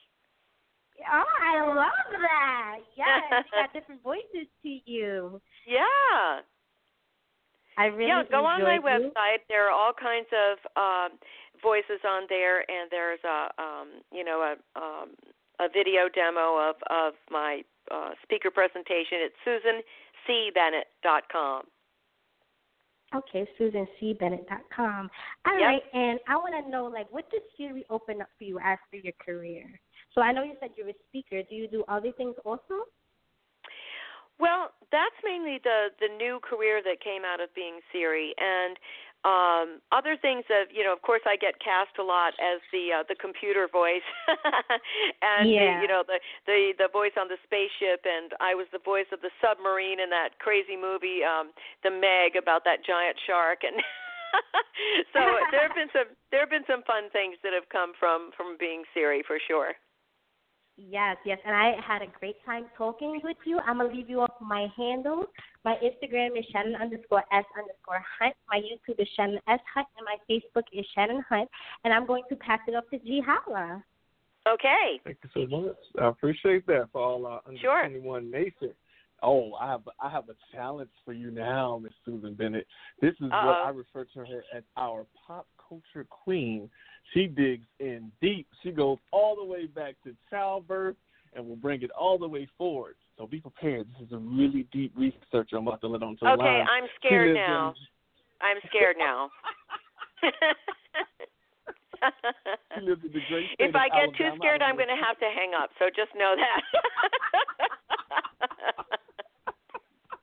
Oh, 1.06 1.22
I 1.22 1.62
love 1.62 2.10
that. 2.10 2.78
Yes, 2.96 3.22
you 3.30 3.50
got 3.54 3.72
different 3.72 4.02
voices 4.02 4.48
to 4.62 4.78
you. 4.84 5.40
Yeah. 5.68 6.40
I 7.78 7.86
really 7.86 8.10
yeah. 8.10 8.24
Go 8.28 8.44
on 8.44 8.62
my 8.62 8.74
you. 8.74 8.82
website. 8.82 9.46
There 9.48 9.66
are 9.66 9.70
all 9.70 9.94
kinds 9.94 10.26
of 10.34 10.58
um, 10.74 11.16
voices 11.62 12.04
on 12.04 12.26
there, 12.28 12.68
and 12.68 12.90
there's 12.90 13.24
a 13.24 13.48
um, 13.62 14.02
you 14.12 14.24
know 14.24 14.42
a 14.42 14.56
um, 14.78 15.14
a 15.60 15.68
video 15.70 16.08
demo 16.12 16.58
of 16.58 16.74
of 16.90 17.14
my 17.30 17.62
uh, 17.90 18.10
speaker 18.22 18.50
presentation 18.50 19.20
at 19.24 19.32
susancbennett.com. 19.46 21.62
Okay, 23.14 23.48
Susan 23.56 23.86
C 23.98 24.14
susancbennett.com. 24.20 25.08
All 25.46 25.58
yep. 25.58 25.66
right, 25.66 25.82
and 25.94 26.20
I 26.28 26.36
want 26.36 26.62
to 26.62 26.70
know, 26.70 26.84
like, 26.86 27.10
what 27.10 27.30
does 27.30 27.40
Siri 27.56 27.86
open 27.88 28.20
up 28.20 28.28
for 28.36 28.44
you 28.44 28.58
after 28.58 28.98
your 28.98 29.14
career? 29.24 29.80
So 30.14 30.20
I 30.20 30.30
know 30.32 30.42
you 30.42 30.52
said 30.60 30.72
you're 30.76 30.90
a 30.90 30.94
speaker. 31.08 31.42
Do 31.48 31.54
you 31.54 31.68
do 31.68 31.84
other 31.88 32.12
things 32.12 32.36
also? 32.44 32.84
Well, 34.38 34.70
that's 34.90 35.18
mainly 35.24 35.58
the 35.62 35.90
the 36.00 36.08
new 36.08 36.40
career 36.40 36.80
that 36.82 37.02
came 37.02 37.22
out 37.24 37.40
of 37.40 37.52
being 37.54 37.80
Siri, 37.92 38.34
and 38.38 38.78
um 39.26 39.82
other 39.90 40.14
things 40.14 40.46
of 40.46 40.70
you 40.70 40.86
know 40.86 40.94
of 40.94 41.02
course 41.02 41.26
i 41.26 41.34
get 41.34 41.58
cast 41.58 41.90
a 41.98 42.06
lot 42.06 42.38
as 42.38 42.62
the 42.70 42.94
uh, 42.94 43.02
the 43.08 43.18
computer 43.18 43.66
voice. 43.66 44.06
And 45.18 45.50
yeah. 45.50 45.74
the, 45.76 45.82
you 45.82 45.88
know 45.90 46.06
the 46.06 46.22
the 46.46 46.72
the 46.78 46.86
voice 46.86 47.18
on 47.18 47.26
the 47.26 47.34
spaceship 47.42 48.06
and 48.06 48.30
i 48.38 48.54
was 48.54 48.70
the 48.70 48.78
voice 48.78 49.10
of 49.10 49.20
the 49.20 49.34
submarine 49.42 49.98
in 49.98 50.10
that 50.10 50.38
crazy 50.38 50.78
movie 50.78 51.26
um 51.26 51.50
the 51.82 51.90
meg 51.90 52.38
about 52.38 52.62
that 52.62 52.86
giant 52.86 53.18
shark. 53.26 53.66
And 53.66 53.82
so 55.12 55.20
there 55.50 55.66
have 55.66 55.74
been 55.74 55.90
some 55.90 56.14
there 56.30 56.46
have 56.46 56.54
been 56.54 56.68
some 56.70 56.86
fun 56.86 57.10
things 57.10 57.42
that 57.42 57.50
have 57.50 57.66
come 57.74 57.98
from 57.98 58.30
from 58.38 58.54
being 58.54 58.86
siri 58.94 59.26
for 59.26 59.42
sure 59.42 59.74
Yes, 60.80 61.16
yes, 61.26 61.38
and 61.44 61.56
I 61.56 61.74
had 61.84 62.02
a 62.02 62.06
great 62.20 62.36
time 62.46 62.66
talking 62.76 63.20
with 63.24 63.36
you. 63.44 63.58
I'm 63.66 63.78
gonna 63.78 63.92
leave 63.92 64.08
you 64.08 64.20
off 64.20 64.30
my 64.40 64.68
handle. 64.76 65.24
My 65.64 65.74
Instagram 65.82 66.38
is 66.38 66.44
Shannon 66.52 66.76
underscore 66.76 67.24
S 67.32 67.44
underscore 67.58 68.00
Hunt. 68.18 68.34
My 68.48 68.58
YouTube 68.58 69.00
is 69.00 69.08
Shannon 69.16 69.40
S 69.48 69.58
Hunt, 69.74 69.88
and 69.96 70.06
my 70.06 70.16
Facebook 70.30 70.62
is 70.72 70.86
Shannon 70.94 71.24
Hunt. 71.28 71.48
And 71.82 71.92
I'm 71.92 72.06
going 72.06 72.22
to 72.28 72.36
pass 72.36 72.60
it 72.68 72.76
off 72.76 72.84
to 72.92 72.98
G 73.00 73.20
Holla. 73.26 73.82
Okay. 74.48 75.00
Thank 75.04 75.18
you 75.24 75.30
so 75.34 75.56
much. 75.62 75.76
I 76.00 76.08
appreciate 76.08 76.64
that 76.68 76.88
for 76.92 77.02
all 77.02 77.26
our 77.26 77.42
under 77.46 77.58
sure. 77.58 77.80
21 77.88 78.30
nation. 78.30 78.72
Oh, 79.20 79.54
I 79.54 79.68
have 79.72 79.82
I 80.00 80.08
have 80.10 80.28
a 80.28 80.56
challenge 80.56 80.90
for 81.04 81.12
you 81.12 81.32
now, 81.32 81.80
Miss 81.82 81.92
Susan 82.04 82.34
Bennett. 82.34 82.68
This 83.02 83.14
is 83.20 83.32
Uh-oh. 83.32 83.46
what 83.46 83.56
I 83.56 83.70
refer 83.70 84.04
to 84.14 84.20
her 84.20 84.44
as 84.56 84.62
our 84.76 85.06
pop 85.26 85.48
culture 85.68 86.06
queen. 86.08 86.70
She 87.14 87.26
digs 87.26 87.66
in 87.80 88.10
deep. 88.20 88.46
She 88.62 88.70
goes 88.70 88.98
all 89.12 89.36
the 89.36 89.44
way 89.44 89.66
back 89.66 89.94
to 90.04 90.14
childbirth 90.30 90.96
and 91.34 91.46
will 91.46 91.56
bring 91.56 91.82
it 91.82 91.90
all 91.90 92.18
the 92.18 92.28
way 92.28 92.48
forward. 92.56 92.96
So 93.16 93.26
be 93.26 93.40
prepared. 93.40 93.86
This 93.98 94.06
is 94.06 94.12
a 94.12 94.18
really 94.18 94.66
deep 94.72 94.92
research 94.96 95.50
I'm 95.52 95.66
about 95.66 95.80
to 95.82 95.88
let 95.88 96.02
on 96.02 96.16
to 96.18 96.24
the 96.24 96.30
Okay, 96.32 96.42
line. 96.42 96.66
I'm 96.70 96.88
scared 96.96 97.34
now. 97.34 97.70
in- 97.70 97.74
I'm 98.40 98.58
scared 98.68 98.96
now. 98.98 99.30
she 102.74 102.80
lived 102.80 103.04
in 103.04 103.12
the 103.12 103.20
great 103.28 103.50
if 103.58 103.74
I 103.74 103.88
get 103.88 104.14
too 104.16 104.30
scared, 104.38 104.62
I'm 104.62 104.76
going 104.76 104.88
to 104.88 104.94
have 104.94 105.18
to 105.18 105.26
hang 105.34 105.52
up. 105.60 105.70
So 105.78 105.86
just 105.86 106.14
know 106.16 106.36
that. 106.36 106.62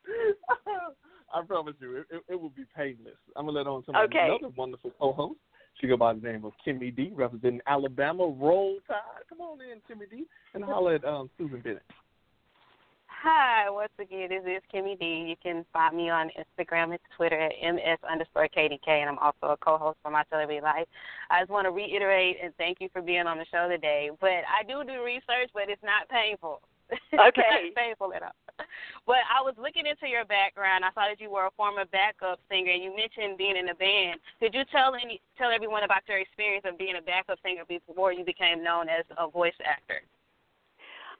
I 1.36 1.42
promise 1.42 1.76
you, 1.82 1.98
it, 1.98 2.06
it, 2.10 2.24
it 2.30 2.42
will 2.42 2.50
be 2.50 2.64
painless. 2.76 3.20
I'm 3.36 3.46
gonna 3.46 3.58
let 3.58 3.68
on 3.68 3.84
to 3.84 3.92
my 3.92 4.04
Okay. 4.04 4.38
another 4.40 4.54
wonderful 4.56 4.92
co-host. 4.98 5.40
She 5.82 5.88
go 5.88 5.98
by 5.98 6.14
the 6.14 6.22
name 6.22 6.46
of 6.46 6.54
Kimmy 6.66 6.96
D, 6.96 7.12
representing 7.14 7.60
Alabama. 7.68 8.26
Roll 8.26 8.78
Tide. 8.88 9.28
Come 9.28 9.42
on 9.42 9.60
in, 9.60 9.82
Kimmy 9.82 10.10
D, 10.10 10.26
and 10.54 10.64
holler 10.64 10.96
at 10.96 11.04
um, 11.04 11.30
Susan 11.38 11.60
Bennett. 11.60 11.84
Hi, 13.08 13.70
once 13.70 13.92
again, 14.00 14.30
this 14.30 14.44
is 14.46 14.62
Kimmy 14.74 14.98
D. 14.98 15.26
You 15.28 15.36
can 15.44 15.66
find 15.74 15.98
me 15.98 16.10
on 16.10 16.30
Instagram 16.40 16.92
and 16.92 17.00
Twitter 17.18 17.40
at 17.40 17.52
ms 17.74 18.00
underscore 18.10 18.48
KDK, 18.48 18.88
and 18.88 19.10
I'm 19.10 19.20
also 19.20 19.48
a 19.48 19.58
co-host 19.58 19.98
for 20.02 20.12
My 20.12 20.24
Celebrity 20.30 20.62
Life. 20.62 20.88
I 21.30 21.42
just 21.42 21.52
want 21.52 21.66
to 21.66 21.72
reiterate 21.72 22.38
and 22.42 22.54
thank 22.58 22.78
you 22.80 22.88
for 22.94 23.02
being 23.02 23.28
on 23.28 23.38
the 23.38 23.46
show 23.52 23.68
today. 23.68 24.12
But 24.22 24.48
I 24.48 24.64
do 24.66 24.84
do 24.86 25.04
research, 25.04 25.50
but 25.54 25.64
it's 25.68 25.84
not 25.84 26.08
painful. 26.08 26.62
Okay. 27.16 27.72
painful. 27.76 28.12
But 29.06 29.22
I 29.30 29.42
was 29.42 29.56
looking 29.58 29.86
into 29.86 30.08
your 30.08 30.26
background. 30.26 30.86
I 30.86 30.92
saw 30.94 31.08
that 31.10 31.20
you 31.20 31.32
were 31.32 31.48
a 31.48 31.54
former 31.58 31.86
backup 31.86 32.40
singer, 32.50 32.72
and 32.72 32.84
you 32.84 32.96
mentioned 32.96 33.38
being 33.38 33.58
in 33.58 33.70
a 33.70 33.76
band. 33.76 34.20
Could 34.40 34.54
you 34.54 34.64
tell 34.72 34.96
any 34.96 35.22
tell 35.38 35.50
everyone 35.50 35.84
about 35.84 36.06
your 36.08 36.20
experience 36.20 36.66
of 36.68 36.78
being 36.78 36.96
a 36.98 37.02
backup 37.02 37.40
singer 37.44 37.64
before 37.68 38.14
you 38.14 38.26
became 38.26 38.64
known 38.64 38.90
as 38.90 39.06
a 39.18 39.28
voice 39.28 39.58
actor? 39.64 40.02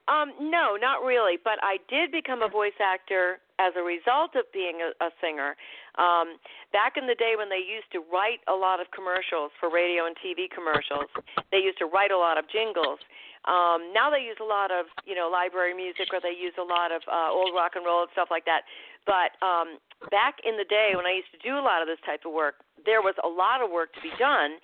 Um, 0.08 0.34
no, 0.40 0.78
not 0.78 1.02
really. 1.02 1.38
But 1.42 1.58
I 1.62 1.78
did 1.90 2.12
become 2.12 2.44
a 2.44 2.50
voice 2.50 2.78
actor 2.78 3.42
as 3.58 3.74
a 3.78 3.82
result 3.82 4.36
of 4.36 4.46
being 4.54 4.84
a, 4.84 4.92
a 5.04 5.10
singer. 5.22 5.56
Um, 5.98 6.38
back 6.74 6.98
in 6.98 7.08
the 7.08 7.16
day 7.16 7.34
when 7.38 7.50
they 7.50 7.64
used 7.64 7.90
to 7.94 8.04
write 8.12 8.44
a 8.48 8.54
lot 8.54 8.80
of 8.80 8.92
commercials 8.92 9.50
for 9.60 9.72
radio 9.72 10.06
and 10.06 10.16
TV 10.20 10.52
commercials, 10.52 11.10
they 11.52 11.64
used 11.64 11.80
to 11.80 11.88
write 11.88 12.12
a 12.12 12.18
lot 12.18 12.38
of 12.38 12.46
jingles. 12.52 13.00
Um, 13.46 13.94
now 13.94 14.10
they 14.10 14.26
use 14.26 14.38
a 14.42 14.48
lot 14.48 14.72
of 14.72 14.90
you 15.06 15.14
know 15.14 15.30
library 15.32 15.74
music 15.74 16.10
or 16.14 16.20
they 16.20 16.34
use 16.34 16.54
a 16.58 16.66
lot 16.66 16.92
of 16.92 17.02
uh, 17.06 17.30
old 17.30 17.54
rock 17.54 17.74
and 17.76 17.86
roll 17.86 18.02
and 18.02 18.12
stuff 18.14 18.30
like 18.30 18.46
that. 18.46 18.66
But 19.06 19.38
um, 19.46 19.78
back 20.10 20.42
in 20.42 20.58
the 20.58 20.66
day 20.66 20.98
when 20.98 21.06
I 21.06 21.14
used 21.14 21.30
to 21.34 21.42
do 21.42 21.58
a 21.58 21.64
lot 21.64 21.82
of 21.82 21.88
this 21.88 22.02
type 22.06 22.26
of 22.26 22.34
work, 22.34 22.62
there 22.86 23.02
was 23.02 23.14
a 23.24 23.30
lot 23.30 23.62
of 23.62 23.70
work 23.70 23.94
to 23.94 24.02
be 24.02 24.14
done. 24.18 24.58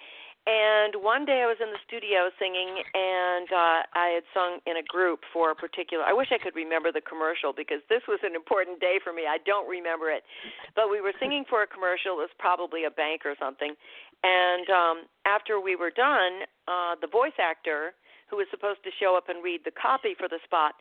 And 0.50 0.98
one 1.06 1.22
day 1.22 1.46
I 1.46 1.48
was 1.54 1.62
in 1.62 1.70
the 1.70 1.78
studio 1.86 2.34
singing, 2.42 2.82
and 2.98 3.46
uh, 3.54 3.86
I 3.94 4.18
had 4.18 4.26
sung 4.34 4.58
in 4.66 4.82
a 4.82 4.86
group 4.90 5.22
for 5.30 5.54
a 5.54 5.56
particular. 5.56 6.02
I 6.02 6.18
wish 6.18 6.34
I 6.34 6.42
could 6.42 6.58
remember 6.58 6.90
the 6.92 7.06
commercial 7.06 7.54
because 7.54 7.78
this 7.94 8.02
was 8.10 8.18
an 8.26 8.34
important 8.34 8.82
day 8.82 8.98
for 9.04 9.14
me. 9.14 9.30
I 9.30 9.38
don't 9.46 9.70
remember 9.70 10.10
it, 10.10 10.26
but 10.74 10.90
we 10.90 10.98
were 10.98 11.14
singing 11.22 11.46
for 11.46 11.62
a 11.62 11.70
commercial. 11.70 12.18
It 12.18 12.26
was 12.26 12.34
probably 12.42 12.90
a 12.90 12.90
bank 12.90 13.22
or 13.22 13.38
something. 13.38 13.78
And 14.26 14.66
um, 14.74 14.98
after 15.30 15.62
we 15.62 15.78
were 15.78 15.94
done, 15.94 16.50
uh, 16.66 16.98
the 16.98 17.08
voice 17.08 17.38
actor 17.38 17.94
who 18.32 18.38
was 18.38 18.48
supposed 18.50 18.82
to 18.88 18.96
show 18.96 19.20
up 19.20 19.28
and 19.28 19.44
read 19.44 19.62
the 19.68 19.76
copy 19.76 20.16
for 20.18 20.32
the 20.32 20.40
spot 20.48 20.74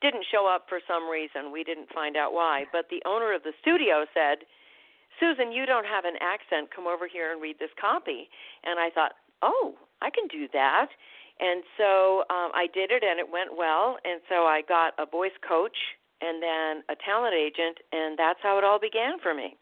didn't 0.00 0.28
show 0.30 0.46
up 0.46 0.66
for 0.68 0.78
some 0.86 1.10
reason. 1.10 1.50
We 1.50 1.64
didn't 1.64 1.90
find 1.90 2.14
out 2.14 2.32
why, 2.32 2.70
but 2.70 2.86
the 2.86 3.02
owner 3.02 3.34
of 3.34 3.42
the 3.42 3.50
studio 3.58 4.06
said 4.14 4.46
Susan, 5.18 5.50
you 5.52 5.66
don't 5.66 5.86
have 5.86 6.04
an 6.04 6.14
accent. 6.20 6.70
Come 6.74 6.86
over 6.86 7.08
here 7.08 7.32
and 7.32 7.42
read 7.42 7.58
this 7.58 7.74
copy. 7.80 8.28
And 8.64 8.78
I 8.78 8.90
thought, 8.90 9.12
oh, 9.42 9.74
I 10.00 10.10
can 10.10 10.28
do 10.28 10.46
that. 10.52 10.88
And 11.40 11.62
so 11.76 12.22
um, 12.30 12.50
I 12.54 12.66
did 12.72 12.90
it, 12.90 13.02
and 13.02 13.18
it 13.18 13.26
went 13.30 13.56
well. 13.56 13.96
And 14.04 14.20
so 14.28 14.46
I 14.46 14.62
got 14.66 14.94
a 14.98 15.06
voice 15.06 15.34
coach 15.46 15.76
and 16.20 16.42
then 16.42 16.82
a 16.90 16.96
talent 17.04 17.34
agent, 17.34 17.78
and 17.92 18.18
that's 18.18 18.40
how 18.42 18.58
it 18.58 18.64
all 18.64 18.78
began 18.78 19.18
for 19.22 19.34
me. 19.34 19.56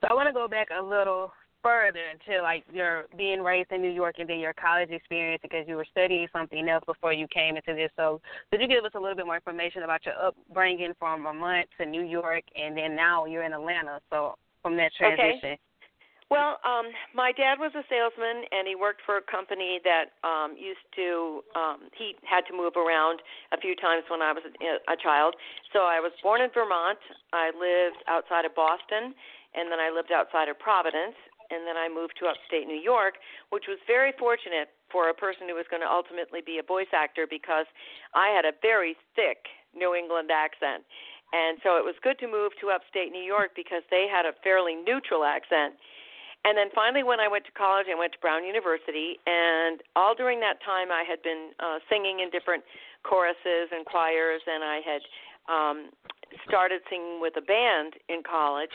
So 0.00 0.08
I 0.10 0.14
want 0.14 0.26
to 0.26 0.32
go 0.32 0.48
back 0.48 0.68
a 0.76 0.82
little 0.82 1.32
further 1.62 2.00
into 2.12 2.42
like 2.42 2.64
your 2.72 3.04
being 3.16 3.42
raised 3.42 3.70
in 3.72 3.82
New 3.82 3.90
York 3.90 4.16
and 4.18 4.28
then 4.28 4.38
your 4.38 4.52
college 4.54 4.90
experience 4.90 5.40
because 5.42 5.64
you 5.68 5.76
were 5.76 5.86
studying 5.90 6.26
something 6.32 6.68
else 6.68 6.84
before 6.86 7.12
you 7.12 7.26
came 7.28 7.56
into 7.56 7.74
this. 7.74 7.90
So 7.96 8.20
could 8.50 8.60
you 8.60 8.68
give 8.68 8.84
us 8.84 8.92
a 8.94 9.00
little 9.00 9.16
bit 9.16 9.26
more 9.26 9.36
information 9.36 9.82
about 9.82 10.04
your 10.04 10.14
upbringing 10.14 10.92
from 10.98 11.22
Vermont 11.22 11.68
to 11.78 11.86
New 11.86 12.04
York 12.04 12.44
and 12.56 12.76
then 12.76 12.96
now 12.96 13.26
you're 13.26 13.44
in 13.44 13.52
Atlanta. 13.52 14.00
So 14.10 14.34
from 14.62 14.76
that 14.76 14.92
transition. 14.96 15.38
Okay. 15.38 15.58
Well, 16.32 16.56
um, 16.64 16.88
my 17.12 17.28
dad 17.36 17.60
was 17.60 17.76
a 17.76 17.84
salesman, 17.92 18.48
and 18.56 18.64
he 18.64 18.72
worked 18.72 19.04
for 19.04 19.20
a 19.20 19.24
company 19.28 19.84
that 19.84 20.16
um, 20.24 20.56
used 20.56 20.80
to. 20.96 21.44
Um, 21.52 21.92
he 21.92 22.16
had 22.24 22.48
to 22.48 22.56
move 22.56 22.72
around 22.72 23.20
a 23.52 23.60
few 23.60 23.76
times 23.76 24.08
when 24.08 24.24
I 24.24 24.32
was 24.32 24.40
a, 24.40 24.80
a 24.88 24.96
child. 24.96 25.36
So 25.76 25.84
I 25.84 26.00
was 26.00 26.08
born 26.24 26.40
in 26.40 26.48
Vermont. 26.48 26.96
I 27.36 27.52
lived 27.52 28.00
outside 28.08 28.48
of 28.48 28.56
Boston, 28.56 29.12
and 29.52 29.68
then 29.68 29.76
I 29.76 29.92
lived 29.92 30.08
outside 30.08 30.48
of 30.48 30.56
Providence, 30.56 31.20
and 31.52 31.68
then 31.68 31.76
I 31.76 31.92
moved 31.92 32.16
to 32.20 32.26
upstate 32.26 32.66
New 32.66 32.80
York, 32.80 33.20
which 33.50 33.68
was 33.68 33.78
very 33.86 34.12
fortunate 34.18 34.72
for 34.90 35.08
a 35.08 35.14
person 35.14 35.48
who 35.48 35.54
was 35.54 35.68
going 35.68 35.84
to 35.84 35.90
ultimately 35.90 36.40
be 36.40 36.58
a 36.58 36.64
voice 36.64 36.90
actor 36.96 37.28
because 37.28 37.66
I 38.16 38.32
had 38.32 38.44
a 38.44 38.56
very 38.60 38.96
thick 39.14 39.46
New 39.76 39.94
England 39.94 40.32
accent. 40.32 40.84
And 41.32 41.56
so 41.64 41.80
it 41.80 41.84
was 41.84 41.96
good 42.04 42.18
to 42.20 42.28
move 42.28 42.52
to 42.60 42.68
upstate 42.68 43.12
New 43.12 43.24
York 43.24 43.56
because 43.56 43.80
they 43.88 44.04
had 44.08 44.26
a 44.28 44.36
fairly 44.44 44.76
neutral 44.76 45.24
accent. 45.24 45.80
And 46.44 46.58
then 46.58 46.68
finally, 46.74 47.02
when 47.02 47.20
I 47.20 47.28
went 47.28 47.46
to 47.46 47.54
college, 47.54 47.86
I 47.88 47.96
went 47.96 48.12
to 48.12 48.18
Brown 48.18 48.44
University, 48.44 49.16
and 49.26 49.80
all 49.94 50.12
during 50.12 50.40
that 50.40 50.58
time, 50.60 50.90
I 50.90 51.06
had 51.06 51.22
been 51.22 51.54
uh, 51.62 51.78
singing 51.88 52.18
in 52.18 52.30
different 52.34 52.64
choruses 53.06 53.70
and 53.70 53.86
choirs, 53.86 54.42
and 54.50 54.64
I 54.64 54.82
had 54.82 55.02
um, 55.46 55.90
started 56.46 56.82
singing 56.90 57.22
with 57.22 57.38
a 57.38 57.46
band 57.46 57.94
in 58.08 58.22
college. 58.26 58.74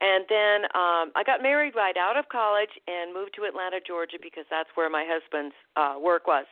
And 0.00 0.24
then 0.28 0.64
um, 0.72 1.12
I 1.14 1.22
got 1.24 1.42
married 1.42 1.74
right 1.76 1.96
out 1.96 2.16
of 2.16 2.28
college 2.28 2.72
and 2.88 3.12
moved 3.12 3.36
to 3.36 3.44
Atlanta, 3.44 3.80
Georgia, 3.84 4.16
because 4.20 4.44
that's 4.48 4.68
where 4.74 4.88
my 4.88 5.04
husband's 5.06 5.54
uh, 5.76 6.00
work 6.00 6.26
was. 6.26 6.46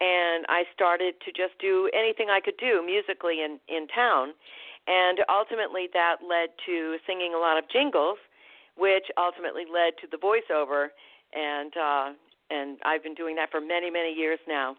And 0.00 0.46
I 0.48 0.64
started 0.72 1.14
to 1.24 1.30
just 1.32 1.60
do 1.60 1.90
anything 1.92 2.28
I 2.30 2.40
could 2.40 2.56
do 2.56 2.80
musically 2.84 3.44
in 3.44 3.60
in 3.68 3.86
town, 3.88 4.32
and 4.88 5.20
ultimately 5.28 5.88
that 5.92 6.24
led 6.24 6.56
to 6.64 6.96
singing 7.06 7.34
a 7.34 7.38
lot 7.38 7.58
of 7.58 7.68
jingles 7.68 8.18
which 8.76 9.08
ultimately 9.18 9.64
led 9.64 9.96
to 10.00 10.06
the 10.10 10.16
voiceover 10.16 10.88
and 11.32 11.72
uh 11.76 12.12
and 12.48 12.78
I've 12.84 13.02
been 13.02 13.14
doing 13.14 13.34
that 13.36 13.50
for 13.50 13.60
many 13.60 13.90
many 13.90 14.12
years 14.14 14.38
now. 14.46 14.76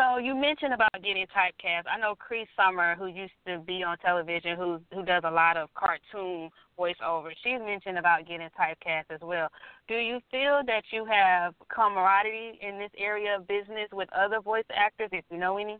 So 0.00 0.16
you 0.16 0.34
mentioned 0.34 0.72
about 0.72 0.94
getting 1.04 1.26
typecast. 1.26 1.84
I 1.84 2.00
know 2.00 2.14
Cree 2.14 2.46
Summer, 2.56 2.96
who 2.96 3.06
used 3.06 3.36
to 3.46 3.58
be 3.58 3.82
on 3.82 3.98
television, 3.98 4.56
who 4.56 4.80
who 4.94 5.04
does 5.04 5.24
a 5.26 5.30
lot 5.30 5.58
of 5.58 5.68
cartoon 5.74 6.48
voiceover. 6.78 7.32
She's 7.44 7.60
mentioned 7.60 7.98
about 7.98 8.26
getting 8.26 8.48
typecast 8.58 9.04
as 9.10 9.20
well. 9.20 9.48
Do 9.88 9.96
you 9.96 10.20
feel 10.30 10.62
that 10.64 10.84
you 10.90 11.04
have 11.04 11.52
camaraderie 11.68 12.58
in 12.62 12.78
this 12.78 12.90
area 12.96 13.36
of 13.36 13.46
business 13.46 13.88
with 13.92 14.08
other 14.16 14.40
voice 14.40 14.64
actors, 14.74 15.10
if 15.12 15.24
you 15.30 15.36
know 15.36 15.58
any? 15.58 15.76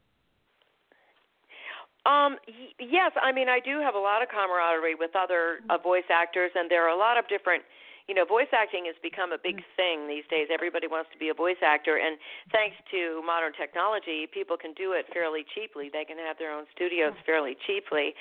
Um, 2.04 2.37
yes, 2.78 3.12
I 3.22 3.33
mean 3.33 3.48
I 3.48 3.61
do 3.61 3.80
have 3.80 3.94
a 3.94 3.98
lot 3.98 4.20
of 4.20 4.28
camaraderie 4.28 4.96
with 4.96 5.16
other 5.16 5.61
uh, 5.70 5.78
voice 5.78 6.09
actors, 6.12 6.50
and 6.54 6.70
there 6.70 6.85
are 6.85 6.94
a 6.94 6.98
lot 6.98 7.16
of 7.16 7.26
different. 7.28 7.62
You 8.10 8.18
know, 8.18 8.26
voice 8.26 8.50
acting 8.50 8.90
has 8.90 8.98
become 9.06 9.30
a 9.30 9.38
big 9.38 9.62
thing 9.78 10.10
these 10.10 10.26
days. 10.26 10.50
Everybody 10.50 10.90
wants 10.90 11.14
to 11.14 11.18
be 11.22 11.30
a 11.30 11.34
voice 11.34 11.62
actor, 11.62 11.94
and 11.94 12.18
thanks 12.50 12.74
to 12.90 13.22
modern 13.22 13.54
technology, 13.54 14.26
people 14.26 14.58
can 14.58 14.74
do 14.74 14.98
it 14.98 15.06
fairly 15.14 15.46
cheaply. 15.54 15.94
They 15.94 16.02
can 16.02 16.18
have 16.18 16.34
their 16.34 16.50
own 16.50 16.66
studios 16.74 17.14
fairly 17.22 17.54
cheaply, 17.70 18.18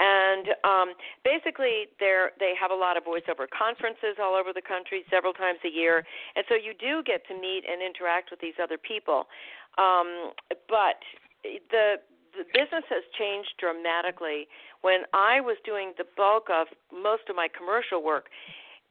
and 0.00 0.56
um, 0.64 0.88
basically, 1.20 1.92
they're 2.00 2.32
they 2.40 2.56
have 2.56 2.72
a 2.72 2.80
lot 2.80 2.96
of 2.96 3.04
voiceover 3.04 3.44
conferences 3.52 4.16
all 4.16 4.32
over 4.32 4.56
the 4.56 4.64
country, 4.64 5.04
several 5.12 5.36
times 5.36 5.60
a 5.68 5.72
year, 5.72 6.00
and 6.32 6.40
so 6.48 6.56
you 6.56 6.72
do 6.72 7.04
get 7.04 7.20
to 7.28 7.36
meet 7.36 7.68
and 7.68 7.84
interact 7.84 8.32
with 8.32 8.40
these 8.40 8.56
other 8.56 8.80
people. 8.80 9.28
Um, 9.76 10.32
but 10.64 11.04
the 11.44 12.00
the 12.32 12.48
business 12.56 12.88
has 12.88 13.04
changed 13.20 13.52
dramatically. 13.60 14.48
When 14.80 15.04
I 15.12 15.44
was 15.44 15.60
doing 15.64 15.92
the 16.00 16.08
bulk 16.16 16.48
of 16.48 16.68
most 16.88 17.28
of 17.28 17.36
my 17.36 17.48
commercial 17.52 18.00
work, 18.00 18.32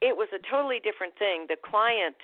it 0.01 0.15
was 0.15 0.27
a 0.34 0.39
totally 0.49 0.79
different 0.84 1.17
thing. 1.17 1.45
The 1.47 1.58
client, 1.58 2.15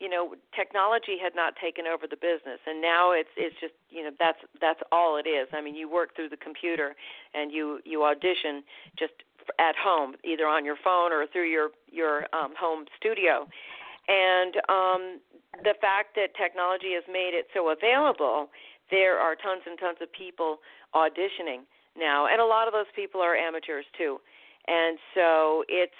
you 0.00 0.08
know, 0.08 0.34
technology 0.54 1.16
had 1.22 1.34
not 1.34 1.54
taken 1.60 1.86
over 1.86 2.06
the 2.06 2.16
business, 2.16 2.60
and 2.66 2.80
now 2.80 3.12
it's 3.12 3.30
it's 3.36 3.56
just 3.60 3.74
you 3.90 4.04
know 4.04 4.10
that's 4.18 4.38
that's 4.60 4.80
all 4.92 5.16
it 5.16 5.28
is. 5.28 5.48
I 5.52 5.60
mean, 5.60 5.74
you 5.74 5.90
work 5.90 6.14
through 6.14 6.30
the 6.30 6.36
computer 6.36 6.94
and 7.34 7.52
you 7.52 7.80
you 7.84 8.04
audition 8.04 8.62
just 8.98 9.14
at 9.58 9.76
home, 9.76 10.14
either 10.24 10.46
on 10.46 10.64
your 10.64 10.76
phone 10.82 11.12
or 11.12 11.26
through 11.26 11.50
your 11.50 11.70
your 11.90 12.26
um, 12.34 12.54
home 12.58 12.86
studio. 12.98 13.48
And 14.08 14.54
um, 14.68 15.18
the 15.64 15.74
fact 15.80 16.14
that 16.14 16.36
technology 16.36 16.94
has 16.94 17.02
made 17.10 17.34
it 17.34 17.46
so 17.52 17.70
available 17.70 18.48
there 18.90 19.18
are 19.18 19.34
tons 19.34 19.62
and 19.66 19.78
tons 19.78 19.98
of 20.00 20.12
people 20.12 20.58
auditioning 20.94 21.66
now, 21.98 22.26
and 22.30 22.40
a 22.40 22.44
lot 22.44 22.68
of 22.68 22.72
those 22.72 22.90
people 22.94 23.20
are 23.20 23.34
amateurs 23.34 23.84
too. 23.96 24.18
And 24.68 24.98
so 25.14 25.64
it's 25.68 25.92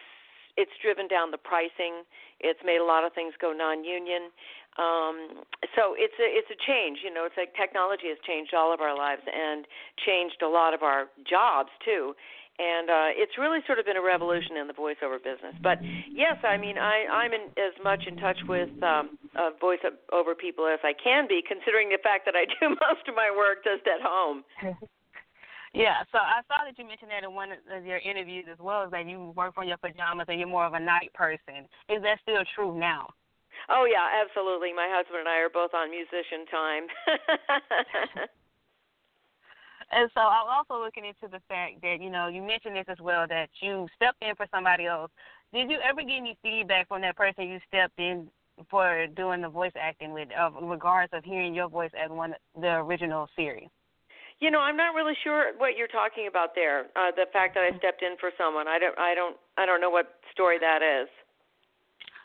it's 0.57 0.73
driven 0.83 1.09
down 1.09 1.31
the 1.31 1.39
pricing. 1.39 2.05
It's 2.41 2.61
made 2.65 2.81
a 2.81 2.85
lot 2.85 3.05
of 3.05 3.13
things 3.13 3.35
go 3.41 3.53
non-union. 3.53 4.33
Um, 4.77 5.45
so 5.73 5.97
it's 5.97 6.17
a 6.21 6.29
it's 6.29 6.51
a 6.53 6.59
change. 6.69 7.01
You 7.05 7.13
know, 7.13 7.25
it's 7.25 7.37
like 7.37 7.57
technology 7.57 8.09
has 8.13 8.19
changed 8.27 8.53
all 8.53 8.75
of 8.75 8.81
our 8.81 8.97
lives 8.97 9.23
and 9.25 9.65
changed 10.05 10.43
a 10.45 10.49
lot 10.49 10.75
of 10.75 10.83
our 10.83 11.09
jobs 11.25 11.73
too. 11.85 12.13
and 12.59 12.89
uh, 12.89 13.09
it's 13.13 13.37
really 13.37 13.61
sort 13.67 13.79
of 13.79 13.85
been 13.85 13.97
a 13.97 14.03
revolution 14.03 14.57
in 14.57 14.67
the 14.67 14.73
voiceover 14.73 15.21
business. 15.21 15.53
But 15.63 15.79
yes, 16.09 16.37
I 16.43 16.57
mean, 16.57 16.79
I, 16.79 17.05
I'm 17.05 17.33
in, 17.33 17.53
as 17.61 17.77
much 17.85 18.05
in 18.09 18.17
touch 18.17 18.39
with 18.49 18.71
um, 18.83 19.19
uh, 19.37 19.51
voiceover 19.61 20.33
people 20.37 20.67
as 20.67 20.81
I 20.83 20.93
can 20.97 21.29
be, 21.29 21.43
considering 21.47 21.91
the 21.91 22.01
fact 22.03 22.25
that 22.25 22.35
I 22.35 22.49
do 22.49 22.69
most 22.89 23.05
of 23.09 23.15
my 23.15 23.29
work 23.29 23.65
just 23.65 23.85
at 23.87 24.01
home. 24.01 24.45
yeah, 25.77 26.01
so 26.11 26.17
I 26.17 26.41
saw 26.49 26.65
that 26.65 26.79
you 26.79 26.89
mentioned 26.89 27.11
that 27.13 27.23
in 27.23 27.35
one 27.35 27.53
of 27.53 27.85
your 27.85 27.99
interviews 27.99 28.47
as 28.51 28.59
well, 28.59 28.85
is 28.85 28.91
that 28.91 29.07
you 29.07 29.35
work 29.37 29.55
from 29.55 29.69
your 29.69 29.77
pajamas 29.77 30.27
and 30.29 30.41
you're 30.41 30.49
more 30.49 30.65
of 30.65 30.73
a 30.73 30.81
night 30.81 31.13
person. 31.13 31.69
Is 31.93 32.01
that 32.01 32.19
still 32.23 32.43
true 32.57 32.73
now? 32.79 33.13
Oh 33.69 33.85
yeah, 33.85 34.09
absolutely. 34.25 34.73
My 34.73 34.89
husband 34.89 35.21
and 35.21 35.29
I 35.29 35.39
are 35.45 35.53
both 35.53 35.75
on 35.75 35.91
musician 35.91 36.49
time. 36.51 36.85
And 39.93 40.11
so 40.15 40.21
I'm 40.21 40.49
also 40.49 40.83
looking 40.83 41.05
into 41.05 41.31
the 41.31 41.41
fact 41.49 41.81
that, 41.83 41.99
you 42.01 42.11
know, 42.11 42.27
you 42.27 42.43
mentioned 42.43 42.75
this 42.77 42.87
as 42.89 42.99
well 43.01 43.27
that 43.29 43.49
you 43.61 43.87
stepped 43.95 44.23
in 44.23 44.35
for 44.35 44.47
somebody 44.53 44.87
else. 44.87 45.11
Did 45.53 45.71
you 45.71 45.79
ever 45.89 46.03
get 46.03 46.17
any 46.19 46.37
feedback 46.43 46.89
from 46.89 47.03
that 47.03 47.17
person 47.17 47.49
you 47.49 47.61
stepped 47.69 47.99
in 47.99 48.29
for 48.69 49.07
doing 49.15 49.43
the 49.43 49.49
voice 49.49 49.73
acting 49.81 50.13
with, 50.13 50.29
in 50.61 50.69
regards 50.69 51.13
of 51.13 51.23
hearing 51.25 51.55
your 51.55 51.69
voice 51.69 51.93
as 51.97 52.11
one 52.11 52.35
the 52.61 52.75
original 52.75 53.29
series? 53.37 53.69
You 54.41 54.51
know, 54.51 54.61
I'm 54.61 54.77
not 54.77 54.95
really 54.95 55.15
sure 55.25 55.53
what 55.57 55.77
you're 55.77 55.89
talking 55.89 56.29
about 56.29 56.55
there. 56.55 56.93
Uh, 56.95 57.11
the 57.17 57.25
fact 57.33 57.55
that 57.55 57.65
I 57.65 57.77
stepped 57.79 58.03
in 58.03 58.17
for 58.21 58.31
someone, 58.37 58.69
I 58.69 58.79
don't, 58.79 58.97
I 58.99 59.15
don't, 59.15 59.37
I 59.57 59.65
don't 59.65 59.81
know 59.81 59.89
what 59.89 60.21
story 60.33 60.59
that 60.61 60.85
is. 60.85 61.09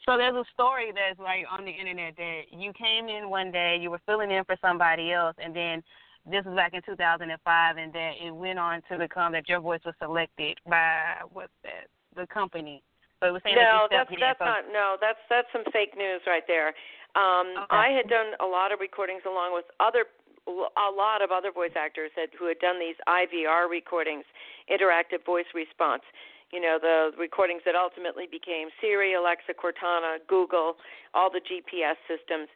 So 0.05 0.17
there's 0.17 0.35
a 0.35 0.43
story 0.53 0.91
that's 0.91 1.19
like 1.19 1.45
on 1.47 1.63
the 1.63 1.71
internet 1.71 2.17
that 2.17 2.41
you 2.51 2.73
came 2.73 3.07
in 3.07 3.29
one 3.29 3.51
day, 3.51 3.77
you 3.79 3.91
were 3.91 4.01
filling 4.05 4.31
in 4.31 4.43
for 4.43 4.57
somebody 4.59 5.13
else, 5.13 5.35
and 5.37 5.55
then 5.55 5.83
this 6.25 6.43
was 6.43 6.55
back 6.55 6.73
in 6.73 6.81
2005, 6.83 7.77
and 7.77 7.93
that 7.93 8.11
it 8.19 8.31
went 8.31 8.59
on 8.59 8.81
to 8.89 8.97
become 8.97 9.31
that 9.33 9.47
your 9.47 9.61
voice 9.61 9.81
was 9.85 9.93
selected 10.01 10.57
by 10.67 11.21
what's 11.31 11.53
that 11.63 11.87
the 12.15 12.27
company. 12.27 12.83
So 13.21 13.29
it 13.29 13.31
was 13.31 13.41
saying 13.45 13.55
no, 13.55 13.87
that 13.89 14.09
that's 14.09 14.19
that's 14.19 14.41
not 14.41 14.65
no, 14.73 14.97
that's 14.99 15.21
that's 15.29 15.47
some 15.53 15.63
fake 15.71 15.93
news 15.95 16.21
right 16.25 16.43
there. 16.49 16.73
Um, 17.13 17.53
okay. 17.67 17.75
I 17.75 17.87
had 17.93 18.09
done 18.09 18.33
a 18.41 18.47
lot 18.47 18.71
of 18.71 18.79
recordings 18.79 19.21
along 19.27 19.53
with 19.53 19.65
other 19.79 20.09
a 20.47 20.89
lot 20.91 21.21
of 21.21 21.31
other 21.31 21.51
voice 21.51 21.75
actors 21.75 22.11
who 22.37 22.47
had 22.47 22.59
done 22.59 22.79
these 22.79 22.95
IVR 23.07 23.69
recordings, 23.69 24.25
interactive 24.69 25.23
voice 25.25 25.49
response. 25.53 26.03
You 26.51 26.59
know, 26.59 26.77
the 26.81 27.11
recordings 27.17 27.61
that 27.65 27.75
ultimately 27.75 28.25
became 28.29 28.67
Siri, 28.81 29.13
Alexa, 29.13 29.53
Cortana, 29.53 30.17
Google, 30.27 30.75
all 31.13 31.31
the 31.31 31.39
GPS 31.39 31.95
systems. 32.09 32.49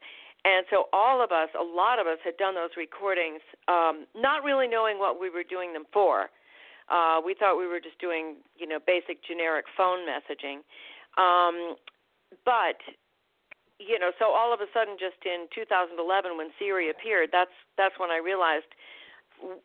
And 0.44 0.66
so 0.70 0.86
all 0.94 1.24
of 1.24 1.32
us, 1.32 1.50
a 1.58 1.64
lot 1.64 1.98
of 1.98 2.06
us, 2.06 2.20
had 2.24 2.38
done 2.38 2.54
those 2.54 2.76
recordings, 2.78 3.42
um, 3.68 4.06
not 4.14 4.44
really 4.44 4.68
knowing 4.68 5.00
what 5.00 5.20
we 5.20 5.30
were 5.30 5.44
doing 5.48 5.74
them 5.74 5.86
for. 5.94 6.30
Uh, 6.90 7.18
we 7.26 7.34
thought 7.34 7.58
we 7.58 7.66
were 7.66 7.80
just 7.80 7.98
doing, 7.98 8.36
you 8.58 8.68
know, 8.68 8.78
basic 8.86 9.24
generic 9.26 9.66
phone 9.76 10.06
messaging. 10.06 10.62
Um, 11.18 11.76
but 12.44 12.78
you 13.80 14.00
know, 14.00 14.12
so 14.20 14.32
all 14.32 14.54
of 14.54 14.62
a 14.62 14.70
sudden, 14.74 14.96
just 14.96 15.20
in 15.26 15.48
2011, 15.54 16.38
when 16.38 16.50
Siri 16.60 16.90
appeared, 16.90 17.30
that's 17.32 17.54
that's 17.78 17.96
when 18.00 18.10
I 18.10 18.18
realized 18.18 18.72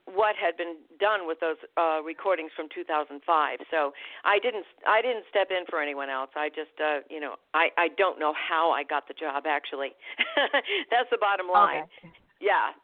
what 0.05 0.35
had 0.35 0.57
been 0.57 0.77
done 0.99 1.27
with 1.27 1.39
those 1.39 1.57
uh, 1.79 2.03
recordings 2.03 2.51
from 2.57 2.67
2005. 2.75 3.23
So 3.71 3.93
I 4.25 4.39
didn't 4.39 4.67
I 4.87 5.03
didn't 5.03 5.25
step 5.31 5.49
in 5.51 5.65
for 5.69 5.81
anyone 5.81 6.11
else. 6.11 6.31
I 6.35 6.49
just 6.49 6.75
uh, 6.83 7.07
you 7.09 7.21
know 7.21 7.37
I 7.55 7.69
I 7.79 7.89
don't 7.97 8.19
know 8.19 8.35
how 8.35 8.71
I 8.71 8.83
got 8.83 9.07
the 9.07 9.15
job 9.15 9.45
actually. 9.47 9.95
That's 10.91 11.11
the 11.11 11.19
bottom 11.19 11.47
line. 11.49 11.87
Okay. 12.03 12.13
Yeah. 12.41 12.75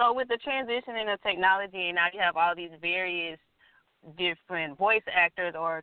So 0.00 0.12
with 0.12 0.28
the 0.28 0.38
transition 0.38 0.94
in 0.96 1.06
the 1.06 1.18
technology, 1.24 1.88
and 1.88 1.96
now 1.96 2.06
you 2.12 2.20
have 2.20 2.36
all 2.36 2.54
these 2.54 2.70
various 2.80 3.38
different 4.18 4.78
voice 4.78 5.02
actors 5.10 5.54
or 5.58 5.82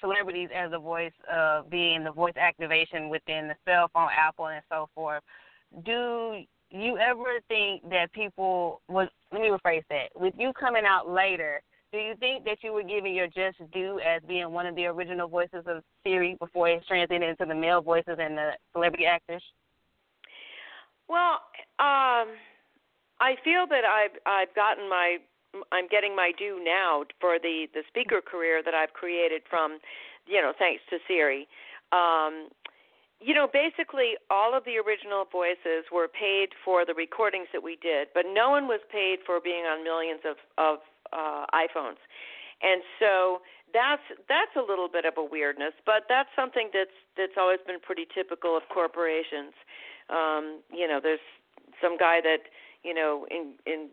celebrities 0.00 0.48
as 0.54 0.72
a 0.72 0.78
voice, 0.78 1.12
uh, 1.32 1.62
being 1.70 2.04
the 2.04 2.12
voice 2.12 2.36
activation 2.36 3.08
within 3.08 3.48
the 3.48 3.54
cell 3.64 3.90
phone, 3.92 4.08
Apple, 4.16 4.48
and 4.48 4.62
so 4.68 4.88
forth. 4.94 5.22
Do 5.84 6.42
you 6.70 6.98
ever 6.98 7.40
think 7.48 7.88
that 7.90 8.12
people 8.12 8.80
was 8.88 9.08
let 9.32 9.40
me 9.40 9.48
rephrase 9.48 9.84
that 9.88 10.08
with 10.14 10.34
you 10.36 10.52
coming 10.58 10.84
out 10.84 11.08
later 11.08 11.62
do 11.92 11.98
you 11.98 12.14
think 12.16 12.44
that 12.44 12.58
you 12.62 12.72
were 12.72 12.82
giving 12.82 13.14
your 13.14 13.26
just 13.26 13.58
due 13.72 14.00
as 14.00 14.20
being 14.28 14.50
one 14.50 14.66
of 14.66 14.74
the 14.74 14.86
original 14.86 15.28
voices 15.28 15.64
of 15.66 15.82
Siri 16.02 16.36
before 16.38 16.68
it 16.68 16.82
transitioned 16.90 17.28
into 17.28 17.46
the 17.46 17.54
male 17.54 17.80
voices 17.80 18.18
and 18.20 18.36
the 18.36 18.50
celebrity 18.72 19.06
actors? 19.06 19.42
Well, 21.08 21.40
um, 21.78 22.34
I 23.20 23.36
feel 23.44 23.66
that 23.70 23.84
I've 23.84 24.18
I've 24.26 24.54
gotten 24.54 24.88
my 24.90 25.18
I'm 25.72 25.88
getting 25.88 26.16
my 26.16 26.32
due 26.36 26.62
now 26.62 27.04
for 27.20 27.38
the 27.38 27.66
the 27.72 27.82
speaker 27.88 28.20
career 28.20 28.62
that 28.64 28.74
I've 28.74 28.92
created 28.92 29.42
from, 29.48 29.78
you 30.26 30.40
know, 30.40 30.52
thanks 30.58 30.82
to 30.90 30.98
Siri. 31.06 31.46
Um, 31.92 32.48
you 33.20 33.32
know, 33.32 33.48
basically 33.50 34.20
all 34.30 34.54
of 34.56 34.64
the 34.64 34.76
original 34.76 35.24
voices 35.24 35.88
were 35.90 36.08
paid 36.08 36.50
for 36.64 36.84
the 36.84 36.92
recordings 36.92 37.48
that 37.52 37.62
we 37.62 37.76
did, 37.80 38.08
but 38.12 38.24
no 38.28 38.50
one 38.50 38.68
was 38.68 38.80
paid 38.92 39.20
for 39.24 39.40
being 39.40 39.64
on 39.64 39.82
millions 39.84 40.20
of 40.24 40.36
of 40.58 40.78
uh, 41.12 41.46
iPhones. 41.54 42.00
And 42.62 42.82
so 42.98 43.40
that's 43.72 44.02
that's 44.28 44.54
a 44.56 44.64
little 44.64 44.88
bit 44.88 45.04
of 45.04 45.14
a 45.16 45.24
weirdness, 45.24 45.72
but 45.84 46.04
that's 46.08 46.28
something 46.36 46.70
that's 46.72 46.96
that's 47.16 47.36
always 47.38 47.60
been 47.66 47.80
pretty 47.80 48.06
typical 48.14 48.56
of 48.56 48.62
corporations. 48.72 49.52
Um, 50.08 50.60
you 50.72 50.86
know, 50.86 51.00
there's 51.02 51.24
some 51.82 51.96
guy 51.96 52.20
that 52.20 52.48
you 52.84 52.94
know 52.94 53.26
in 53.30 53.54
in 53.66 53.90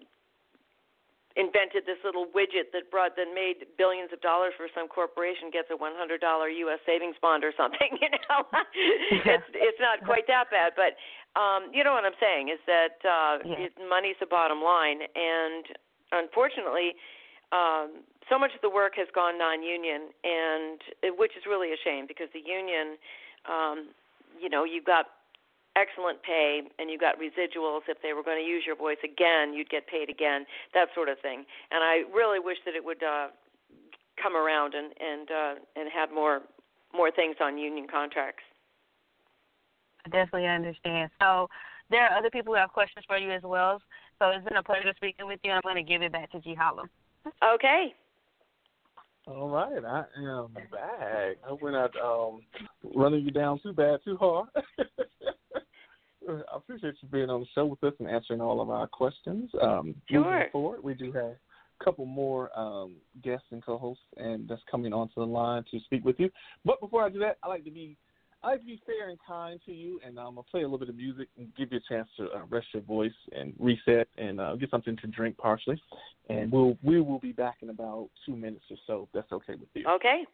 invented 1.35 1.89
this 1.89 1.97
little 2.05 2.29
widget 2.29 2.69
that 2.73 2.93
brought 2.93 3.17
that 3.17 3.25
made 3.33 3.65
billions 3.77 4.13
of 4.13 4.21
dollars 4.21 4.53
for 4.53 4.69
some 4.69 4.85
corporation 4.87 5.49
gets 5.49 5.65
a 5.73 5.77
one 5.77 5.93
hundred 5.97 6.21
dollar 6.21 6.47
US 6.47 6.77
savings 6.85 7.15
bond 7.21 7.43
or 7.43 7.53
something, 7.57 7.89
you 8.01 8.09
know. 8.29 8.45
it's 9.25 9.49
it's 9.53 9.81
not 9.81 10.05
quite 10.05 10.29
that 10.29 10.53
bad, 10.53 10.77
but 10.77 10.93
um 11.33 11.73
you 11.73 11.83
know 11.83 11.93
what 11.93 12.05
I'm 12.05 12.17
saying 12.21 12.53
is 12.53 12.61
that 12.69 13.01
uh 13.01 13.35
yeah. 13.41 13.65
it, 13.65 13.73
money's 13.89 14.17
the 14.21 14.29
bottom 14.29 14.61
line 14.61 15.01
and 15.01 15.65
unfortunately 16.13 16.93
um 17.49 18.05
so 18.29 18.37
much 18.37 18.53
of 18.53 18.61
the 18.61 18.69
work 18.69 18.93
has 18.95 19.09
gone 19.13 19.37
non-union 19.37 20.13
and 20.23 21.17
which 21.17 21.33
is 21.33 21.49
really 21.49 21.73
a 21.73 21.79
shame 21.81 22.05
because 22.05 22.29
the 22.37 22.45
union 22.45 23.01
um 23.49 23.89
you 24.37 24.49
know 24.49 24.63
you've 24.63 24.85
got 24.85 25.22
excellent 25.75 26.21
pay 26.21 26.61
and 26.77 26.89
you 26.89 26.97
got 26.97 27.17
residuals 27.17 27.81
if 27.87 27.97
they 28.01 28.13
were 28.13 28.23
going 28.23 28.37
to 28.37 28.45
use 28.45 28.63
your 28.65 28.75
voice 28.75 29.01
again 29.03 29.53
you'd 29.53 29.69
get 29.69 29.87
paid 29.87 30.09
again 30.09 30.45
that 30.73 30.87
sort 30.93 31.09
of 31.09 31.17
thing 31.21 31.45
and 31.71 31.83
i 31.83 32.03
really 32.13 32.39
wish 32.39 32.57
that 32.65 32.75
it 32.75 32.83
would 32.83 33.01
uh 33.01 33.27
come 34.21 34.35
around 34.35 34.75
and 34.75 34.93
and 35.01 35.31
uh 35.31 35.53
and 35.75 35.89
have 35.89 36.13
more 36.13 36.41
more 36.93 37.09
things 37.09 37.35
on 37.41 37.57
union 37.57 37.87
contracts 37.89 38.43
I 40.05 40.09
definitely 40.09 40.47
understand. 40.47 41.09
So 41.19 41.49
there 41.89 42.05
are 42.05 42.17
other 42.17 42.29
people 42.29 42.53
who 42.53 42.59
have 42.59 42.71
questions 42.71 43.05
for 43.07 43.17
you 43.17 43.31
as 43.31 43.41
well. 43.43 43.81
So 44.19 44.29
it's 44.29 44.43
been 44.47 44.57
a 44.57 44.63
pleasure 44.63 44.93
speaking 44.95 45.27
with 45.27 45.39
you. 45.43 45.51
I'm 45.51 45.61
going 45.63 45.75
to 45.75 45.83
give 45.83 46.01
it 46.01 46.11
back 46.11 46.31
to 46.31 46.39
G 46.39 46.53
Harlem. 46.53 46.89
okay 47.43 47.93
All 49.27 49.49
right, 49.49 49.83
I 49.83 50.03
am 50.17 50.53
back. 50.71 51.37
I 51.47 51.51
went 51.61 51.75
out 51.75 51.93
um, 52.03 52.41
running 52.95 53.23
you 53.23 53.31
down 53.31 53.59
too 53.63 53.73
bad, 53.73 53.99
too 54.03 54.17
hard. 54.17 54.49
I 56.29 56.55
appreciate 56.55 56.95
you 57.01 57.07
being 57.09 57.29
on 57.29 57.41
the 57.41 57.47
show 57.53 57.65
with 57.65 57.83
us 57.83 57.93
and 57.99 58.09
answering 58.09 58.41
all 58.41 58.61
of 58.61 58.69
our 58.69 58.87
questions. 58.87 59.49
Um, 59.61 59.95
Sure. 60.09 60.23
Moving 60.23 60.49
forward, 60.51 60.83
we 60.83 60.93
do 60.93 61.11
have 61.11 61.35
a 61.79 61.83
couple 61.83 62.05
more 62.05 62.57
um, 62.57 62.95
guests 63.23 63.47
and 63.51 63.63
co-hosts, 63.63 64.03
and 64.17 64.47
that's 64.47 64.61
coming 64.69 64.93
onto 64.93 65.15
the 65.15 65.25
line 65.25 65.63
to 65.71 65.79
speak 65.81 66.05
with 66.05 66.19
you. 66.19 66.29
But 66.65 66.79
before 66.79 67.03
I 67.03 67.09
do 67.09 67.19
that, 67.19 67.37
I 67.43 67.47
like 67.47 67.63
to 67.65 67.71
be 67.71 67.97
I 68.43 68.47
like 68.51 68.59
to 68.59 68.65
be 68.65 68.81
fair 68.85 69.09
and 69.09 69.17
kind 69.25 69.59
to 69.65 69.71
you, 69.71 70.01
and 70.05 70.19
I'm 70.19 70.35
gonna 70.35 70.43
play 70.43 70.61
a 70.61 70.63
little 70.63 70.77
bit 70.77 70.89
of 70.89 70.95
music 70.95 71.29
and 71.37 71.47
give 71.55 71.71
you 71.71 71.77
a 71.77 71.93
chance 71.93 72.09
to 72.17 72.25
uh, 72.25 72.41
rest 72.49 72.67
your 72.73 72.83
voice 72.83 73.11
and 73.31 73.53
reset 73.57 74.07
and 74.17 74.41
uh, 74.41 74.55
get 74.57 74.69
something 74.69 74.97
to 74.97 75.07
drink 75.07 75.37
partially. 75.37 75.81
And 76.29 76.51
we'll 76.51 76.77
we 76.83 76.99
will 76.99 77.19
be 77.19 77.31
back 77.31 77.57
in 77.61 77.69
about 77.69 78.09
two 78.25 78.35
minutes 78.35 78.65
or 78.69 78.77
so. 78.85 79.03
If 79.03 79.09
that's 79.13 79.31
okay 79.31 79.55
with 79.55 79.69
you. 79.73 79.87
okay 79.87 80.25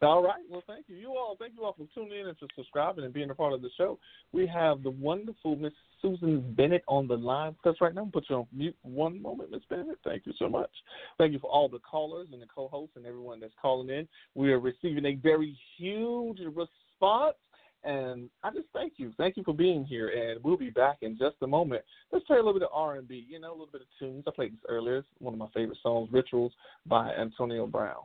All 0.00 0.22
right. 0.22 0.42
Well, 0.48 0.62
thank 0.66 0.84
you. 0.88 0.96
You 0.96 1.08
all, 1.08 1.36
thank 1.40 1.54
you 1.56 1.64
all 1.64 1.74
for 1.76 1.86
tuning 1.92 2.20
in 2.20 2.28
and 2.28 2.38
for 2.38 2.46
subscribing 2.54 3.04
and 3.04 3.12
being 3.12 3.30
a 3.30 3.34
part 3.34 3.52
of 3.52 3.62
the 3.62 3.70
show. 3.76 3.98
We 4.32 4.46
have 4.46 4.84
the 4.84 4.90
wonderful 4.90 5.56
Miss 5.56 5.72
Susan 6.00 6.54
Bennett 6.56 6.84
on 6.86 7.08
the 7.08 7.16
line 7.16 7.56
us 7.64 7.74
right 7.80 7.94
now. 7.94 8.08
Put 8.12 8.26
you 8.30 8.36
on 8.36 8.46
mute 8.52 8.76
one 8.82 9.20
moment, 9.20 9.50
Miss 9.50 9.62
Bennett. 9.68 9.98
Thank 10.04 10.24
you 10.26 10.32
so 10.38 10.48
much. 10.48 10.70
Thank 11.18 11.32
you 11.32 11.40
for 11.40 11.50
all 11.50 11.68
the 11.68 11.80
callers 11.80 12.28
and 12.32 12.40
the 12.40 12.46
co-hosts 12.46 12.94
and 12.96 13.06
everyone 13.06 13.40
that's 13.40 13.52
calling 13.60 13.90
in. 13.90 14.06
We 14.36 14.52
are 14.52 14.60
receiving 14.60 15.04
a 15.04 15.14
very 15.14 15.58
huge 15.76 16.38
response. 16.38 17.36
And 17.84 18.28
I 18.44 18.50
just 18.50 18.66
thank 18.72 18.94
you. 18.98 19.12
Thank 19.18 19.36
you 19.36 19.42
for 19.42 19.54
being 19.54 19.84
here. 19.84 20.08
And 20.08 20.42
we'll 20.44 20.56
be 20.56 20.70
back 20.70 20.98
in 21.02 21.18
just 21.18 21.36
a 21.42 21.46
moment. 21.46 21.82
Let's 22.12 22.24
play 22.26 22.36
a 22.36 22.40
little 22.40 22.52
bit 22.52 22.62
of 22.62 22.70
R&B, 22.72 23.26
you 23.28 23.40
know, 23.40 23.50
a 23.50 23.52
little 23.52 23.68
bit 23.72 23.80
of 23.80 23.86
tunes. 23.98 24.24
I 24.28 24.30
played 24.30 24.52
this 24.52 24.60
earlier. 24.68 24.98
It's 24.98 25.08
one 25.18 25.34
of 25.34 25.38
my 25.38 25.48
favorite 25.54 25.78
songs, 25.82 26.08
Rituals 26.12 26.52
by 26.86 27.12
Antonio 27.14 27.66
Brown. 27.66 28.02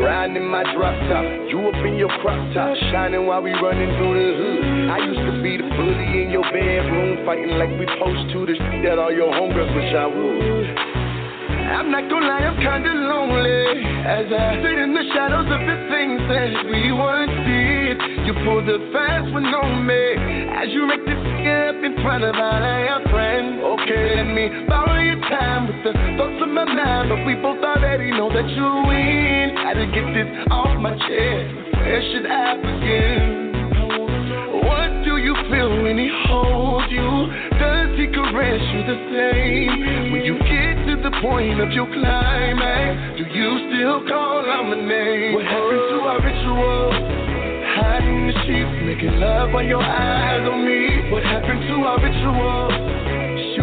Riding 0.00 0.36
in 0.36 0.46
my 0.48 0.64
drop 0.74 0.96
top. 1.08 1.24
You 1.48 1.68
up 1.68 1.80
in 1.84 1.96
your 1.96 2.10
crop 2.20 2.40
top, 2.54 2.76
shining 2.90 3.26
while 3.26 3.42
we 3.42 3.52
running 3.52 3.92
through 3.96 4.14
the 4.16 4.28
hood. 4.36 4.90
I 4.90 4.98
used 5.04 5.24
to 5.28 5.42
be 5.42 5.56
the 5.56 5.68
bully 5.68 6.22
in 6.24 6.30
your 6.30 6.44
bedroom, 6.48 7.24
fighting 7.24 7.56
like 7.60 7.70
we 7.78 7.86
supposed 7.86 8.32
to. 8.32 8.46
The 8.46 8.54
shit 8.56 8.82
that 8.88 8.98
all 8.98 9.12
your 9.12 9.32
homegirls 9.32 9.74
wish 9.76 9.92
I 9.94 10.06
would. 10.06 11.00
I'm 11.70 11.90
not 11.92 12.10
gonna 12.10 12.26
lie, 12.26 12.42
I'm 12.50 12.58
kinda 12.58 12.92
lonely 12.92 13.84
As 14.02 14.26
I 14.26 14.58
sit 14.58 14.76
in 14.76 14.92
the 14.92 15.06
shadows 15.14 15.46
of 15.46 15.60
the 15.70 15.78
things 15.86 16.18
that 16.26 16.66
we 16.66 16.90
once 16.90 17.30
did 17.46 17.96
You 18.26 18.34
pulled 18.42 18.66
the 18.66 18.90
fast 18.92 19.30
one 19.32 19.46
on 19.46 19.86
me 19.86 20.50
As 20.50 20.68
you 20.74 20.84
make 20.86 21.06
this 21.06 21.14
up 21.14 21.78
in 21.78 21.94
front 22.02 22.24
of 22.24 22.34
all 22.34 22.58
of 22.58 22.78
your 22.90 23.02
friends 23.08 23.62
Okay, 23.62 24.16
let 24.16 24.26
me 24.34 24.66
time 25.30 25.70
with 25.70 25.80
the 25.86 25.92
thoughts 26.18 26.42
of 26.42 26.50
my 26.50 26.66
mind 26.66 27.08
But 27.08 27.24
we 27.24 27.34
both 27.38 27.62
already 27.62 28.10
know 28.10 28.28
that 28.28 28.46
you 28.50 28.66
win 28.90 29.54
Gotta 29.54 29.86
get 29.86 30.06
this 30.12 30.28
off 30.50 30.74
my 30.82 30.90
chest 30.90 31.50
Where 31.78 32.02
should 32.10 32.26
I 32.26 32.58
begin? 32.58 33.40
What 34.66 34.90
do 35.06 35.16
you 35.16 35.34
feel 35.48 35.70
when 35.82 35.96
he 35.96 36.10
holds 36.26 36.90
you? 36.90 37.10
Does 37.58 37.94
he 37.96 38.06
caress 38.10 38.62
you 38.74 38.80
the 38.86 38.98
same? 39.14 40.12
When 40.12 40.22
you 40.26 40.34
get 40.38 40.74
to 40.90 40.94
the 41.02 41.12
point 41.22 41.60
of 41.60 41.70
your 41.72 41.86
climax, 41.86 43.18
do 43.18 43.24
you 43.24 43.50
still 43.70 44.06
call 44.06 44.44
out 44.46 44.66
my 44.68 44.78
name? 44.78 45.34
What 45.34 45.44
happened 45.44 45.84
to 45.90 45.98
our 46.06 46.20
ritual? 46.20 46.92
Hiding 47.78 48.26
the 48.26 48.34
sheets, 48.46 48.76
making 48.84 49.20
love 49.20 49.52
while 49.52 49.64
your 49.64 49.82
eyes 49.82 50.46
on 50.48 50.64
me. 50.66 51.10
What 51.10 51.22
happened 51.22 51.62
to 51.62 51.74
our 51.86 51.98
ritual? 52.02 52.99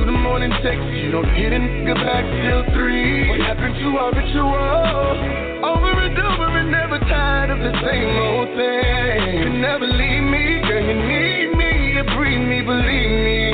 A 0.08 0.12
morning 0.12 0.52
text, 0.63 0.88
you 1.04 1.12
don't 1.12 1.28
hit 1.36 1.52
a 1.52 1.60
nigga 1.60 1.96
back 2.00 2.24
till 2.24 2.63
three. 2.72 3.28
What 3.28 3.41
happened 3.43 3.76
to 3.76 3.88
our 4.00 4.15
ritual? 4.15 5.67
Over 5.67 5.91
and 6.00 6.15
over 6.15 6.48
and 6.63 6.72
never 6.72 6.98
tired 7.12 7.52
of 7.52 7.60
the 7.60 7.76
same 7.84 8.15
old 8.15 8.48
thing. 8.56 9.43
You 9.43 9.60
never 9.60 9.84
leave 9.84 10.24
me, 10.24 10.63
girl, 10.63 10.80
you 10.80 10.96
need 10.96 11.60
me, 11.60 11.91
you 11.91 12.04
breathe 12.15 12.39
me, 12.39 12.63
believe 12.63 13.12
me. 13.20 13.52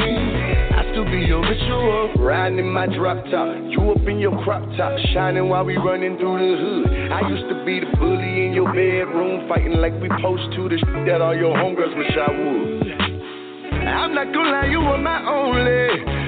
I 0.78 0.86
still 0.94 1.06
be 1.06 1.26
your 1.26 1.42
ritual. 1.42 2.22
Riding 2.22 2.60
in 2.60 2.70
my 2.70 2.86
drop 2.86 3.18
top, 3.34 3.50
you 3.74 3.90
up 3.90 4.06
in 4.06 4.20
your 4.20 4.38
crop 4.44 4.62
top, 4.78 4.94
shining 5.12 5.50
while 5.50 5.66
we 5.66 5.78
running 5.78 6.18
through 6.22 6.38
the 6.38 6.54
hood. 6.62 7.12
I 7.12 7.28
used 7.34 7.50
to 7.50 7.66
be 7.66 7.80
the 7.82 7.90
bully 7.98 8.46
in 8.46 8.54
your 8.54 8.70
bedroom, 8.70 9.50
fighting 9.50 9.82
like 9.82 9.94
we 9.98 10.08
supposed 10.22 10.54
to. 10.54 10.70
The 10.70 10.78
shit 10.78 11.06
that 11.10 11.18
all 11.20 11.34
your 11.34 11.58
homegirls 11.58 11.98
wish 11.98 12.14
I 12.14 12.30
would. 12.30 12.94
I'm 13.90 14.14
not 14.14 14.32
gonna 14.32 14.52
lie, 14.52 14.70
you 14.70 14.82
were 14.82 15.02
my 15.02 15.18
only. 15.26 16.23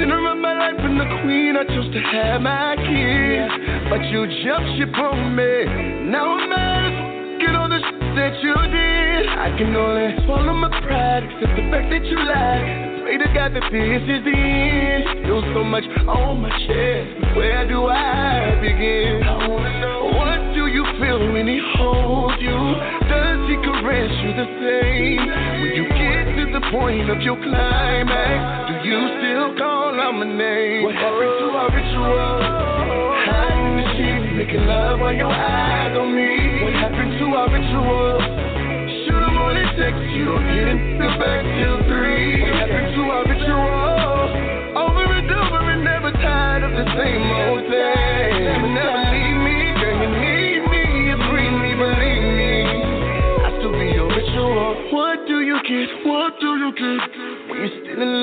Center 0.00 0.32
of 0.32 0.38
my 0.38 0.56
life 0.56 0.80
and 0.80 0.98
the 0.98 1.04
queen, 1.20 1.56
I 1.60 1.64
chose 1.76 1.92
to 1.92 2.00
have 2.00 2.40
my 2.40 2.74
kids. 2.74 3.52
But 3.92 4.00
you 4.08 4.24
jumped 4.40 4.80
ship 4.80 4.96
on 4.96 5.36
me. 5.36 6.08
Now 6.08 6.38
I'm 6.38 6.48
mad 6.48 7.20
get 7.40 7.56
all 7.56 7.68
the 7.68 7.80
shit 7.80 8.00
that 8.14 8.34
you 8.44 8.54
did. 8.54 9.28
I 9.28 9.48
can 9.56 9.74
only 9.74 10.12
swallow 10.24 10.52
my 10.52 10.68
pride, 10.84 11.24
accept 11.24 11.56
the 11.56 11.64
fact 11.72 11.88
that 11.90 12.04
you 12.04 12.16
lied. 12.16 13.00
Pray 13.02 13.16
to 13.16 13.28
God 13.32 13.56
that 13.56 13.64
this 13.72 14.04
is 14.06 14.22
the 14.24 14.36
end. 14.36 15.26
Feel 15.26 15.42
so 15.56 15.64
much 15.64 15.84
on 16.06 16.40
my 16.44 16.52
chest. 16.68 17.36
Where 17.36 17.66
do 17.66 17.88
I 17.88 18.60
begin? 18.60 19.24
I 19.24 19.48
wanna 19.48 19.80
know 19.80 20.12
what 20.16 20.54
do 20.54 20.66
you 20.68 20.84
feel 21.00 21.32
when 21.32 21.48
he 21.48 21.58
holds 21.76 22.40
you? 22.40 22.60
Does 23.08 23.40
he 23.48 23.56
caress 23.64 24.12
you 24.22 24.30
the 24.36 24.48
same? 24.60 25.28
When 25.60 25.72
you 25.74 25.84
get 25.88 26.29
to 26.52 26.58
the 26.58 26.70
point 26.70 27.10
of 27.10 27.20
your 27.22 27.36
climax, 27.36 28.82
do 28.82 28.88
you 28.88 28.98
still 29.22 29.54
call 29.58 29.94
out 29.94 30.14
my 30.14 30.26
name? 30.26 30.82
What 30.82 30.94
happened 30.94 31.34
to 31.38 31.46
our 31.54 31.70
ritual? 31.70 32.42
Hiding 33.22 33.76
the 33.78 33.86
sheets, 33.94 34.34
making 34.34 34.66
love 34.66 34.98
while 34.98 35.14
your 35.14 35.30
eyes 35.30 35.94
on 35.96 36.10
me. 36.10 36.64
What 36.64 36.74
happened 36.74 37.12
to 37.22 37.26
our 37.38 37.48
ritual? 37.54 38.18
Shoot 39.06 39.22
'em 39.22 39.38
on 39.38 39.54
text, 39.78 40.02
you 40.10 40.24
don't 40.26 40.42
get 40.42 40.66
it 40.74 41.20
back 41.22 41.44
till 41.58 41.78
three. 41.86 42.42
What 42.42 42.54
happened 42.58 42.94
to 42.98 43.02
our 43.14 43.24
ritual? 43.30 44.26
Over 44.74 45.06
and 45.18 45.30
over 45.30 45.70
and 45.70 45.84
never 45.84 46.10
tired 46.12 46.62
of 46.64 46.72
the 46.72 46.86
same 46.98 47.30
old 47.30 47.62
thing. 47.70 48.74
Never 48.74 48.99
What 56.04 56.40
do 56.40 56.46
you 56.46 56.72
still 57.82 58.02
in? 58.02 58.22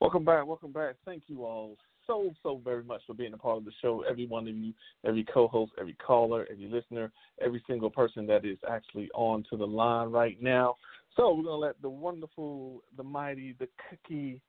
Welcome 0.00 0.24
back, 0.24 0.46
welcome 0.46 0.72
back. 0.72 0.96
Thank 1.04 1.24
you 1.28 1.44
all 1.44 1.76
so, 2.06 2.32
so 2.42 2.60
very 2.64 2.82
much 2.82 3.02
for 3.06 3.14
being 3.14 3.32
a 3.32 3.38
part 3.38 3.58
of 3.58 3.64
the 3.64 3.72
show. 3.80 4.04
Every 4.08 4.26
one 4.26 4.48
of 4.48 4.54
you, 4.54 4.72
every 5.04 5.24
co 5.24 5.48
host, 5.48 5.72
every 5.80 5.94
caller, 5.94 6.46
every 6.50 6.66
listener, 6.66 7.10
every 7.40 7.62
single 7.66 7.90
person 7.90 8.26
that 8.26 8.44
is 8.44 8.58
actually 8.68 9.08
on 9.14 9.44
to 9.50 9.56
the 9.56 9.66
line 9.66 10.10
right 10.10 10.40
now. 10.42 10.76
So 11.16 11.34
we're 11.34 11.44
gonna 11.44 11.56
let 11.56 11.80
the 11.82 11.88
wonderful, 11.88 12.82
the 12.96 13.02
mighty, 13.02 13.54
the 13.58 13.68
cookie, 13.88 14.40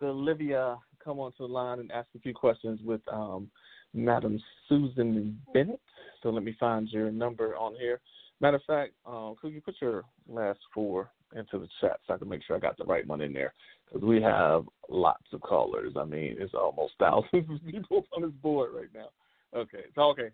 the 0.00 0.06
Olivia 0.06 0.76
come 1.02 1.18
onto 1.18 1.46
the 1.46 1.52
line 1.52 1.80
and 1.80 1.92
ask 1.92 2.08
a 2.16 2.20
few 2.20 2.34
questions 2.34 2.80
with 2.84 3.00
um, 3.12 3.50
Madam 3.92 4.40
Susan 4.68 5.40
Bennett. 5.52 5.80
So 6.22 6.30
let 6.30 6.42
me 6.42 6.56
find 6.58 6.88
your 6.88 7.10
number 7.10 7.56
on 7.56 7.74
here. 7.74 8.00
Matter 8.40 8.56
of 8.56 8.62
fact, 8.66 8.92
um, 9.06 9.36
could 9.40 9.52
you 9.52 9.60
put 9.60 9.76
your 9.80 10.04
last 10.28 10.60
four 10.72 11.10
into 11.36 11.58
the 11.58 11.68
chat 11.80 12.00
so 12.06 12.14
I 12.14 12.18
can 12.18 12.28
make 12.28 12.42
sure 12.42 12.56
I 12.56 12.60
got 12.60 12.78
the 12.78 12.84
right 12.84 13.06
one 13.06 13.20
in 13.20 13.32
there? 13.32 13.52
Because 13.86 14.02
we 14.06 14.22
have 14.22 14.64
lots 14.88 15.26
of 15.32 15.42
callers. 15.42 15.92
I 15.98 16.04
mean, 16.04 16.36
it's 16.38 16.54
almost 16.54 16.94
thousands 16.98 17.50
of 17.50 17.66
people 17.70 18.06
on 18.16 18.22
this 18.22 18.30
board 18.42 18.70
right 18.74 18.88
now. 18.94 19.08
Okay, 19.54 19.84
so 19.94 20.02
okay. 20.02 20.30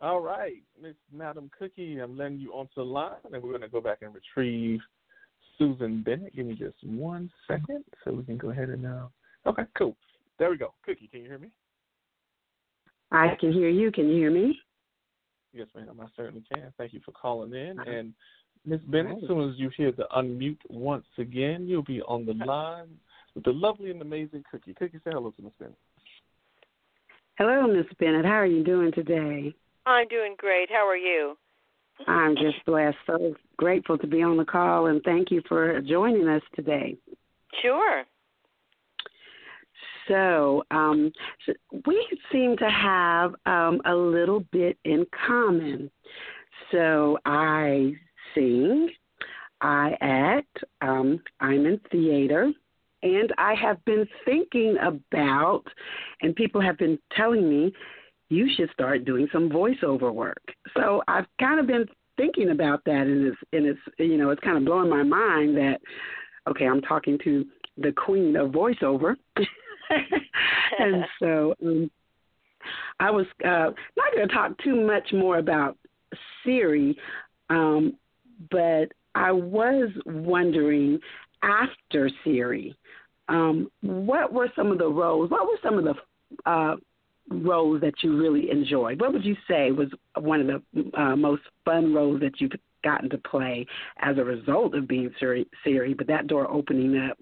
All 0.00 0.20
right, 0.20 0.62
Miss 0.80 0.94
Madam 1.12 1.50
Cookie, 1.58 1.98
I'm 1.98 2.16
letting 2.16 2.38
you 2.38 2.52
onto 2.52 2.74
the 2.76 2.84
line, 2.84 3.16
and 3.24 3.42
we're 3.42 3.50
going 3.50 3.62
to 3.62 3.68
go 3.68 3.80
back 3.80 3.98
and 4.02 4.14
retrieve 4.14 4.78
Susan 5.56 6.02
Bennett. 6.02 6.36
Give 6.36 6.46
me 6.46 6.54
just 6.54 6.76
one 6.84 7.30
second 7.48 7.84
so 8.04 8.12
we 8.12 8.24
can 8.24 8.36
go 8.36 8.50
ahead 8.50 8.68
and. 8.68 8.86
Uh, 8.86 9.06
okay, 9.46 9.64
cool. 9.76 9.96
There 10.38 10.50
we 10.50 10.56
go. 10.56 10.72
Cookie, 10.84 11.08
can 11.08 11.22
you 11.22 11.28
hear 11.28 11.38
me? 11.38 11.48
I 13.10 13.34
can 13.40 13.52
hear 13.52 13.68
you. 13.68 13.90
Can 13.90 14.08
you 14.08 14.16
hear 14.16 14.30
me? 14.30 14.56
Yes, 15.52 15.68
ma'am. 15.74 15.98
I 16.00 16.06
certainly 16.16 16.44
can. 16.52 16.72
Thank 16.76 16.92
you 16.92 17.00
for 17.04 17.12
calling 17.12 17.52
in. 17.52 17.78
And 17.80 18.12
Miss 18.64 18.80
Bennett, 18.82 19.22
as 19.22 19.28
soon 19.28 19.48
as 19.48 19.58
you 19.58 19.70
hear 19.76 19.92
the 19.92 20.06
unmute 20.16 20.58
once 20.68 21.06
again, 21.16 21.66
you'll 21.66 21.82
be 21.82 22.02
on 22.02 22.26
the 22.26 22.32
uh-huh. 22.32 22.46
line 22.46 22.88
with 23.34 23.44
the 23.44 23.52
lovely 23.52 23.90
and 23.90 24.02
amazing 24.02 24.44
Cookie. 24.50 24.74
Cookie, 24.74 24.98
say 25.04 25.10
hello 25.12 25.30
to 25.30 25.42
Miss 25.42 25.52
Bennett. 25.58 25.78
Hello, 27.38 27.66
Miss 27.66 27.86
Bennett. 27.98 28.24
How 28.24 28.32
are 28.32 28.46
you 28.46 28.64
doing 28.64 28.92
today? 28.92 29.54
I'm 29.86 30.08
doing 30.08 30.34
great. 30.36 30.68
How 30.70 30.86
are 30.86 30.96
you? 30.96 31.36
I'm 32.06 32.34
just 32.36 32.64
blessed. 32.66 32.96
So 33.06 33.34
grateful 33.56 33.98
to 33.98 34.06
be 34.06 34.22
on 34.22 34.36
the 34.36 34.44
call, 34.44 34.86
and 34.86 35.02
thank 35.02 35.30
you 35.30 35.42
for 35.48 35.80
joining 35.80 36.28
us 36.28 36.42
today. 36.54 36.96
Sure. 37.62 38.04
So, 40.08 40.64
um, 40.70 41.12
so 41.46 41.52
we 41.86 42.06
seem 42.32 42.56
to 42.56 42.70
have 42.70 43.34
um, 43.46 43.80
a 43.84 43.94
little 43.94 44.40
bit 44.52 44.78
in 44.84 45.06
common. 45.26 45.90
So 46.72 47.18
I 47.24 47.92
sing, 48.34 48.90
I 49.60 49.96
act, 50.00 50.58
um, 50.80 51.20
I'm 51.40 51.66
in 51.66 51.80
theater, 51.90 52.50
and 53.02 53.32
I 53.38 53.54
have 53.54 53.84
been 53.84 54.06
thinking 54.24 54.76
about, 54.82 55.62
and 56.22 56.34
people 56.34 56.60
have 56.60 56.78
been 56.78 56.98
telling 57.16 57.48
me, 57.48 57.72
you 58.30 58.48
should 58.56 58.70
start 58.72 59.04
doing 59.04 59.28
some 59.32 59.48
voiceover 59.48 60.12
work. 60.12 60.42
So 60.76 61.02
I've 61.08 61.26
kind 61.40 61.60
of 61.60 61.66
been 61.66 61.86
thinking 62.16 62.50
about 62.50 62.84
that, 62.84 63.06
and 63.06 63.28
it's 63.28 63.38
and 63.52 63.66
it's 63.66 63.80
you 63.98 64.18
know 64.18 64.30
it's 64.30 64.42
kind 64.42 64.58
of 64.58 64.64
blowing 64.64 64.90
my 64.90 65.02
mind 65.02 65.56
that 65.56 65.78
okay, 66.48 66.66
I'm 66.66 66.82
talking 66.82 67.18
to 67.24 67.46
the 67.78 67.92
queen 67.92 68.36
of 68.36 68.50
voiceover. 68.50 69.14
and 70.78 71.04
so 71.20 71.54
um, 71.64 71.90
I 73.00 73.10
was 73.10 73.26
uh, 73.44 73.70
not 73.96 74.14
going 74.14 74.28
to 74.28 74.34
talk 74.34 74.58
too 74.62 74.76
much 74.76 75.12
more 75.12 75.38
about 75.38 75.76
Siri, 76.44 76.96
um, 77.50 77.94
but 78.50 78.92
I 79.14 79.32
was 79.32 79.90
wondering 80.06 80.98
after 81.42 82.10
Siri, 82.24 82.76
um, 83.28 83.70
what 83.82 84.32
were 84.32 84.50
some 84.56 84.72
of 84.72 84.78
the 84.78 84.88
roles? 84.88 85.30
What 85.30 85.46
were 85.46 85.58
some 85.62 85.78
of 85.78 85.84
the 85.84 86.50
uh, 86.50 86.76
roles 87.30 87.80
that 87.80 87.94
you 88.02 88.16
really 88.16 88.50
enjoyed? 88.50 89.00
What 89.00 89.12
would 89.12 89.24
you 89.24 89.36
say 89.48 89.70
was 89.70 89.88
one 90.18 90.40
of 90.40 90.62
the 90.72 91.00
uh, 91.00 91.16
most 91.16 91.42
fun 91.64 91.94
roles 91.94 92.20
that 92.20 92.40
you've 92.40 92.52
gotten 92.84 93.10
to 93.10 93.18
play 93.18 93.66
as 94.00 94.18
a 94.18 94.24
result 94.24 94.74
of 94.74 94.88
being 94.88 95.10
Siri? 95.18 95.46
Siri 95.64 95.94
but 95.94 96.06
that 96.06 96.26
door 96.26 96.50
opening 96.50 96.96
up. 97.10 97.18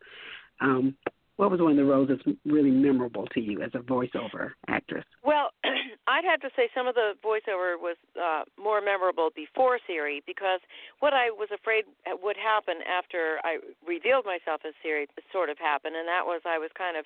Um, 0.60 0.96
what 1.36 1.50
was 1.50 1.60
one 1.60 1.72
of 1.72 1.76
the 1.76 1.84
roles 1.84 2.08
that's 2.08 2.36
really 2.44 2.70
memorable 2.70 3.26
to 3.34 3.40
you 3.40 3.62
as 3.62 3.70
a 3.74 3.78
voiceover 3.78 4.52
actress? 4.68 5.04
Well, 5.22 5.50
I'd 6.08 6.24
have 6.24 6.40
to 6.40 6.50
say 6.56 6.68
some 6.74 6.86
of 6.86 6.94
the 6.94 7.12
voiceover 7.24 7.76
was 7.76 7.96
uh, 8.16 8.44
more 8.60 8.80
memorable 8.80 9.30
before 9.34 9.78
Siri 9.86 10.22
because 10.26 10.60
what 11.00 11.12
I 11.12 11.30
was 11.30 11.48
afraid 11.52 11.84
would 12.22 12.36
happen 12.36 12.76
after 12.86 13.38
I 13.44 13.58
revealed 13.86 14.24
myself 14.24 14.62
as 14.66 14.72
Siri 14.82 15.08
sort 15.32 15.50
of 15.50 15.58
happened, 15.58 15.96
and 15.96 16.08
that 16.08 16.24
was 16.24 16.40
I 16.46 16.58
was 16.58 16.70
kind 16.76 16.96
of 16.96 17.04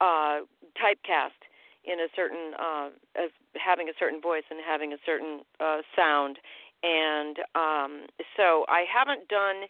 uh, 0.00 0.46
typecast 0.74 1.38
in 1.84 2.00
a 2.00 2.08
certain 2.16 2.54
uh, 2.58 2.88
as 3.14 3.30
having 3.54 3.88
a 3.88 3.96
certain 3.98 4.20
voice 4.20 4.44
and 4.50 4.58
having 4.66 4.92
a 4.92 4.98
certain 5.06 5.40
uh, 5.60 5.78
sound, 5.94 6.38
and 6.82 7.38
um, 7.54 8.06
so 8.36 8.64
I 8.68 8.84
haven't 8.90 9.28
done. 9.28 9.68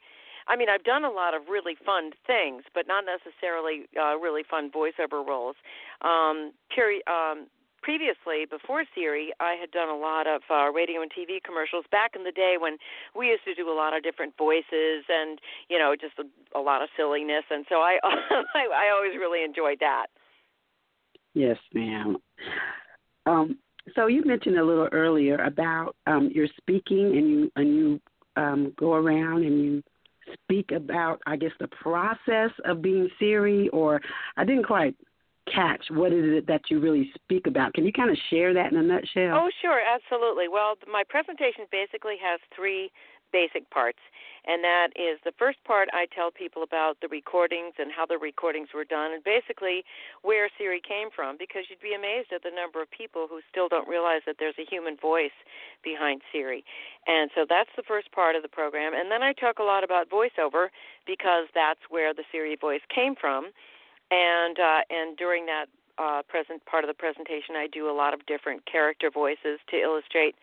I 0.51 0.57
mean, 0.57 0.69
I've 0.69 0.83
done 0.83 1.05
a 1.05 1.11
lot 1.11 1.33
of 1.33 1.43
really 1.49 1.77
fun 1.87 2.11
things, 2.27 2.65
but 2.75 2.89
not 2.89 3.05
necessarily 3.07 3.87
uh, 3.95 4.19
really 4.19 4.43
fun 4.43 4.69
voiceover 4.69 5.25
roles. 5.25 5.55
Um, 6.03 6.51
peri- 6.75 7.07
um, 7.07 7.47
previously, 7.83 8.51
before 8.51 8.83
Siri, 8.93 9.31
I 9.39 9.55
had 9.55 9.71
done 9.71 9.89
a 9.89 9.97
lot 9.97 10.27
of 10.27 10.43
uh, 10.51 10.73
radio 10.73 11.03
and 11.03 11.11
TV 11.11 11.39
commercials 11.41 11.85
back 11.93 12.13
in 12.17 12.25
the 12.25 12.33
day 12.33 12.57
when 12.59 12.79
we 13.15 13.29
used 13.29 13.45
to 13.45 13.55
do 13.55 13.71
a 13.71 13.77
lot 13.77 13.97
of 13.97 14.03
different 14.03 14.37
voices 14.37 15.07
and 15.09 15.39
you 15.69 15.79
know 15.79 15.95
just 15.95 16.19
a, 16.19 16.59
a 16.59 16.61
lot 16.61 16.83
of 16.83 16.89
silliness, 16.97 17.45
and 17.49 17.65
so 17.69 17.77
I, 17.77 17.99
I 18.05 18.67
I 18.75 18.91
always 18.93 19.15
really 19.19 19.45
enjoyed 19.45 19.79
that. 19.79 20.07
Yes, 21.35 21.59
ma'am. 21.73 22.17
Um, 23.27 23.59
so 23.95 24.09
you 24.09 24.25
mentioned 24.25 24.59
a 24.59 24.65
little 24.65 24.89
earlier 24.91 25.37
about 25.37 25.95
um, 26.09 26.29
your 26.35 26.49
speaking, 26.57 27.17
and 27.17 27.31
you 27.31 27.53
and 27.55 27.69
you 27.69 28.01
um, 28.37 28.73
go 28.77 28.95
around 28.95 29.45
and 29.45 29.63
you 29.63 29.83
speak 30.45 30.73
about, 30.73 31.21
I 31.27 31.37
guess, 31.37 31.53
the 31.61 31.69
process 31.69 32.51
of 32.65 32.83
being 32.83 33.09
Siri, 33.19 33.69
or 33.71 34.01
I 34.37 34.45
didn't 34.45 34.65
quite 34.65 34.95
catch 35.53 35.85
what 35.91 36.13
is 36.13 36.25
it 36.25 36.47
that 36.47 36.63
you 36.71 36.81
really 36.81 37.11
speak 37.15 37.47
about. 37.47 37.75
Can 37.75 37.85
you 37.85 37.93
kind 37.93 38.11
of 38.11 38.17
share 38.29 38.55
that 38.55 38.73
in 38.73 38.79
a 38.79 38.83
nutshell? 38.83 39.35
Oh, 39.35 39.51
sure, 39.61 39.81
absolutely. 39.81 40.47
Well, 40.49 40.75
my 40.91 41.03
presentation 41.09 41.65
basically 41.73 42.17
has 42.23 42.41
three 42.55 42.91
basic 43.33 43.69
parts. 43.71 43.99
And 44.47 44.65
that 44.65 44.89
is 44.97 45.21
the 45.25 45.37
first 45.37 45.63
part 45.65 45.89
I 45.93 46.07
tell 46.07 46.31
people 46.31 46.63
about 46.63 46.97
the 47.03 47.09
recordings 47.09 47.75
and 47.79 47.93
how 47.93 48.07
the 48.07 48.17
recordings 48.17 48.69
were 48.75 48.85
done 48.85 49.13
and 49.13 49.23
basically 49.23 49.85
where 50.23 50.49
Siri 50.57 50.81
came 50.81 51.09
from 51.15 51.37
because 51.39 51.69
you'd 51.69 51.85
be 51.85 51.93
amazed 51.93 52.33
at 52.33 52.43
the 52.43 52.51
number 52.51 52.81
of 52.81 52.91
people 52.91 53.27
who 53.29 53.41
still 53.51 53.69
don't 53.69 53.87
realize 53.87 54.23
that 54.27 54.37
there's 54.39 54.57
a 54.59 54.65
human 54.65 54.97
voice 54.97 55.37
behind 55.85 56.23
Siri. 56.33 56.65
And 57.07 57.31
so 57.35 57.45
that's 57.49 57.71
the 57.77 57.85
first 57.85 58.13
part 58.13 58.35
of 58.35 58.43
the 58.43 58.49
program. 58.49 58.95
And 58.95 59.11
then 59.11 59.23
I 59.23 59.35
talk 59.35 59.59
a 59.59 59.63
lot 59.63 59.85
about 59.85 60.09
voiceover 60.09 60.69
because 61.07 61.47
that's 61.55 61.81
where 61.91 62.15
the 62.15 62.25
Siri 62.33 62.57
voice 62.57 62.83
came 62.89 63.15
from. 63.15 63.53
And 64.11 64.59
uh, 64.59 64.81
and 64.91 65.17
during 65.17 65.47
that 65.47 65.67
uh, 65.99 66.23
present 66.27 66.65
part 66.67 66.83
of 66.83 66.89
the 66.89 66.95
presentation, 66.95 67.55
I 67.55 67.69
do 67.71 67.89
a 67.89 67.95
lot 67.95 68.15
of 68.15 68.25
different 68.27 68.65
character 68.67 69.11
voices 69.11 69.61
to 69.71 69.77
illustrate 69.77 70.35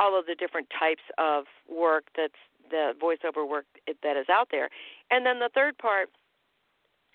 all 0.00 0.18
of 0.18 0.26
the 0.26 0.34
different 0.34 0.68
types 0.70 1.02
of 1.18 1.44
work 1.68 2.04
that's 2.16 2.40
the 2.70 2.92
voiceover 3.00 3.48
work 3.48 3.66
that 4.02 4.16
is 4.16 4.26
out 4.28 4.48
there. 4.50 4.68
And 5.10 5.24
then 5.24 5.38
the 5.38 5.50
third 5.54 5.78
part 5.78 6.08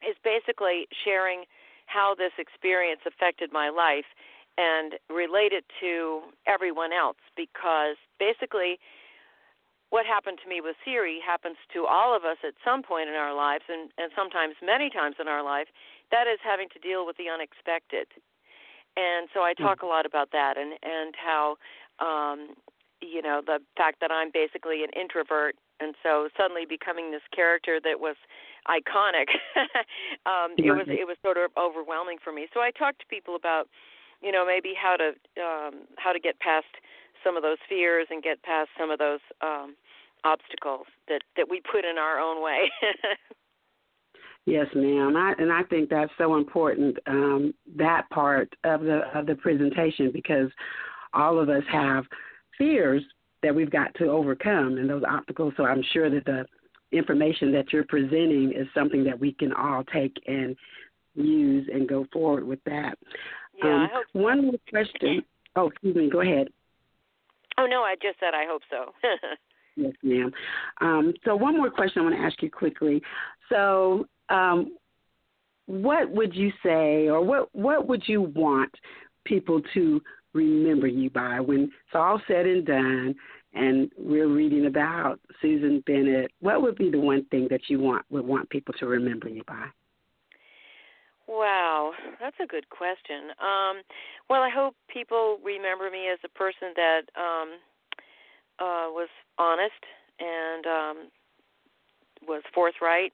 is 0.07 0.15
basically 0.23 0.87
sharing 1.03 1.43
how 1.87 2.15
this 2.15 2.31
experience 2.37 3.01
affected 3.05 3.51
my 3.51 3.69
life 3.69 4.05
and 4.57 4.93
relate 5.09 5.51
it 5.51 5.65
to 5.79 6.21
everyone 6.45 6.93
else 6.93 7.17
because 7.35 7.97
basically 8.19 8.79
what 9.89 10.05
happened 10.05 10.37
to 10.43 10.49
me 10.49 10.61
with 10.61 10.75
Siri 10.85 11.17
happens 11.25 11.57
to 11.73 11.85
all 11.85 12.15
of 12.15 12.23
us 12.23 12.37
at 12.45 12.53
some 12.63 12.83
point 12.83 13.09
in 13.09 13.15
our 13.15 13.33
lives 13.33 13.65
and, 13.67 13.89
and 13.97 14.11
sometimes 14.15 14.53
many 14.61 14.89
times 14.89 15.15
in 15.19 15.27
our 15.27 15.43
life. 15.43 15.67
That 16.11 16.27
is 16.29 16.37
having 16.43 16.69
to 16.73 16.79
deal 16.79 17.05
with 17.05 17.17
the 17.17 17.29
unexpected. 17.29 18.05
And 18.97 19.29
so 19.33 19.41
I 19.41 19.53
hmm. 19.57 19.63
talk 19.63 19.81
a 19.81 19.89
lot 19.89 20.05
about 20.05 20.29
that 20.31 20.57
and, 20.57 20.73
and 20.83 21.15
how 21.17 21.57
um, 22.01 22.55
you 23.01 23.21
know 23.21 23.41
the 23.45 23.59
fact 23.77 23.99
that 24.01 24.11
I'm 24.11 24.31
basically 24.33 24.83
an 24.83 24.89
introvert, 24.99 25.55
and 25.79 25.95
so 26.03 26.29
suddenly 26.37 26.65
becoming 26.67 27.11
this 27.11 27.25
character 27.33 27.79
that 27.83 27.99
was 27.99 28.15
iconic, 28.67 29.31
um, 30.25 30.53
it 30.57 30.71
was 30.71 30.87
it 30.87 31.07
was 31.07 31.17
sort 31.21 31.37
of 31.37 31.51
overwhelming 31.57 32.17
for 32.23 32.33
me. 32.33 32.47
So 32.53 32.59
I 32.59 32.71
talked 32.71 32.99
to 32.99 33.05
people 33.07 33.35
about, 33.35 33.67
you 34.21 34.31
know, 34.31 34.45
maybe 34.45 34.73
how 34.75 34.97
to 34.97 35.09
um, 35.41 35.87
how 35.97 36.11
to 36.11 36.19
get 36.19 36.39
past 36.39 36.67
some 37.23 37.35
of 37.37 37.43
those 37.43 37.57
fears 37.67 38.07
and 38.09 38.23
get 38.23 38.41
past 38.43 38.69
some 38.77 38.91
of 38.91 38.99
those 38.99 39.19
um, 39.41 39.75
obstacles 40.23 40.87
that 41.07 41.21
that 41.37 41.49
we 41.49 41.61
put 41.61 41.85
in 41.85 41.97
our 41.97 42.19
own 42.19 42.43
way. 42.43 42.69
Yes, 44.45 44.65
ma'am. 44.73 45.15
I, 45.15 45.33
and 45.37 45.51
I 45.51 45.61
think 45.63 45.89
that's 45.89 46.11
so 46.17 46.35
important 46.35 46.97
um, 47.05 47.53
that 47.75 48.09
part 48.09 48.51
of 48.63 48.81
the 48.81 49.01
of 49.13 49.27
the 49.27 49.35
presentation 49.35 50.11
because 50.11 50.49
all 51.13 51.39
of 51.39 51.49
us 51.49 51.63
have 51.71 52.05
fears 52.57 53.03
that 53.41 53.55
we've 53.55 53.71
got 53.71 53.93
to 53.95 54.05
overcome 54.05 54.77
and 54.77 54.89
those 54.89 55.03
obstacles. 55.09 55.53
So 55.57 55.63
I'm 55.65 55.83
sure 55.93 56.09
that 56.09 56.25
the 56.25 56.45
information 56.91 57.51
that 57.53 57.71
you're 57.71 57.85
presenting 57.85 58.53
is 58.55 58.67
something 58.73 59.03
that 59.05 59.19
we 59.19 59.33
can 59.33 59.53
all 59.53 59.83
take 59.93 60.15
and 60.27 60.55
use 61.15 61.67
and 61.71 61.87
go 61.87 62.05
forward 62.11 62.45
with 62.45 62.63
that. 62.65 62.97
Yeah, 63.63 63.75
um, 63.75 63.81
I 63.81 63.87
hope 63.93 64.05
so. 64.13 64.19
One 64.19 64.41
more 64.43 64.53
question. 64.69 65.21
Oh, 65.55 65.67
excuse 65.67 65.95
me. 65.95 66.09
Go 66.09 66.21
ahead. 66.21 66.47
Oh 67.57 67.65
no, 67.65 67.81
I 67.81 67.95
just 68.01 68.19
said 68.19 68.33
I 68.33 68.45
hope 68.47 68.61
so. 68.69 68.93
yes, 69.75 69.93
ma'am. 70.01 70.31
Um, 70.81 71.13
so 71.25 71.35
one 71.35 71.57
more 71.57 71.69
question 71.69 72.01
I 72.01 72.05
want 72.05 72.15
to 72.15 72.21
ask 72.21 72.41
you 72.41 72.49
quickly. 72.49 73.01
So, 73.49 74.05
um, 74.29 74.77
what 75.65 76.09
would 76.09 76.33
you 76.33 76.51
say, 76.63 77.07
or 77.09 77.21
what 77.21 77.53
what 77.53 77.87
would 77.87 78.03
you 78.07 78.21
want 78.21 78.73
people 79.25 79.61
to 79.73 80.01
remember 80.33 80.87
you 80.87 81.09
by 81.09 81.39
when 81.39 81.63
it's 81.63 81.95
all 81.95 82.21
said 82.27 82.45
and 82.45 82.65
done 82.65 83.15
and 83.53 83.91
we're 83.97 84.27
reading 84.27 84.67
about 84.67 85.19
Susan 85.41 85.83
Bennett, 85.85 86.31
what 86.39 86.61
would 86.61 86.75
be 86.75 86.91
the 86.91 86.99
one 86.99 87.25
thing 87.25 87.47
that 87.49 87.61
you 87.67 87.79
want 87.79 88.05
would 88.09 88.25
want 88.25 88.49
people 88.49 88.73
to 88.79 88.85
remember 88.85 89.27
you 89.27 89.43
by? 89.47 89.65
Wow, 91.27 91.91
that's 92.19 92.35
a 92.43 92.47
good 92.47 92.69
question. 92.69 93.29
Um, 93.39 93.83
well, 94.29 94.41
I 94.41 94.49
hope 94.49 94.75
people 94.91 95.37
remember 95.43 95.89
me 95.91 96.07
as 96.11 96.19
a 96.25 96.29
person 96.29 96.73
that 96.75 97.01
um, 97.15 97.49
uh, 98.59 98.89
was 98.89 99.09
honest 99.37 99.85
and 100.19 100.65
um, 100.65 100.97
was 102.27 102.41
forthright 102.53 103.13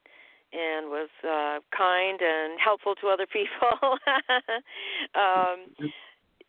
and 0.54 0.88
was 0.88 1.10
uh, 1.24 1.60
kind 1.76 2.20
and 2.22 2.60
helpful 2.64 2.96
to 2.96 3.08
other 3.08 3.26
people. 3.26 3.70
um, 5.16 5.92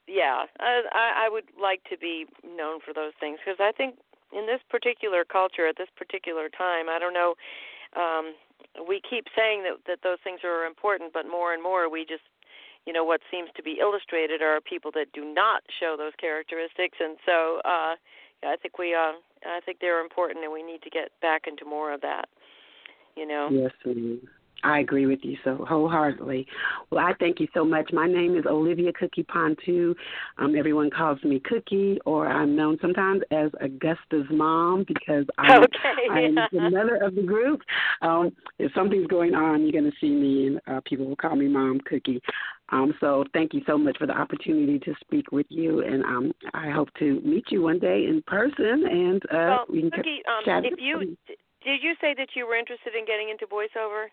yeah, 0.08 0.44
I, 0.60 1.26
I 1.26 1.28
would 1.28 1.50
like 1.60 1.82
to 1.90 1.98
be 1.98 2.26
known 2.44 2.80
for 2.80 2.94
those 2.94 3.12
things 3.18 3.38
because 3.44 3.58
I 3.60 3.72
think 3.72 3.96
in 4.32 4.46
this 4.46 4.60
particular 4.70 5.24
culture 5.24 5.66
at 5.66 5.76
this 5.76 5.88
particular 5.96 6.48
time, 6.48 6.88
I 6.88 6.98
don't 6.98 7.14
know. 7.14 7.34
Um, 7.96 8.34
we 8.86 9.00
keep 9.08 9.26
saying 9.36 9.62
that 9.64 9.78
that 9.86 10.00
those 10.02 10.18
things 10.22 10.40
are 10.44 10.64
important, 10.64 11.12
but 11.12 11.26
more 11.26 11.54
and 11.54 11.62
more 11.62 11.90
we 11.90 12.04
just, 12.04 12.24
you 12.86 12.92
know, 12.92 13.04
what 13.04 13.20
seems 13.30 13.50
to 13.56 13.62
be 13.62 13.78
illustrated 13.80 14.42
are 14.42 14.60
people 14.60 14.90
that 14.94 15.12
do 15.12 15.24
not 15.24 15.62
show 15.80 15.96
those 15.96 16.12
characteristics, 16.20 16.98
and 17.00 17.16
so 17.24 17.60
uh, 17.64 17.94
I 18.44 18.56
think 18.60 18.78
we, 18.78 18.94
uh, 18.94 19.18
I 19.46 19.60
think 19.64 19.78
they're 19.80 20.00
important, 20.00 20.44
and 20.44 20.52
we 20.52 20.62
need 20.62 20.82
to 20.82 20.90
get 20.90 21.10
back 21.22 21.46
into 21.46 21.64
more 21.64 21.92
of 21.92 22.00
that. 22.02 22.28
You 23.16 23.26
know. 23.26 23.48
Yes. 23.50 23.72
I 24.66 24.80
agree 24.80 25.06
with 25.06 25.20
you 25.22 25.36
so 25.44 25.64
wholeheartedly. 25.68 26.44
Well, 26.90 27.04
I 27.04 27.12
thank 27.20 27.38
you 27.38 27.46
so 27.54 27.64
much. 27.64 27.92
My 27.92 28.08
name 28.08 28.36
is 28.36 28.44
Olivia 28.46 28.92
Cookie 28.92 29.22
Pontu. 29.22 29.94
Um, 30.38 30.56
everyone 30.56 30.90
calls 30.90 31.22
me 31.22 31.40
Cookie, 31.44 32.00
or 32.04 32.26
I'm 32.26 32.56
known 32.56 32.76
sometimes 32.82 33.22
as 33.30 33.52
Augusta's 33.62 34.26
mom 34.28 34.84
because 34.88 35.24
I'm, 35.38 35.62
okay. 35.62 36.08
I'm 36.10 36.34
the 36.52 36.70
mother 36.70 36.96
of 36.96 37.14
the 37.14 37.22
group. 37.22 37.60
Um, 38.02 38.32
if 38.58 38.72
something's 38.74 39.06
going 39.06 39.34
on, 39.34 39.62
you're 39.62 39.70
going 39.70 39.84
to 39.90 39.96
see 40.00 40.10
me, 40.10 40.48
and 40.48 40.60
uh, 40.66 40.80
people 40.84 41.06
will 41.06 41.16
call 41.16 41.36
me 41.36 41.46
Mom 41.46 41.80
Cookie. 41.86 42.20
Um, 42.70 42.92
so 42.98 43.24
thank 43.32 43.54
you 43.54 43.62
so 43.68 43.78
much 43.78 43.96
for 43.98 44.08
the 44.08 44.18
opportunity 44.18 44.80
to 44.80 44.94
speak 45.00 45.30
with 45.30 45.46
you, 45.48 45.84
and 45.84 46.02
um, 46.02 46.32
I 46.54 46.70
hope 46.70 46.88
to 46.98 47.20
meet 47.20 47.44
you 47.50 47.62
one 47.62 47.78
day 47.78 48.06
in 48.08 48.20
person, 48.26 48.84
and 48.90 49.22
uh, 49.26 49.28
well, 49.30 49.64
we 49.70 49.82
can 49.82 49.90
Cookie, 49.92 50.22
um, 50.26 50.44
chat. 50.44 50.64
If 50.64 50.80
you 50.80 51.16
did 51.62 51.82
you 51.82 51.94
say 52.00 52.14
that 52.16 52.28
you 52.34 52.46
were 52.46 52.56
interested 52.56 52.94
in 52.98 53.06
getting 53.06 53.28
into 53.28 53.46
voiceover? 53.46 54.06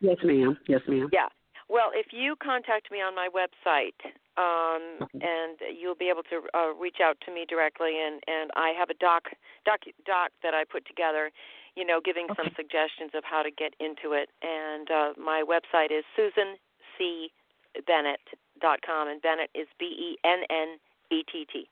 Yes, 0.00 0.16
ma'am. 0.24 0.56
Yes, 0.68 0.80
ma'am. 0.88 1.08
Yeah. 1.12 1.28
Well, 1.68 1.90
if 1.94 2.12
you 2.12 2.36
contact 2.42 2.92
me 2.92 3.00
on 3.00 3.14
my 3.14 3.28
website, 3.32 3.96
um, 4.36 5.00
okay. 5.00 5.18
and 5.22 5.56
you'll 5.80 5.94
be 5.94 6.10
able 6.10 6.22
to 6.28 6.42
uh, 6.52 6.74
reach 6.74 6.98
out 7.02 7.16
to 7.24 7.32
me 7.32 7.46
directly, 7.48 7.96
and 8.04 8.20
and 8.26 8.50
I 8.54 8.72
have 8.78 8.90
a 8.90 8.94
doc 8.94 9.24
doc 9.64 9.80
doc 10.04 10.30
that 10.42 10.52
I 10.52 10.64
put 10.64 10.86
together, 10.86 11.30
you 11.74 11.86
know, 11.86 12.00
giving 12.04 12.26
okay. 12.30 12.34
some 12.36 12.52
suggestions 12.54 13.12
of 13.14 13.24
how 13.24 13.42
to 13.42 13.50
get 13.50 13.72
into 13.80 14.12
it. 14.12 14.28
And 14.42 14.90
uh, 14.90 15.12
my 15.16 15.42
website 15.42 15.90
is 15.90 16.04
Susan 16.14 16.56
C. 16.98 17.30
Bennett 17.86 18.20
dot 18.60 18.80
com, 18.84 19.08
and 19.08 19.22
Bennett 19.22 19.50
is 19.54 19.66
B 19.78 19.86
E 19.86 20.18
N 20.22 20.44
N 20.50 20.76
E 21.10 21.24
T 21.32 21.46
T. 21.50 21.66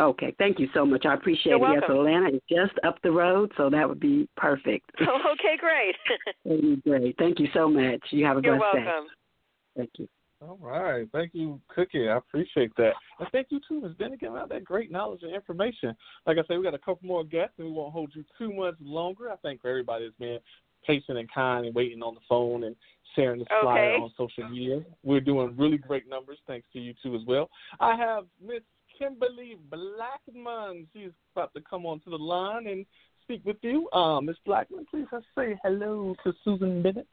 Okay, 0.00 0.34
thank 0.38 0.58
you 0.58 0.68
so 0.72 0.86
much. 0.86 1.04
I 1.04 1.14
appreciate 1.14 1.50
You're 1.58 1.76
it. 1.76 1.82
Yes, 1.82 1.90
Atlanta 1.90 2.28
is 2.30 2.40
just 2.48 2.72
up 2.84 2.96
the 3.02 3.10
road, 3.10 3.52
so 3.56 3.68
that 3.68 3.86
would 3.86 4.00
be 4.00 4.28
perfect. 4.36 4.90
Oh, 5.00 5.18
okay, 5.32 5.56
great. 5.58 5.94
That'd 6.44 6.62
be 6.62 6.90
great. 6.90 7.16
Thank 7.18 7.38
you 7.38 7.48
so 7.52 7.68
much. 7.68 8.00
You 8.10 8.24
have 8.24 8.38
a 8.38 8.40
good 8.40 8.46
day. 8.46 8.50
You're 8.52 8.58
blessed 8.58 8.86
welcome. 8.86 9.08
day. 9.08 9.76
Thank 9.76 9.90
you. 9.98 10.08
All 10.42 10.58
right. 10.62 11.06
Thank 11.12 11.34
you, 11.34 11.60
Cookie. 11.68 12.08
I 12.08 12.16
appreciate 12.16 12.74
that. 12.76 12.92
And 13.18 13.28
thank 13.30 13.48
you, 13.50 13.60
too, 13.68 13.82
Ms. 13.82 13.92
Bennett, 13.98 14.20
giving 14.20 14.38
out 14.38 14.48
that 14.48 14.64
great 14.64 14.90
knowledge 14.90 15.22
and 15.22 15.34
information. 15.34 15.94
Like 16.26 16.38
I 16.38 16.42
said, 16.48 16.56
we 16.56 16.64
got 16.64 16.72
a 16.72 16.78
couple 16.78 17.06
more 17.06 17.24
guests, 17.24 17.54
and 17.58 17.66
we 17.66 17.72
won't 17.74 17.92
hold 17.92 18.12
you 18.14 18.24
too 18.38 18.50
much 18.54 18.76
longer. 18.80 19.30
I 19.30 19.36
think 19.36 19.60
for 19.60 19.68
everybody 19.68 20.06
that's 20.06 20.16
been 20.16 20.38
patient 20.86 21.18
and 21.18 21.30
kind 21.30 21.66
and 21.66 21.74
waiting 21.74 22.02
on 22.02 22.14
the 22.14 22.20
phone 22.26 22.64
and 22.64 22.74
sharing 23.14 23.40
the 23.40 23.44
Okay. 23.44 23.60
flyer 23.60 23.94
on 23.96 24.10
social 24.16 24.48
media. 24.48 24.82
We're 25.02 25.20
doing 25.20 25.54
really 25.58 25.76
great 25.76 26.08
numbers 26.08 26.38
thanks 26.46 26.66
to 26.72 26.80
you 26.80 26.94
too 27.02 27.14
as 27.16 27.22
well. 27.26 27.50
I 27.78 27.96
have 27.96 28.24
Miss 28.40 28.62
Kimberly 29.00 29.56
Blackman. 29.70 30.86
She's 30.92 31.10
about 31.34 31.54
to 31.54 31.62
come 31.68 31.86
onto 31.86 32.10
the 32.10 32.16
line 32.16 32.66
and 32.66 32.84
speak 33.22 33.42
with 33.44 33.56
you. 33.62 33.88
Uh, 33.92 34.20
Miss 34.20 34.36
Blackman, 34.44 34.86
please 34.90 35.06
say 35.36 35.58
hello 35.64 36.14
to 36.22 36.32
Susan 36.44 36.82
Bennett. 36.82 37.08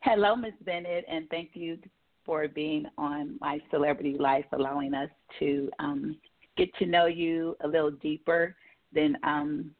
Hello, 0.00 0.36
Ms. 0.36 0.52
Bennett, 0.64 1.04
and 1.08 1.28
thank 1.30 1.50
you 1.54 1.78
for 2.24 2.46
being 2.48 2.86
on 2.98 3.36
My 3.40 3.60
Celebrity 3.70 4.16
Life, 4.18 4.44
allowing 4.52 4.94
us 4.94 5.08
to 5.38 5.70
um, 5.78 6.16
get 6.56 6.72
to 6.76 6.86
know 6.86 7.06
you 7.06 7.56
a 7.64 7.68
little 7.68 7.90
deeper 7.90 8.54
than 8.92 9.16
um, 9.22 9.70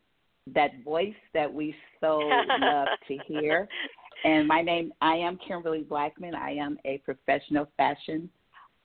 that 0.54 0.82
voice 0.82 1.14
that 1.34 1.52
we 1.52 1.74
so 2.00 2.18
love 2.60 2.88
to 3.06 3.18
hear. 3.26 3.68
And 4.24 4.48
my 4.48 4.62
name, 4.62 4.92
I 5.00 5.16
am 5.16 5.38
Kimberly 5.46 5.82
Blackman. 5.82 6.34
I 6.34 6.52
am 6.52 6.78
a 6.84 6.98
professional 6.98 7.68
fashion 7.76 8.28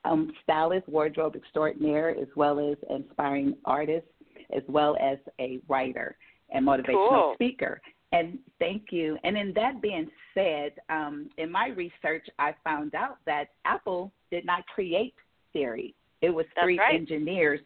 um, 0.05 0.31
stylist, 0.43 0.87
wardrobe 0.87 1.35
extraordinaire, 1.35 2.09
as 2.09 2.27
well 2.35 2.59
as 2.59 2.77
inspiring 2.89 3.55
artist, 3.65 4.07
as 4.55 4.63
well 4.67 4.97
as 5.01 5.17
a 5.39 5.59
writer 5.67 6.17
and 6.51 6.65
motivational 6.65 7.09
Cool. 7.09 7.31
speaker. 7.35 7.81
And 8.11 8.37
thank 8.59 8.91
you. 8.91 9.17
And 9.23 9.35
in 9.35 9.53
that 9.55 9.81
being 9.81 10.07
said, 10.35 10.73
um, 10.89 11.29
in 11.37 11.51
my 11.51 11.69
research, 11.69 12.27
I 12.37 12.53
found 12.63 12.93
out 12.93 13.17
that 13.25 13.49
Apple 13.65 14.11
did 14.29 14.45
not 14.45 14.65
create 14.67 15.15
Siri. 15.51 15.95
It 16.21 16.29
was 16.29 16.45
That's 16.55 16.65
three 16.65 16.77
right. 16.77 16.93
engineers. 16.93 17.59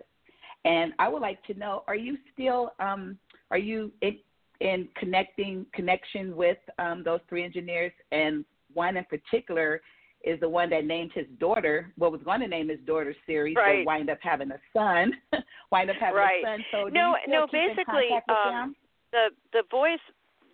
And 0.64 0.94
I 1.00 1.10
would 1.10 1.22
like 1.22 1.44
to 1.46 1.54
know: 1.54 1.84
Are 1.88 1.96
you 1.96 2.18
still 2.34 2.72
um, 2.80 3.18
are 3.52 3.58
you 3.58 3.92
in, 4.02 4.18
in 4.62 4.88
connecting 4.96 5.66
connection 5.74 6.36
with 6.36 6.58
um, 6.80 7.04
those 7.04 7.20
three 7.30 7.44
engineers? 7.44 7.92
And 8.12 8.46
one 8.74 8.98
in 8.98 9.06
particular 9.06 9.82
is 10.28 10.40
the 10.40 10.50
one 10.50 10.70
that 10.70 10.86
named 10.86 11.12
his 11.14 11.26
daughter. 11.40 11.92
What 11.98 12.12
was 12.12 12.22
going 12.24 12.42
to 12.42 12.48
name 12.48 12.70
his 12.70 12.80
daughter 12.86 13.16
Siri, 13.26 13.54
Right. 13.56 13.86
but 13.86 13.92
wind 13.92 14.10
up 14.10 14.20
having 14.22 14.52
a 14.52 14.60
son. 14.74 15.14
wind 15.72 15.90
up 15.90 15.98
having 15.98 16.16
Right. 16.16 16.44
a 16.44 16.48
son. 16.48 16.66
So 16.72 16.90
No, 16.90 17.16
no, 17.28 17.48
basically, 17.48 18.10
um, 18.30 18.76
the 19.12 19.30
the 19.54 19.64
voice 19.72 20.00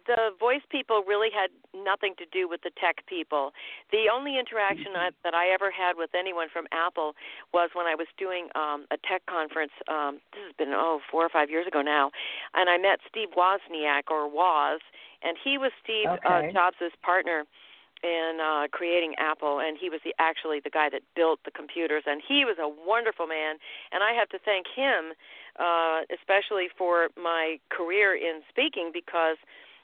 the 0.05 0.31
voice 0.39 0.61
people 0.69 1.03
really 1.07 1.29
had 1.31 1.49
nothing 1.73 2.13
to 2.17 2.25
do 2.31 2.47
with 2.47 2.61
the 2.61 2.71
tech 2.79 3.05
people. 3.07 3.51
The 3.91 4.11
only 4.13 4.37
interaction 4.37 4.95
I, 4.95 5.11
that 5.23 5.33
I 5.33 5.47
ever 5.47 5.71
had 5.71 5.95
with 5.95 6.09
anyone 6.13 6.47
from 6.51 6.67
Apple 6.71 7.15
was 7.53 7.69
when 7.73 7.85
I 7.87 7.95
was 7.95 8.07
doing 8.17 8.49
um, 8.55 8.85
a 8.91 8.97
tech 9.07 9.25
conference. 9.25 9.71
Um, 9.87 10.19
this 10.33 10.43
has 10.43 10.55
been 10.57 10.73
oh 10.73 10.99
four 11.09 11.25
or 11.25 11.29
five 11.29 11.49
years 11.49 11.67
ago 11.67 11.81
now, 11.81 12.11
and 12.53 12.69
I 12.69 12.77
met 12.77 12.99
Steve 13.07 13.29
Wozniak 13.37 14.11
or 14.11 14.27
Woz, 14.27 14.81
and 15.23 15.37
he 15.41 15.57
was 15.57 15.71
Steve 15.83 16.07
Okay. 16.09 16.49
uh, 16.49 16.51
Jobs' 16.51 16.91
partner 17.01 17.45
in 18.03 18.39
uh 18.43 18.67
creating 18.71 19.15
Apple 19.17 19.59
and 19.59 19.77
he 19.79 19.89
was 19.89 20.01
the 20.03 20.13
actually 20.19 20.59
the 20.59 20.69
guy 20.69 20.89
that 20.91 21.01
built 21.15 21.39
the 21.45 21.51
computers 21.51 22.03
and 22.05 22.21
he 22.21 22.43
was 22.43 22.57
a 22.59 22.67
wonderful 22.67 23.25
man 23.25 23.55
and 23.91 24.03
I 24.03 24.11
have 24.13 24.27
to 24.29 24.39
thank 24.43 24.67
him 24.67 25.15
uh 25.57 26.03
especially 26.11 26.67
for 26.77 27.09
my 27.15 27.57
career 27.71 28.13
in 28.13 28.43
speaking 28.49 28.91
because 28.93 29.37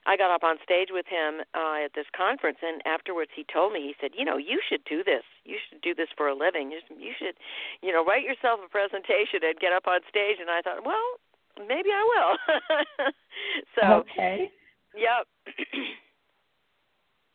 I 0.05 0.15
got 0.15 0.31
up 0.31 0.43
on 0.43 0.57
stage 0.63 0.89
with 0.91 1.07
him 1.07 1.47
uh 1.55 1.85
at 1.87 1.95
this 1.95 2.11
conference 2.11 2.59
and 2.61 2.83
afterwards 2.85 3.31
he 3.33 3.45
told 3.47 3.71
me 3.71 3.81
he 3.87 3.95
said, 3.99 4.11
"You 4.17 4.25
know, 4.25 4.37
you 4.37 4.59
should 4.67 4.83
do 4.83 5.03
this. 5.03 5.23
You 5.45 5.55
should 5.63 5.79
do 5.81 5.95
this 5.95 6.11
for 6.15 6.27
a 6.27 6.35
living. 6.35 6.71
You 6.71 6.79
should, 6.83 6.99
you 6.99 7.13
should 7.17 7.35
you 7.81 7.91
know, 7.91 8.03
write 8.03 8.23
yourself 8.23 8.59
a 8.59 8.69
presentation 8.69 9.43
and 9.43 9.55
get 9.59 9.71
up 9.71 9.87
on 9.87 9.99
stage." 10.07 10.37
And 10.39 10.49
I 10.49 10.61
thought, 10.61 10.83
"Well, 10.83 11.07
maybe 11.67 11.89
I 11.91 12.03
will." 12.03 12.33
so, 13.75 13.83
okay. 14.03 14.51
yep. 14.95 15.27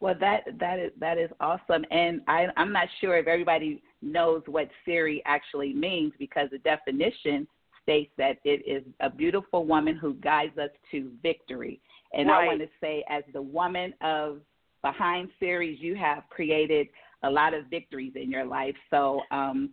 Well, 0.05 0.15
that 0.21 0.43
that 0.61 0.79
is 0.79 0.93
that 1.01 1.17
is 1.17 1.31
awesome, 1.41 1.83
and 1.91 2.21
I, 2.29 2.49
I'm 2.59 2.75
not 2.75 2.89
sure 3.01 3.17
if 3.17 3.27
everybody 3.27 3.83
knows 4.03 4.43
what 4.45 4.69
Siri 4.85 5.23
actually 5.25 5.73
means 5.73 6.13
because 6.19 6.51
the 6.53 6.59
definition 6.59 7.49
states 7.83 8.13
that 8.19 8.37
it 8.45 8.63
is 8.67 8.83
a 9.01 9.09
beautiful 9.09 9.65
woman 9.65 9.97
who 9.97 10.13
guides 10.13 10.59
us 10.59 10.69
to 10.91 11.11
victory. 11.23 11.81
And 12.13 12.31
I 12.31 12.45
want 12.45 12.61
to 12.61 12.69
say, 12.83 13.03
as 13.09 13.23
the 13.33 13.41
woman 13.41 13.95
of 14.03 14.43
behind 14.83 15.31
Siri's, 15.41 15.81
you 15.81 15.95
have 15.95 16.25
created 16.29 16.89
a 17.23 17.31
lot 17.31 17.55
of 17.55 17.65
victories 17.71 18.13
in 18.15 18.31
your 18.31 18.45
life. 18.45 18.77
So, 18.91 19.23
um, 19.31 19.71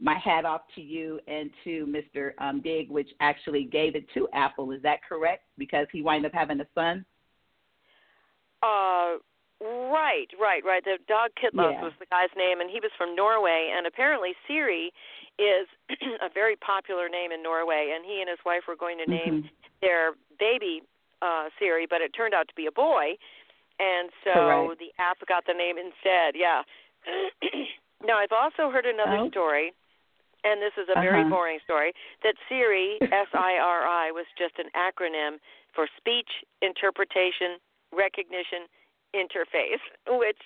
my 0.00 0.18
hat 0.18 0.46
off 0.46 0.62
to 0.76 0.80
you 0.80 1.20
and 1.28 1.50
to 1.64 1.86
Mr. 1.86 2.30
Um, 2.38 2.62
Dag, 2.62 2.88
which 2.88 3.10
actually 3.20 3.64
gave 3.64 3.96
it 3.96 4.06
to 4.14 4.28
Apple. 4.32 4.72
Is 4.72 4.80
that 4.80 5.00
correct? 5.06 5.42
Because 5.58 5.86
he 5.92 6.00
wound 6.00 6.24
up 6.24 6.32
having 6.32 6.60
a 6.60 6.66
son. 6.74 7.04
Uh, 8.62 9.16
right, 9.64 10.28
right, 10.40 10.64
right. 10.64 10.84
The 10.84 10.98
Dag 11.08 11.30
Kittlaus 11.40 11.72
Yeah. 11.72 11.82
was 11.82 11.92
the 11.98 12.06
guy's 12.06 12.30
name, 12.36 12.60
and 12.60 12.70
he 12.70 12.80
was 12.80 12.92
from 12.96 13.14
Norway. 13.16 13.72
And 13.74 13.86
apparently, 13.86 14.34
Siri 14.46 14.92
is 15.38 15.66
a 16.22 16.28
very 16.32 16.56
popular 16.56 17.08
name 17.08 17.32
in 17.32 17.42
Norway. 17.42 17.92
And 17.94 18.04
he 18.04 18.20
and 18.20 18.28
his 18.28 18.38
wife 18.44 18.62
were 18.68 18.76
going 18.76 18.98
to 18.98 19.06
name 19.06 19.42
Mhm. 19.42 19.50
their 19.80 20.12
baby 20.38 20.82
uh, 21.22 21.48
Siri, 21.58 21.86
but 21.88 22.00
it 22.02 22.12
turned 22.12 22.34
out 22.34 22.48
to 22.48 22.54
be 22.54 22.66
a 22.66 22.72
boy, 22.72 23.16
and 23.80 24.10
so 24.22 24.34
Correct. 24.34 24.78
the 24.78 24.92
app 25.02 25.18
got 25.26 25.44
the 25.46 25.54
name 25.54 25.78
instead. 25.78 26.36
Yeah. 26.36 26.62
now, 28.04 28.18
I've 28.18 28.32
also 28.32 28.70
heard 28.70 28.86
another 28.86 29.18
Oh. 29.18 29.28
story. 29.30 29.72
And 30.44 30.60
this 30.60 30.76
is 30.76 30.90
a 30.90 31.00
very 31.00 31.22
Uh-huh. 31.22 31.30
boring 31.30 31.58
story. 31.64 31.94
That 32.22 32.36
Siri, 32.50 33.00
S 33.10 33.28
I 33.32 33.56
R 33.56 33.86
I, 33.88 34.10
was 34.10 34.26
just 34.36 34.58
an 34.58 34.68
acronym 34.76 35.40
for 35.72 35.88
speech 35.96 36.28
interpretation 36.60 37.56
recognition 37.92 38.68
interface, 39.14 40.18
which 40.18 40.38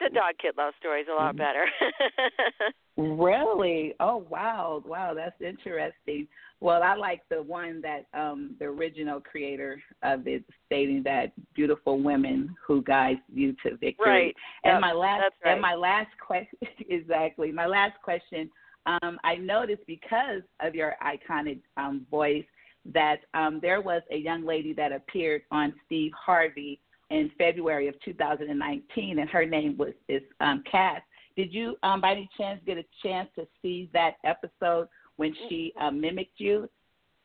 the 0.00 0.10
Dag 0.10 0.36
Kittlaus 0.38 0.74
story 0.78 1.00
is 1.02 1.08
a 1.08 1.14
lot 1.14 1.34
Mhm. 1.34 1.38
better. 1.38 1.66
Really? 2.98 3.94
Oh 4.00 4.24
wow, 4.30 4.82
wow, 4.86 5.12
that's 5.12 5.38
interesting. 5.42 6.26
Well, 6.60 6.82
I 6.82 6.94
like 6.94 7.20
the 7.28 7.42
one 7.42 7.82
that 7.82 8.06
um 8.14 8.56
the 8.58 8.64
original 8.66 9.20
creator 9.20 9.82
of 10.02 10.26
it 10.26 10.44
stating 10.64 11.02
that 11.02 11.32
beautiful 11.54 11.98
women 12.00 12.56
who 12.66 12.82
guides 12.82 13.20
you 13.32 13.54
to 13.64 13.76
victory. 13.76 13.98
Right. 13.98 14.36
And 14.64 14.74
Yep, 14.74 14.80
my 14.80 14.92
last 14.92 15.20
that's 15.20 15.34
right. 15.44 15.52
and 15.52 15.60
my 15.60 15.74
last 15.74 16.10
question 16.18 16.58
exactly. 16.88 17.52
My 17.52 17.66
last 17.66 18.00
question, 18.02 18.50
um, 18.86 19.18
I 19.24 19.36
noticed 19.36 19.86
because 19.86 20.42
of 20.60 20.74
your 20.74 20.96
iconic 21.02 21.60
um 21.76 22.06
voice 22.10 22.46
that 22.94 23.20
um 23.34 23.60
there 23.60 23.82
was 23.82 24.00
a 24.10 24.16
young 24.16 24.46
lady 24.46 24.72
that 24.72 24.92
appeared 24.92 25.42
on 25.50 25.74
Steve 25.84 26.12
Harvey 26.14 26.80
in 27.10 27.30
February 27.38 27.88
of 27.88 27.94
2019 28.04 29.18
and 29.18 29.30
her 29.30 29.46
name 29.46 29.76
was 29.76 29.92
is 30.08 30.22
um 30.40 30.62
Cass. 30.70 31.00
Did 31.36 31.52
you, 31.52 31.76
um, 31.82 32.00
by 32.00 32.12
any 32.12 32.30
chance, 32.38 32.60
get 32.64 32.78
a 32.78 32.84
chance 33.02 33.28
to 33.36 33.46
see 33.60 33.90
that 33.92 34.14
episode 34.24 34.88
when 35.16 35.34
she 35.48 35.72
uh, 35.78 35.90
mimicked 35.90 36.40
you? 36.40 36.68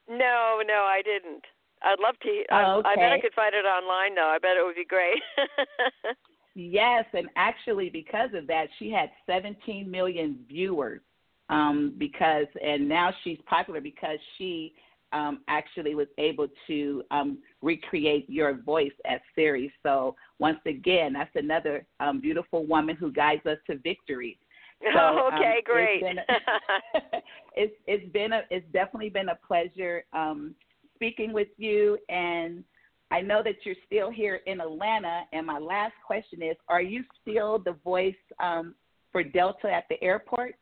no, 0.10 0.62
no, 0.68 0.84
I 0.86 1.02
didn't. 1.06 1.44
I'd 1.84 2.00
love 2.00 2.16
to. 2.22 2.44
I, 2.52 2.64
Oh, 2.66 2.84
I 2.86 2.96
bet 2.96 3.12
I 3.12 3.22
could 3.22 3.34
find 3.34 3.56
it 3.56 3.66
online 3.66 4.14
though. 4.16 4.28
I 4.28 4.38
bet 4.38 4.58
it 4.58 4.66
would 4.66 4.76
be 4.76 4.86
great. 4.86 5.22
Yes, 6.54 7.06
and 7.14 7.30
actually, 7.38 7.90
because 7.90 8.30
of 8.36 8.48
that, 8.48 8.66
she 8.78 8.92
had 8.92 9.10
17 9.26 9.90
million 9.90 10.40
viewers. 10.48 11.02
Um, 11.50 11.96
because 11.98 12.46
and 12.64 12.88
now 12.88 13.12
she's 13.24 13.38
popular 13.46 13.82
because 13.82 14.18
she 14.38 14.74
um, 15.14 15.41
actually 15.47 15.95
was 15.95 16.07
able 16.18 16.47
to 16.68 17.03
um, 17.12 17.38
recreate 17.62 18.30
your 18.30 18.53
voice 18.53 18.91
as 19.05 19.20
Siri. 19.36 19.72
So 19.84 20.16
once 20.39 20.59
again, 20.66 21.14
that's 21.14 21.36
another 21.36 21.86
um, 21.99 22.20
beautiful 22.20 22.66
woman 22.66 22.95
who 22.95 23.12
guides 23.12 23.45
us 23.45 23.57
to 23.68 23.78
victory. 23.78 24.38
So, 24.82 24.89
oh, 24.99 25.30
um, 25.32 25.39
okay, 25.39 25.55
it's 25.57 25.68
great. 25.68 26.01
been 26.01 26.18
a- 26.18 27.22
it's 27.55 27.74
it's 27.88 28.12
been 28.12 28.34
a 28.34 28.41
it's 28.49 28.66
definitely 28.74 29.09
been 29.09 29.30
a 29.30 29.39
pleasure 29.47 30.03
um, 30.14 30.55
speaking 30.95 31.34
with 31.34 31.49
you, 31.57 31.97
and 32.09 32.64
I 33.12 33.22
know 33.22 33.43
that 33.43 33.55
you're 33.64 33.76
still 33.86 34.09
here 34.09 34.41
in 34.45 34.62
Atlanta. 34.62 35.24
And 35.34 35.45
my 35.45 35.59
last 35.59 35.93
question 36.05 36.41
is: 36.41 36.55
Are 36.68 36.82
you 36.82 37.03
still 37.22 37.59
the 37.59 37.76
voice 37.84 38.16
um, 38.39 38.76
for 39.12 39.24
Delta 39.24 39.70
at 39.72 39.86
the 39.89 40.01
airport? 40.03 40.55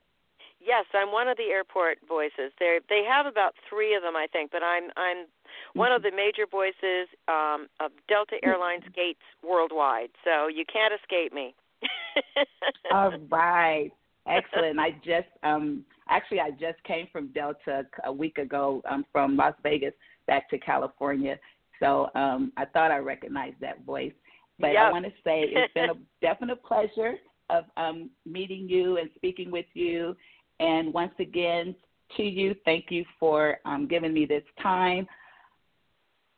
Yes, 0.62 0.86
I'm 0.93 1.12
one 1.12 1.28
of 1.28 1.38
the 1.38 1.51
airport 1.51 1.99
voices. 2.07 2.51
They 2.60 2.80
they 2.89 3.03
have 3.07 3.26
about 3.26 3.55
three 3.70 3.95
of 3.95 4.01
them, 4.01 4.16
I 4.16 4.28
think, 4.32 4.51
but 4.51 4.62
I'm 4.62 4.89
I'm 4.97 5.26
one 5.74 5.91
of 5.91 6.01
the 6.01 6.12
major 6.12 6.45
voices 6.49 7.07
um, 7.28 7.68
of 7.80 7.91
Delta 8.07 8.36
Airlines 8.43 8.84
gates 8.93 9.22
worldwide. 9.43 10.10
So 10.24 10.47
you 10.47 10.66
can't 10.72 10.93
escape 10.93 11.34
me. 11.34 11.55
All 12.91 13.14
right, 13.30 13.91
excellent. 14.28 14.80
I 14.80 14.91
just 15.03 15.30
um, 15.43 15.86
actually 16.10 16.41
I 16.41 16.51
just 16.51 16.84
came 16.84 17.07
from 17.12 17.28
Delta 17.30 17.86
a 18.05 18.12
week 18.12 18.38
ago 18.38 18.82
um, 18.89 19.05
from 19.14 19.38
Las 19.38 19.53
Vegas 19.64 19.93
back 20.28 20.49
to 20.49 20.57
California, 20.57 21.39
so 21.80 22.10
um, 22.16 22.51
I 22.57 22.66
thought 22.66 22.91
I 22.91 22.97
recognized 22.97 23.62
that 23.62 23.86
voice. 23.86 24.14
But 24.60 24.76
I 24.76 24.91
want 24.91 25.05
to 25.05 25.12
say 25.24 25.45
it's 25.47 25.74
been 25.74 25.89
a 25.89 25.95
definite 26.22 26.62
pleasure 26.64 27.14
of 27.49 27.64
um, 27.78 28.10
meeting 28.26 28.68
you 28.70 28.97
and 28.97 29.10
speaking 29.16 29.51
with 29.51 29.66
you. 29.74 30.16
And 30.60 30.93
once 30.93 31.14
again, 31.20 31.76
to 32.18 32.24
you, 32.24 32.55
thank 32.66 32.86
you 32.89 33.05
for 33.20 33.57
um, 33.66 33.88
giving 33.88 34.14
me 34.14 34.26
this 34.26 34.43
time. 34.62 35.07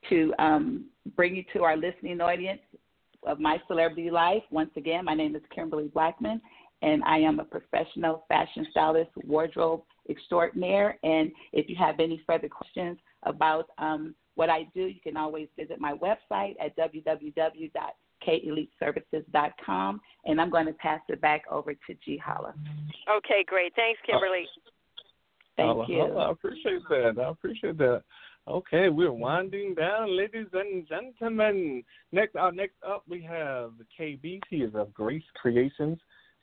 to 0.10 0.34
um, 0.40 0.86
bring 1.16 1.36
you 1.36 1.44
to 1.54 1.64
our 1.64 1.78
listening 1.78 2.22
audience 2.22 2.62
of 3.26 3.40
My 3.40 3.62
Celebrity 3.68 4.10
Life. 4.10 4.44
Once 4.52 4.72
again, 4.76 5.06
my 5.06 5.14
name 5.14 5.36
is 5.36 5.42
Kimberly 5.54 5.88
Blackman, 5.88 6.42
and 6.82 7.04
I 7.04 7.18
am 7.18 7.40
a 7.40 7.44
professional 7.44 8.26
fashion 8.28 8.66
stylist, 8.72 9.12
wardrobe 9.24 9.84
extraordinaire. 10.10 10.98
And 11.04 11.32
if 11.54 11.70
you 11.70 11.76
have 11.76 12.00
any 12.00 12.22
further 12.26 12.50
questions 12.50 12.98
about 13.24 13.68
um, 13.78 14.16
what 14.36 14.50
I 14.50 14.64
do, 14.74 14.82
you 14.82 15.00
can 15.02 15.18
always 15.18 15.48
visit 15.58 15.80
my 15.80 15.94
website 15.94 16.56
at 16.60 16.76
www.keliteservices.com. 18.26 20.02
And 20.26 20.40
I'm 20.40 20.50
going 20.50 20.66
to 20.66 20.74
pass 20.74 21.02
it 21.10 21.22
back 21.22 21.44
over 21.50 21.74
to 21.74 21.94
G. 22.06 22.18
Holla. 22.24 22.54
Okay, 23.18 23.44
great. 23.46 23.74
Thanks, 23.76 24.00
Kimberly. 24.06 24.46
Thank 25.58 25.90
you. 25.90 26.02
I 26.02 26.32
appreciate 26.32 26.82
that. 26.90 27.14
I 27.20 27.30
appreciate 27.30 27.78
that. 27.78 28.04
Okay, 28.48 28.90
we're 28.90 29.12
winding 29.12 29.76
down, 29.76 30.18
ladies 30.18 30.48
and 30.54 30.88
gentlemen. 30.88 31.84
Next, 32.12 32.36
uh, 32.36 32.50
next 32.50 32.74
up, 32.88 33.04
we 33.08 33.22
have 33.22 33.72
KB. 34.00 34.40
She 34.50 34.56
is 34.58 34.74
of 34.74 34.92
Grace 34.94 35.24
Creations. 35.36 36.00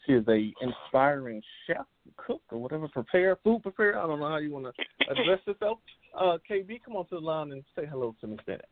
She 0.07 0.13
is 0.13 0.25
a 0.29 0.53
inspiring 0.63 1.43
chef, 1.67 1.85
cook, 2.17 2.41
or 2.53 2.59
whatever, 2.59 2.87
prepare 2.89 3.37
food 3.43 3.63
prepare. 3.63 3.99
I 3.99 4.07
don't 4.07 4.21
know 4.21 4.29
how 4.29 4.37
you 4.39 4.53
want 4.53 4.67
to 4.67 5.11
address 5.11 5.41
yourself. 5.45 5.79
Uh, 6.17 6.39
KB, 6.49 6.81
come 6.85 6.95
on 6.97 7.07
to 7.09 7.17
the 7.17 7.21
line 7.21 7.51
and 7.51 7.65
say 7.77 7.85
hello 7.85 8.15
to 8.21 8.27
Miss 8.29 8.39
Bennett. 8.47 8.69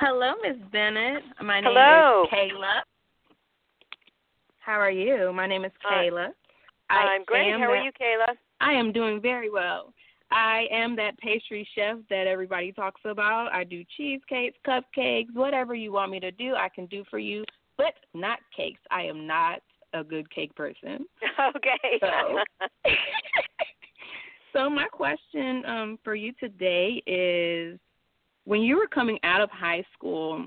Hello, 0.00 0.32
Miss 0.42 0.56
Bennett. 0.72 1.22
My 1.42 1.60
name 1.60 1.72
Hello. 1.74 2.24
is 2.24 2.30
Kayla. 2.32 2.80
How 4.60 4.80
are 4.80 4.90
you? 4.90 5.30
My 5.34 5.46
name 5.46 5.66
is 5.66 5.72
Uh, 5.84 5.90
Kayla. 5.92 6.28
I'm 6.88 7.22
great. 7.24 7.52
How 7.52 7.70
are 7.70 7.82
you, 7.82 7.92
Kayla? 7.92 8.34
I 8.62 8.72
am 8.72 8.92
doing 8.92 9.20
very 9.20 9.50
well. 9.50 9.92
I 10.30 10.66
am 10.70 10.96
that 10.96 11.18
pastry 11.18 11.68
chef 11.74 11.98
that 12.08 12.26
everybody 12.26 12.72
talks 12.72 13.02
about. 13.04 13.52
I 13.52 13.62
do 13.64 13.84
cheesecakes, 13.96 14.56
cupcakes, 14.66 15.34
whatever 15.34 15.74
you 15.74 15.92
want 15.92 16.12
me 16.12 16.20
to 16.20 16.30
do, 16.30 16.54
I 16.54 16.70
can 16.70 16.86
do 16.86 17.04
for 17.10 17.18
you, 17.18 17.44
but 17.76 17.92
not 18.14 18.38
cakes. 18.56 18.80
I 18.90 19.02
am 19.02 19.26
not 19.26 19.60
a 19.92 20.02
good 20.02 20.30
cake 20.30 20.54
person. 20.54 21.04
Okay. 21.56 21.98
So- 22.00 22.38
So 24.52 24.68
my 24.68 24.86
question 24.86 25.64
um, 25.64 25.98
for 26.02 26.16
you 26.16 26.32
today 26.40 27.00
is: 27.06 27.78
When 28.50 28.62
you 28.62 28.78
were 28.82 28.88
coming 28.88 29.20
out 29.22 29.40
of 29.40 29.48
high 29.48 29.84
school, 29.94 30.44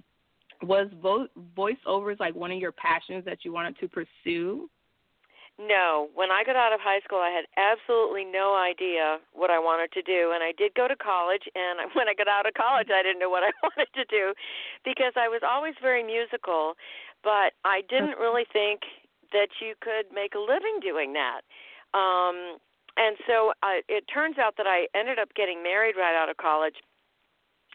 was 0.62 0.92
vo- 1.02 1.32
voiceovers 1.56 2.20
like 2.20 2.36
one 2.36 2.52
of 2.52 2.60
your 2.60 2.74
passions 2.74 3.24
that 3.24 3.46
you 3.46 3.54
wanted 3.54 3.80
to 3.80 3.88
pursue? 3.88 4.68
No, 5.58 6.10
when 6.14 6.28
I 6.30 6.44
got 6.44 6.58
out 6.58 6.74
of 6.74 6.82
high 6.84 7.00
school, 7.06 7.20
I 7.20 7.32
had 7.32 7.48
absolutely 7.56 8.26
no 8.26 8.60
idea 8.60 9.24
what 9.32 9.52
I 9.52 9.58
wanted 9.58 9.94
to 9.94 10.02
do, 10.02 10.36
and 10.36 10.44
I 10.44 10.52
did 10.52 10.76
go 10.76 10.90
to 10.90 10.98
college. 10.98 11.48
And 11.56 11.80
when 11.96 12.10
I 12.10 12.14
got 12.14 12.28
out 12.28 12.46
of 12.46 12.54
college, 12.56 12.90
I 12.92 13.04
didn't 13.04 13.24
know 13.24 13.30
what 13.30 13.44
I 13.48 13.56
wanted 13.64 13.88
to 13.96 14.04
do 14.12 14.34
because 14.84 15.16
I 15.16 15.30
was 15.32 15.40
always 15.40 15.76
very 15.82 16.04
musical, 16.04 16.76
but 17.24 17.56
I 17.64 17.88
didn't 17.88 18.20
really 18.20 18.44
think 18.52 18.82
that 19.32 19.48
you 19.64 19.80
could 19.80 20.12
make 20.12 20.36
a 20.36 20.44
living 20.44 20.84
doing 20.84 21.16
that. 21.16 21.48
Um, 21.96 22.60
and 23.00 23.16
so 23.32 23.54
I, 23.64 23.80
it 23.88 24.04
turns 24.12 24.36
out 24.44 24.60
that 24.60 24.68
I 24.68 24.92
ended 24.92 25.20
up 25.20 25.32
getting 25.40 25.64
married 25.64 25.96
right 25.96 26.20
out 26.20 26.28
of 26.28 26.36
college, 26.36 26.76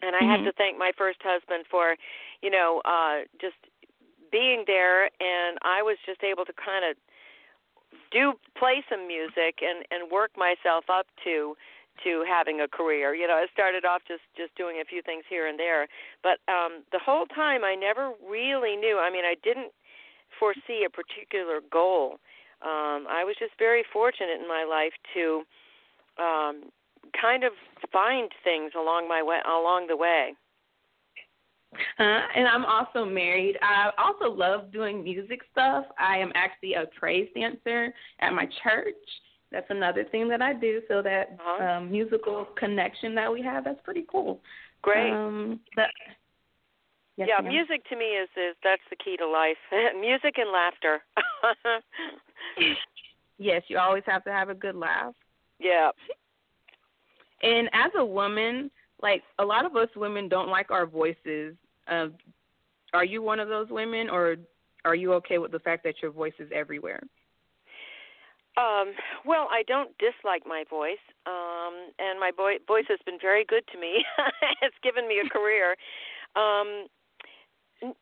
and 0.01 0.15
I 0.15 0.23
have 0.23 0.41
Mhm. 0.41 0.45
to 0.45 0.51
thank 0.53 0.77
my 0.77 0.91
first 0.97 1.19
husband 1.23 1.65
for, 1.69 1.95
you 2.41 2.49
know, 2.49 2.81
uh, 2.85 3.21
just 3.39 3.57
being 4.31 4.63
there, 4.67 5.05
and 5.19 5.57
I 5.63 5.81
was 5.81 5.97
just 6.05 6.23
able 6.23 6.45
to 6.45 6.53
kind 6.53 6.85
of 6.85 6.95
do 8.11 8.33
play 8.57 8.83
some 8.89 9.07
music 9.07 9.61
and 9.61 9.85
and 9.91 10.11
work 10.11 10.31
myself 10.37 10.85
up 10.89 11.07
to 11.23 11.55
to 12.03 12.23
having 12.27 12.61
a 12.61 12.67
career. 12.67 13.13
You 13.13 13.27
know, 13.27 13.33
I 13.35 13.47
started 13.51 13.85
off 13.85 14.01
just 14.07 14.21
just 14.37 14.55
doing 14.55 14.79
a 14.81 14.85
few 14.85 15.01
things 15.01 15.23
here 15.29 15.47
and 15.47 15.59
there, 15.59 15.87
but 16.23 16.39
um 16.51 16.83
the 16.91 16.99
whole 16.99 17.25
time 17.25 17.63
I 17.63 17.75
never 17.75 18.13
really 18.27 18.75
knew. 18.75 18.99
I 18.99 19.09
mean, 19.09 19.25
I 19.25 19.35
didn't 19.43 19.71
foresee 20.39 20.85
a 20.85 20.89
particular 20.89 21.61
goal. 21.71 22.19
Um 22.61 23.07
I 23.09 23.23
was 23.25 23.35
just 23.39 23.53
very 23.57 23.83
fortunate 23.91 24.39
in 24.41 24.47
my 24.47 24.63
life 24.63 24.93
to 25.13 25.43
um 26.17 26.71
kind 27.19 27.43
of 27.43 27.53
find 27.91 28.29
things 28.43 28.71
along 28.75 29.07
my 29.07 29.21
way 29.23 29.39
along 29.47 29.87
the 29.87 29.97
way. 29.97 30.33
Uh, 31.99 32.21
and 32.35 32.47
I'm 32.47 32.65
also 32.65 33.05
married. 33.05 33.55
I 33.61 33.91
also 33.97 34.33
love 34.35 34.71
doing 34.71 35.03
music 35.03 35.41
stuff. 35.51 35.85
I 35.99 36.17
am 36.17 36.31
actually 36.33 36.73
a 36.73 36.85
praise 36.99 37.29
dancer 37.35 37.93
at 38.21 38.33
my 38.33 38.47
church. 38.63 38.95
That's 39.51 39.67
another 39.69 40.03
thing 40.05 40.27
that 40.29 40.41
I 40.41 40.53
do. 40.53 40.81
So 40.87 41.01
that 41.03 41.29
Uh-huh. 41.39 41.63
um, 41.63 41.91
musical 41.91 42.45
connection 42.57 43.13
that 43.15 43.31
we 43.31 43.41
have, 43.43 43.63
that's 43.63 43.81
pretty 43.83 44.05
cool. 44.09 44.41
Great. 44.81 45.11
Um, 45.11 45.59
but, 45.75 45.89
yes, 47.17 47.27
yeah, 47.29 47.41
ma'am. 47.41 47.51
music 47.53 47.83
to 47.89 47.95
me 47.95 48.05
is 48.17 48.29
is 48.35 48.55
that's 48.63 48.81
the 48.89 48.95
key 48.95 49.17
to 49.17 49.27
life. 49.27 49.57
music 49.99 50.37
and 50.37 50.51
laughter. 50.51 51.01
Yes, 53.41 53.63
you 53.69 53.77
always 53.77 54.03
have 54.05 54.23
to 54.25 54.31
have 54.33 54.49
a 54.49 54.53
good 54.53 54.75
laugh. 54.75 55.13
yeah. 55.59 55.91
And 57.41 57.69
as 57.73 57.91
a 57.97 58.05
woman, 58.05 58.71
like 59.01 59.23
a 59.39 59.45
lot 59.45 59.65
of 59.65 59.75
us 59.75 59.89
women 59.95 60.27
don't 60.27 60.49
like 60.49 60.71
our 60.71 60.85
voices. 60.85 61.55
Uh, 61.87 62.07
are 62.93 63.05
you 63.05 63.21
one 63.21 63.39
of 63.39 63.47
those 63.47 63.69
women, 63.69 64.09
or 64.09 64.37
are 64.85 64.95
you 64.95 65.13
okay 65.13 65.37
with 65.37 65.51
the 65.51 65.59
fact 65.59 65.83
that 65.83 65.95
your 66.01 66.11
voice 66.11 66.33
is 66.39 66.49
everywhere? 66.53 67.01
Um, 68.57 68.91
well, 69.25 69.47
I 69.49 69.63
don't 69.67 69.91
dislike 69.99 70.43
my 70.45 70.65
voice, 70.69 71.03
um, 71.25 71.93
and 71.97 72.19
my 72.19 72.31
boy- 72.35 72.59
voice 72.67 72.85
has 72.89 72.99
been 73.05 73.17
very 73.21 73.45
good 73.45 73.63
to 73.71 73.79
me. 73.79 74.03
it's 74.61 74.75
given 74.83 75.07
me 75.07 75.21
a 75.23 75.29
career. 75.29 75.75
Um, 76.35 76.87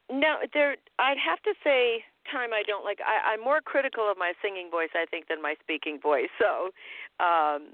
no, 0.10 0.38
there. 0.54 0.78
I'd 0.98 1.18
have 1.22 1.42
to 1.44 1.54
say, 1.64 2.04
time 2.32 2.54
I 2.54 2.64
don't 2.66 2.84
like. 2.84 3.00
I, 3.06 3.34
I'm 3.34 3.44
more 3.44 3.62
critical 3.62 4.10
of 4.10 4.18
my 4.18 4.34
singing 4.42 4.72
voice, 4.72 4.90
I 4.96 5.06
think, 5.06 5.28
than 5.28 5.42
my 5.42 5.56
speaking 5.62 6.00
voice. 6.02 6.30
So, 6.40 6.72
um, 7.24 7.74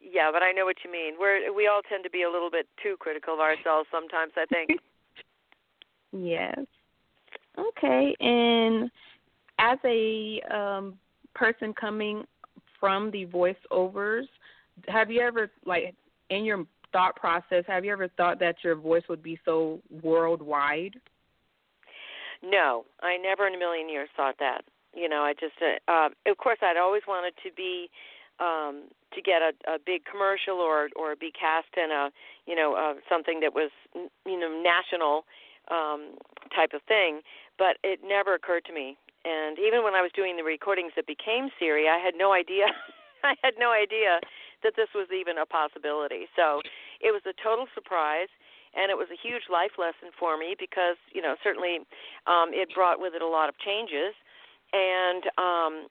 yeah, 0.00 0.30
but 0.32 0.42
I 0.42 0.52
know 0.52 0.64
what 0.64 0.76
you 0.84 0.90
mean. 0.90 1.14
We're 1.18 1.52
we 1.52 1.66
all 1.66 1.82
tend 1.88 2.04
to 2.04 2.10
be 2.10 2.22
a 2.22 2.30
little 2.30 2.50
bit 2.50 2.66
too 2.82 2.96
critical 2.98 3.34
of 3.34 3.40
ourselves 3.40 3.88
sometimes. 3.90 4.32
I 4.36 4.46
think. 4.46 4.80
Yes. 6.16 6.60
Okay. 7.58 8.14
And 8.20 8.90
as 9.58 9.78
a 9.84 10.40
um, 10.50 10.98
person 11.34 11.74
coming 11.74 12.24
from 12.78 13.10
the 13.10 13.26
voiceovers, 13.26 14.26
have 14.88 15.10
you 15.10 15.20
ever, 15.20 15.50
like, 15.64 15.94
in 16.30 16.44
your 16.44 16.64
thought 16.92 17.16
process, 17.16 17.64
have 17.66 17.84
you 17.84 17.92
ever 17.92 18.08
thought 18.16 18.38
that 18.40 18.56
your 18.62 18.76
voice 18.76 19.02
would 19.08 19.22
be 19.22 19.38
so 19.44 19.80
worldwide? 20.02 20.94
No, 22.42 22.84
I 23.02 23.16
never 23.16 23.46
in 23.46 23.54
a 23.54 23.58
million 23.58 23.88
years 23.88 24.08
thought 24.16 24.36
that. 24.38 24.62
You 24.94 25.08
know, 25.08 25.22
I 25.22 25.32
just, 25.32 25.54
uh, 25.60 25.90
uh, 25.90 26.08
of 26.30 26.38
course, 26.38 26.58
I'd 26.62 26.76
always 26.76 27.02
wanted 27.08 27.34
to 27.42 27.50
be, 27.56 27.88
um, 28.40 28.90
to 29.14 29.22
get 29.22 29.42
a, 29.42 29.52
a 29.70 29.78
big 29.78 30.02
commercial 30.04 30.58
or 30.58 30.88
or 30.96 31.14
be 31.16 31.30
cast 31.30 31.70
in 31.76 31.90
a, 31.90 32.10
you 32.46 32.54
know, 32.54 32.74
uh, 32.74 32.94
something 33.08 33.40
that 33.40 33.54
was, 33.54 33.70
you 33.94 34.38
know, 34.38 34.50
national 34.62 35.24
um, 35.70 36.18
type 36.54 36.72
of 36.74 36.82
thing. 36.86 37.20
But 37.58 37.78
it 37.82 38.00
never 38.04 38.34
occurred 38.34 38.64
to 38.66 38.72
me. 38.72 38.96
And 39.24 39.58
even 39.58 39.82
when 39.82 39.94
I 39.94 40.02
was 40.02 40.10
doing 40.14 40.36
the 40.36 40.44
recordings 40.44 40.92
that 40.96 41.06
became 41.06 41.48
Siri, 41.58 41.88
I 41.88 41.98
had 41.98 42.14
no 42.16 42.32
idea. 42.32 42.66
I 43.24 43.34
had 43.42 43.54
no 43.58 43.72
idea 43.72 44.20
that 44.62 44.74
this 44.76 44.88
was 44.94 45.08
even 45.08 45.38
a 45.38 45.46
possibility. 45.46 46.28
So 46.36 46.60
it 47.00 47.12
was 47.12 47.22
a 47.24 47.32
total 47.40 47.66
surprise 47.72 48.28
and 48.76 48.90
it 48.90 48.98
was 48.98 49.08
a 49.10 49.18
huge 49.18 49.46
life 49.50 49.78
lesson 49.78 50.10
for 50.18 50.36
me 50.36 50.54
because 50.58 50.98
you 51.14 51.22
know 51.22 51.36
certainly 51.42 51.78
um 52.26 52.50
it 52.50 52.68
brought 52.74 53.00
with 53.00 53.14
it 53.14 53.22
a 53.22 53.26
lot 53.26 53.48
of 53.48 53.54
changes 53.58 54.14
and 54.72 55.22
um 55.38 55.86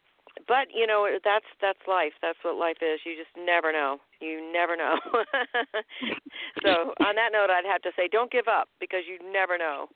but 0.47 0.67
you 0.73 0.87
know 0.87 1.07
that's 1.23 1.45
that's 1.61 1.79
life 1.87 2.13
that's 2.21 2.37
what 2.43 2.55
life 2.55 2.77
is 2.81 2.99
you 3.05 3.13
just 3.15 3.31
never 3.37 3.71
know 3.71 3.97
you 4.21 4.51
never 4.51 4.75
know 4.75 4.95
so 6.63 6.93
on 7.05 7.15
that 7.15 7.31
note 7.31 7.49
i'd 7.49 7.65
have 7.69 7.81
to 7.81 7.91
say 7.95 8.07
don't 8.11 8.31
give 8.31 8.47
up 8.47 8.69
because 8.79 9.01
you 9.07 9.19
never 9.31 9.57
know 9.57 9.87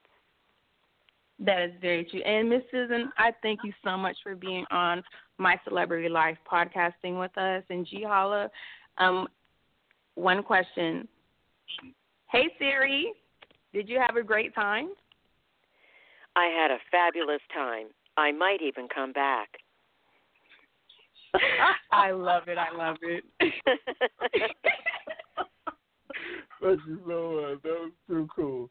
That 1.40 1.62
is 1.62 1.72
very 1.80 2.04
true. 2.04 2.24
And 2.24 2.50
Miss 2.50 2.64
Susan, 2.72 3.12
I 3.18 3.32
thank 3.44 3.60
you 3.64 3.72
so 3.84 3.96
much 3.96 4.18
for 4.24 4.34
being 4.36 4.66
on 4.72 5.04
My 5.38 5.56
Celebrity 5.66 6.10
Life 6.10 6.38
podcasting 6.52 7.20
with 7.20 7.38
us. 7.38 7.64
And 7.70 7.86
G 7.86 8.04
Holla, 8.04 8.50
um, 8.98 9.28
one 10.16 10.42
question. 10.42 11.08
Hey 12.32 12.46
Siri, 12.58 13.14
did 13.72 13.88
you 13.88 14.00
have 14.00 14.16
a 14.16 14.24
great 14.24 14.56
time? 14.56 14.90
i 16.38 16.46
had 16.46 16.72
a 16.72 16.78
fabulous 16.92 17.42
time 17.54 17.88
i 18.16 18.32
might 18.32 18.62
even 18.62 18.88
come 18.94 19.12
back 19.12 19.50
I 21.92 22.12
love 22.12 22.44
it. 22.48 22.58
I 22.58 22.76
love 22.76 22.98
it. 23.02 23.24
Thank 26.62 26.80
you 26.88 27.00
so. 27.08 27.58
That 27.64 27.70
was 27.70 27.92
too 28.08 28.28
cool. 28.36 28.70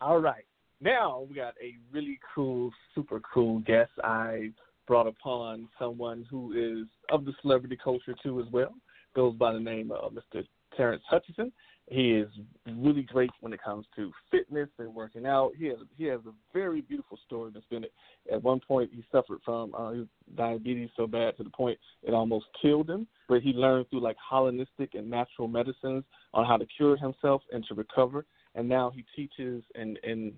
All 0.00 0.18
right. 0.18 0.44
Now 0.80 1.26
we 1.28 1.36
got 1.36 1.54
a 1.62 1.74
really 1.92 2.18
cool, 2.34 2.70
super 2.94 3.20
cool 3.32 3.60
guest. 3.60 3.90
I 4.02 4.50
brought 4.86 5.06
upon 5.06 5.68
someone 5.78 6.26
who 6.30 6.52
is 6.52 6.86
of 7.10 7.24
the 7.24 7.32
celebrity 7.40 7.78
culture 7.82 8.14
too 8.22 8.40
as 8.40 8.46
well. 8.52 8.74
Goes 9.14 9.34
by 9.34 9.52
the 9.52 9.60
name 9.60 9.92
of 9.92 10.12
Mr. 10.12 10.44
Terrence 10.76 11.02
Hutchinson. 11.08 11.52
He 11.86 12.12
is 12.12 12.28
really 12.66 13.02
great 13.02 13.30
when 13.40 13.52
it 13.52 13.62
comes 13.62 13.84
to 13.96 14.10
fitness 14.30 14.70
and 14.78 14.94
working 14.94 15.26
out. 15.26 15.52
He 15.58 15.66
has 15.66 15.76
he 15.96 16.04
has 16.04 16.20
a 16.26 16.32
very 16.52 16.80
beautiful 16.80 17.18
story 17.26 17.50
that's 17.52 17.66
been 17.66 17.84
at 18.32 18.42
one 18.42 18.60
point 18.66 18.90
he 18.94 19.04
suffered 19.12 19.40
from 19.44 19.74
uh, 19.74 19.92
diabetes 20.34 20.88
so 20.96 21.06
bad 21.06 21.36
to 21.36 21.44
the 21.44 21.50
point 21.50 21.78
it 22.02 22.14
almost 22.14 22.46
killed 22.60 22.88
him. 22.88 23.06
But 23.28 23.42
he 23.42 23.52
learned 23.52 23.90
through 23.90 24.00
like 24.00 24.16
holistic 24.32 24.94
and 24.94 25.10
natural 25.10 25.46
medicines 25.46 26.04
on 26.32 26.46
how 26.46 26.56
to 26.56 26.66
cure 26.76 26.96
himself 26.96 27.42
and 27.52 27.64
to 27.68 27.74
recover. 27.74 28.24
And 28.54 28.66
now 28.66 28.90
he 28.94 29.04
teaches 29.14 29.62
and 29.74 29.98
and 30.02 30.32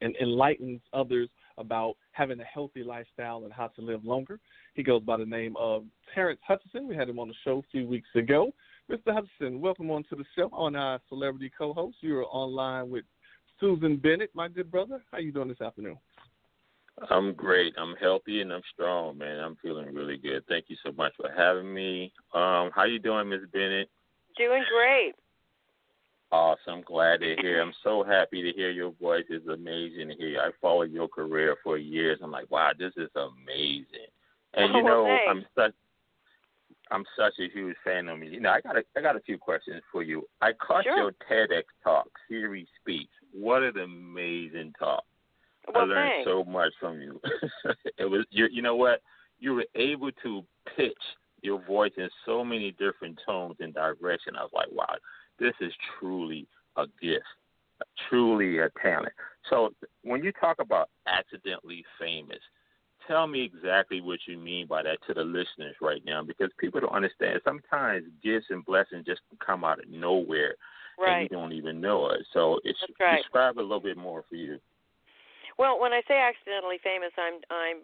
and 0.00 0.16
enlightens 0.16 0.80
others 0.94 1.28
about 1.58 1.96
having 2.12 2.40
a 2.40 2.44
healthy 2.44 2.82
lifestyle 2.82 3.44
and 3.44 3.52
how 3.52 3.66
to 3.66 3.82
live 3.82 4.04
longer. 4.04 4.38
He 4.74 4.82
goes 4.82 5.02
by 5.02 5.16
the 5.18 5.26
name 5.26 5.54
of 5.58 5.84
Terrence 6.14 6.40
Hutchinson. 6.46 6.88
We 6.88 6.96
had 6.96 7.08
him 7.08 7.18
on 7.18 7.28
the 7.28 7.34
show 7.44 7.58
a 7.58 7.70
few 7.70 7.86
weeks 7.86 8.08
ago. 8.14 8.52
Mr. 8.90 9.12
Hudson, 9.12 9.60
welcome 9.60 9.90
on 9.90 10.02
to 10.04 10.16
the 10.16 10.24
show 10.34 10.48
on 10.50 10.74
our 10.74 10.98
celebrity 11.10 11.52
co-host. 11.56 11.98
You're 12.00 12.24
online 12.30 12.88
with 12.88 13.04
Susan 13.60 13.98
Bennett, 13.98 14.30
my 14.32 14.48
good 14.48 14.70
brother. 14.70 15.02
How 15.12 15.18
you 15.18 15.30
doing 15.30 15.48
this 15.48 15.60
afternoon? 15.60 15.98
I'm 17.10 17.34
great. 17.34 17.74
I'm 17.76 17.94
healthy 18.00 18.40
and 18.40 18.50
I'm 18.50 18.62
strong, 18.72 19.18
man. 19.18 19.40
I'm 19.40 19.56
feeling 19.60 19.94
really 19.94 20.16
good. 20.16 20.42
Thank 20.48 20.66
you 20.68 20.76
so 20.82 20.92
much 20.92 21.12
for 21.18 21.30
having 21.36 21.72
me. 21.72 22.12
Um, 22.32 22.70
how 22.74 22.84
you 22.84 22.98
doing, 22.98 23.28
Ms. 23.28 23.40
Bennett? 23.52 23.90
Doing 24.38 24.64
great. 24.74 25.14
Awesome. 26.32 26.82
Glad 26.86 27.20
to 27.20 27.36
hear. 27.42 27.60
I'm 27.60 27.74
so 27.84 28.02
happy 28.02 28.42
to 28.42 28.56
hear 28.56 28.70
your 28.70 28.92
voice. 28.92 29.24
It's 29.28 29.46
amazing 29.48 30.08
to 30.08 30.14
hear. 30.14 30.28
You. 30.28 30.38
I 30.40 30.50
followed 30.62 30.90
your 30.90 31.08
career 31.08 31.56
for 31.62 31.76
years. 31.76 32.20
I'm 32.22 32.30
like, 32.30 32.50
wow, 32.50 32.70
this 32.78 32.92
is 32.96 33.10
amazing. 33.14 34.08
And 34.54 34.72
you 34.72 34.80
oh, 34.80 34.86
know, 34.86 35.04
well, 35.04 35.18
I'm 35.28 35.44
such 35.54 35.74
I'm 36.90 37.04
such 37.16 37.34
a 37.38 37.48
huge 37.52 37.76
fan 37.84 38.08
of 38.08 38.18
me. 38.18 38.28
You 38.28 38.40
know, 38.40 38.50
I 38.50 38.60
got 38.60 38.76
a, 38.76 38.82
I 38.96 39.00
got 39.00 39.16
a 39.16 39.20
few 39.20 39.38
questions 39.38 39.82
for 39.92 40.02
you. 40.02 40.26
I 40.40 40.52
caught 40.52 40.84
sure. 40.84 40.96
your 40.96 41.12
TEDx 41.30 41.64
talk, 41.82 42.08
Siri 42.28 42.66
Speaks. 42.80 43.12
What 43.32 43.62
an 43.62 43.78
amazing 43.78 44.72
talk! 44.78 45.04
Well, 45.72 45.84
I 45.84 45.86
learned 45.86 46.10
thanks. 46.10 46.30
so 46.30 46.44
much 46.44 46.72
from 46.80 47.00
you. 47.00 47.20
it 47.98 48.04
was 48.04 48.24
you. 48.30 48.48
You 48.50 48.62
know 48.62 48.76
what? 48.76 49.02
You 49.38 49.54
were 49.54 49.66
able 49.74 50.10
to 50.22 50.44
pitch 50.76 50.92
your 51.42 51.62
voice 51.64 51.92
in 51.96 52.08
so 52.26 52.44
many 52.44 52.72
different 52.72 53.18
tones 53.24 53.56
and 53.60 53.74
direction. 53.74 54.36
I 54.36 54.42
was 54.42 54.50
like, 54.52 54.70
wow, 54.72 54.94
this 55.38 55.54
is 55.60 55.72
truly 55.98 56.46
a 56.76 56.86
gift, 57.00 57.24
truly 58.08 58.58
a 58.58 58.70
talent. 58.82 59.12
So 59.50 59.72
when 60.02 60.22
you 60.22 60.32
talk 60.32 60.56
about 60.60 60.88
accidentally 61.06 61.84
famous, 62.00 62.40
tell 63.08 63.26
me 63.26 63.42
exactly 63.42 64.00
what 64.00 64.20
you 64.26 64.38
mean 64.38 64.66
by 64.66 64.82
that 64.82 64.98
to 65.06 65.14
the 65.14 65.22
listeners 65.22 65.74
right 65.80 66.02
now 66.04 66.22
because 66.22 66.50
people 66.58 66.80
don't 66.80 66.92
understand. 66.92 67.40
Sometimes 67.44 68.04
gifts 68.22 68.46
and 68.50 68.64
blessings 68.64 69.06
just 69.06 69.22
come 69.44 69.64
out 69.64 69.80
of 69.80 69.88
nowhere 69.88 70.54
Right. 70.98 71.12
and 71.12 71.22
you 71.22 71.28
don't 71.28 71.52
even 71.52 71.80
know 71.80 72.10
it. 72.10 72.26
So 72.32 72.58
it's 72.64 72.78
right. 73.00 73.22
describe 73.22 73.58
a 73.58 73.62
little 73.62 73.80
bit 73.80 73.96
more 73.96 74.24
for 74.28 74.34
you. 74.34 74.58
Well, 75.56 75.80
when 75.80 75.92
I 75.92 76.02
say 76.08 76.18
accidentally 76.18 76.78
famous, 76.82 77.12
I'm 77.16 77.40
I'm 77.50 77.78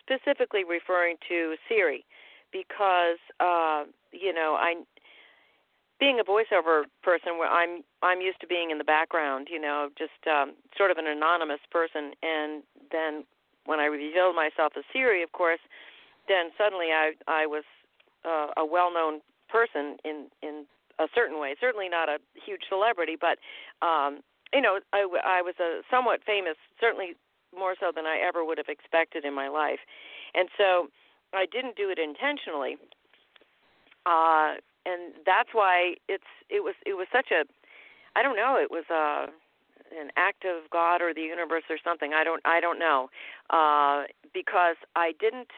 specifically 0.00 0.64
referring 0.64 1.16
to 1.28 1.56
Siri 1.68 2.04
because 2.52 3.18
uh, 3.40 3.84
you 4.12 4.32
know 4.32 4.56
I 4.58 4.82
being 5.98 6.20
a 6.20 6.24
voiceover 6.24 6.84
person 7.02 7.38
where 7.38 7.50
I'm 7.50 7.82
I'm 8.02 8.20
used 8.20 8.40
to 8.40 8.46
being 8.46 8.70
in 8.70 8.78
the 8.78 8.84
background, 8.84 9.48
you 9.50 9.60
know, 9.60 9.88
just 9.98 10.12
um, 10.30 10.54
sort 10.76 10.90
of 10.90 10.98
an 10.98 11.06
anonymous 11.06 11.60
person, 11.70 12.12
and 12.22 12.62
then 12.92 13.24
when 13.66 13.80
I 13.80 13.86
revealed 13.86 14.36
myself 14.36 14.72
as 14.76 14.84
Siri, 14.92 15.22
of 15.22 15.32
course, 15.32 15.60
then 16.28 16.50
suddenly 16.56 16.88
I 16.92 17.12
I 17.26 17.46
was 17.46 17.64
uh, 18.24 18.48
a 18.56 18.64
well-known 18.64 19.20
person 19.48 19.96
in 20.04 20.26
in 20.42 20.66
a 20.98 21.06
certain 21.14 21.40
way. 21.40 21.54
Certainly 21.60 21.88
not 21.88 22.08
a 22.08 22.18
huge 22.34 22.62
celebrity, 22.68 23.16
but 23.20 23.38
um, 23.84 24.20
you 24.52 24.60
know, 24.60 24.78
I, 24.92 25.06
I 25.24 25.42
was 25.42 25.54
a 25.60 25.80
somewhat 25.90 26.20
famous, 26.24 26.56
certainly 26.80 27.16
more 27.56 27.74
so 27.78 27.92
than 27.94 28.06
I 28.06 28.18
ever 28.18 28.44
would 28.44 28.58
have 28.58 28.68
expected 28.68 29.24
in 29.24 29.34
my 29.34 29.48
life, 29.48 29.80
and 30.34 30.48
so 30.56 30.88
I 31.32 31.46
didn't 31.46 31.76
do 31.76 31.90
it 31.90 31.98
intentionally. 31.98 32.76
Uh, 34.06 34.54
and 34.86 35.14
that's 35.24 35.50
why 35.52 35.94
it's 36.08 36.28
it 36.50 36.62
was 36.62 36.74
it 36.86 36.94
was 36.94 37.06
such 37.12 37.30
a 37.30 37.44
I 38.16 38.22
don't 38.22 38.36
know 38.36 38.56
it 38.60 38.70
was 38.70 38.84
a 38.90 39.32
an 39.98 40.10
act 40.16 40.44
of 40.44 40.70
God 40.70 41.02
or 41.02 41.14
the 41.14 41.22
universe 41.22 41.64
or 41.70 41.76
something 41.82 42.12
I 42.12 42.24
don't 42.24 42.42
I 42.44 42.60
don't 42.60 42.78
know. 42.78 43.08
Uh, 43.50 44.04
because 44.32 44.76
I 44.96 45.12
didn't 45.20 45.50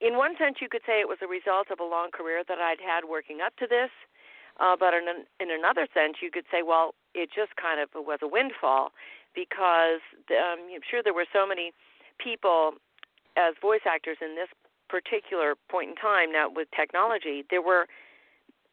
in 0.00 0.16
one 0.16 0.34
sense 0.38 0.58
you 0.60 0.68
could 0.68 0.82
say 0.86 1.00
it 1.00 1.08
was 1.08 1.18
a 1.22 1.28
result 1.28 1.70
of 1.70 1.78
a 1.80 1.84
long 1.84 2.10
career 2.10 2.42
that 2.48 2.58
I'd 2.58 2.80
had 2.80 3.08
working 3.08 3.38
up 3.44 3.54
to 3.56 3.66
this 3.66 3.90
uh, 4.60 4.76
but 4.78 4.94
in 4.94 5.06
an, 5.08 5.24
in 5.40 5.50
another 5.50 5.86
sense 5.94 6.18
you 6.20 6.30
could 6.30 6.46
say 6.50 6.62
well 6.62 6.94
it 7.14 7.30
just 7.34 7.54
kind 7.56 7.80
of 7.80 7.88
was 7.94 8.18
a 8.22 8.28
windfall 8.28 8.92
because 9.34 10.02
um, 10.30 10.66
I'm 10.74 10.84
sure 10.84 11.02
there 11.02 11.14
were 11.14 11.28
so 11.32 11.46
many 11.46 11.72
people 12.18 12.74
as 13.36 13.54
voice 13.62 13.86
actors 13.86 14.18
in 14.20 14.34
this 14.34 14.48
particular 14.88 15.54
point 15.70 15.90
in 15.90 15.96
time 15.96 16.32
now 16.32 16.50
with 16.50 16.68
technology 16.76 17.44
there 17.48 17.62
were 17.62 17.86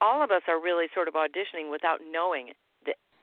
all 0.01 0.23
of 0.23 0.31
us 0.31 0.43
are 0.47 0.59
really 0.59 0.87
sort 0.93 1.07
of 1.07 1.13
auditioning 1.13 1.71
without 1.71 1.99
knowing 2.11 2.51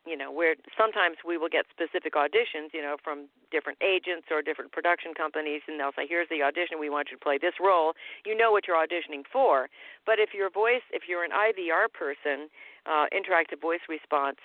you 0.07 0.17
know 0.17 0.31
where 0.31 0.55
sometimes 0.79 1.17
we 1.27 1.37
will 1.37 1.49
get 1.51 1.67
specific 1.71 2.15
auditions 2.15 2.71
you 2.73 2.81
know 2.81 2.97
from 3.03 3.27
different 3.51 3.79
agents 3.83 4.29
or 4.31 4.41
different 4.41 4.73
production 4.73 5.13
companies 5.15 5.63
and 5.67 5.79
they'll 5.79 5.93
say 5.97 6.07
here's 6.09 6.29
the 6.31 6.43
audition. 6.43 6.79
We 6.79 6.91
want 6.91 7.09
you 7.11 7.17
to 7.19 7.23
play 7.23 7.39
this 7.39 7.55
role. 7.61 7.93
You 8.25 8.37
know 8.37 8.53
what 8.53 8.67
you're 8.67 8.79
auditioning 8.79 9.25
for. 9.31 9.69
But 10.07 10.19
if 10.19 10.31
your 10.33 10.51
voice 10.51 10.87
if 10.93 11.05
you're 11.09 11.25
an 11.25 11.33
IVR 11.35 11.93
person 11.93 12.49
uh 12.87 13.07
interactive 13.13 13.61
voice 13.61 13.83
response 13.89 14.39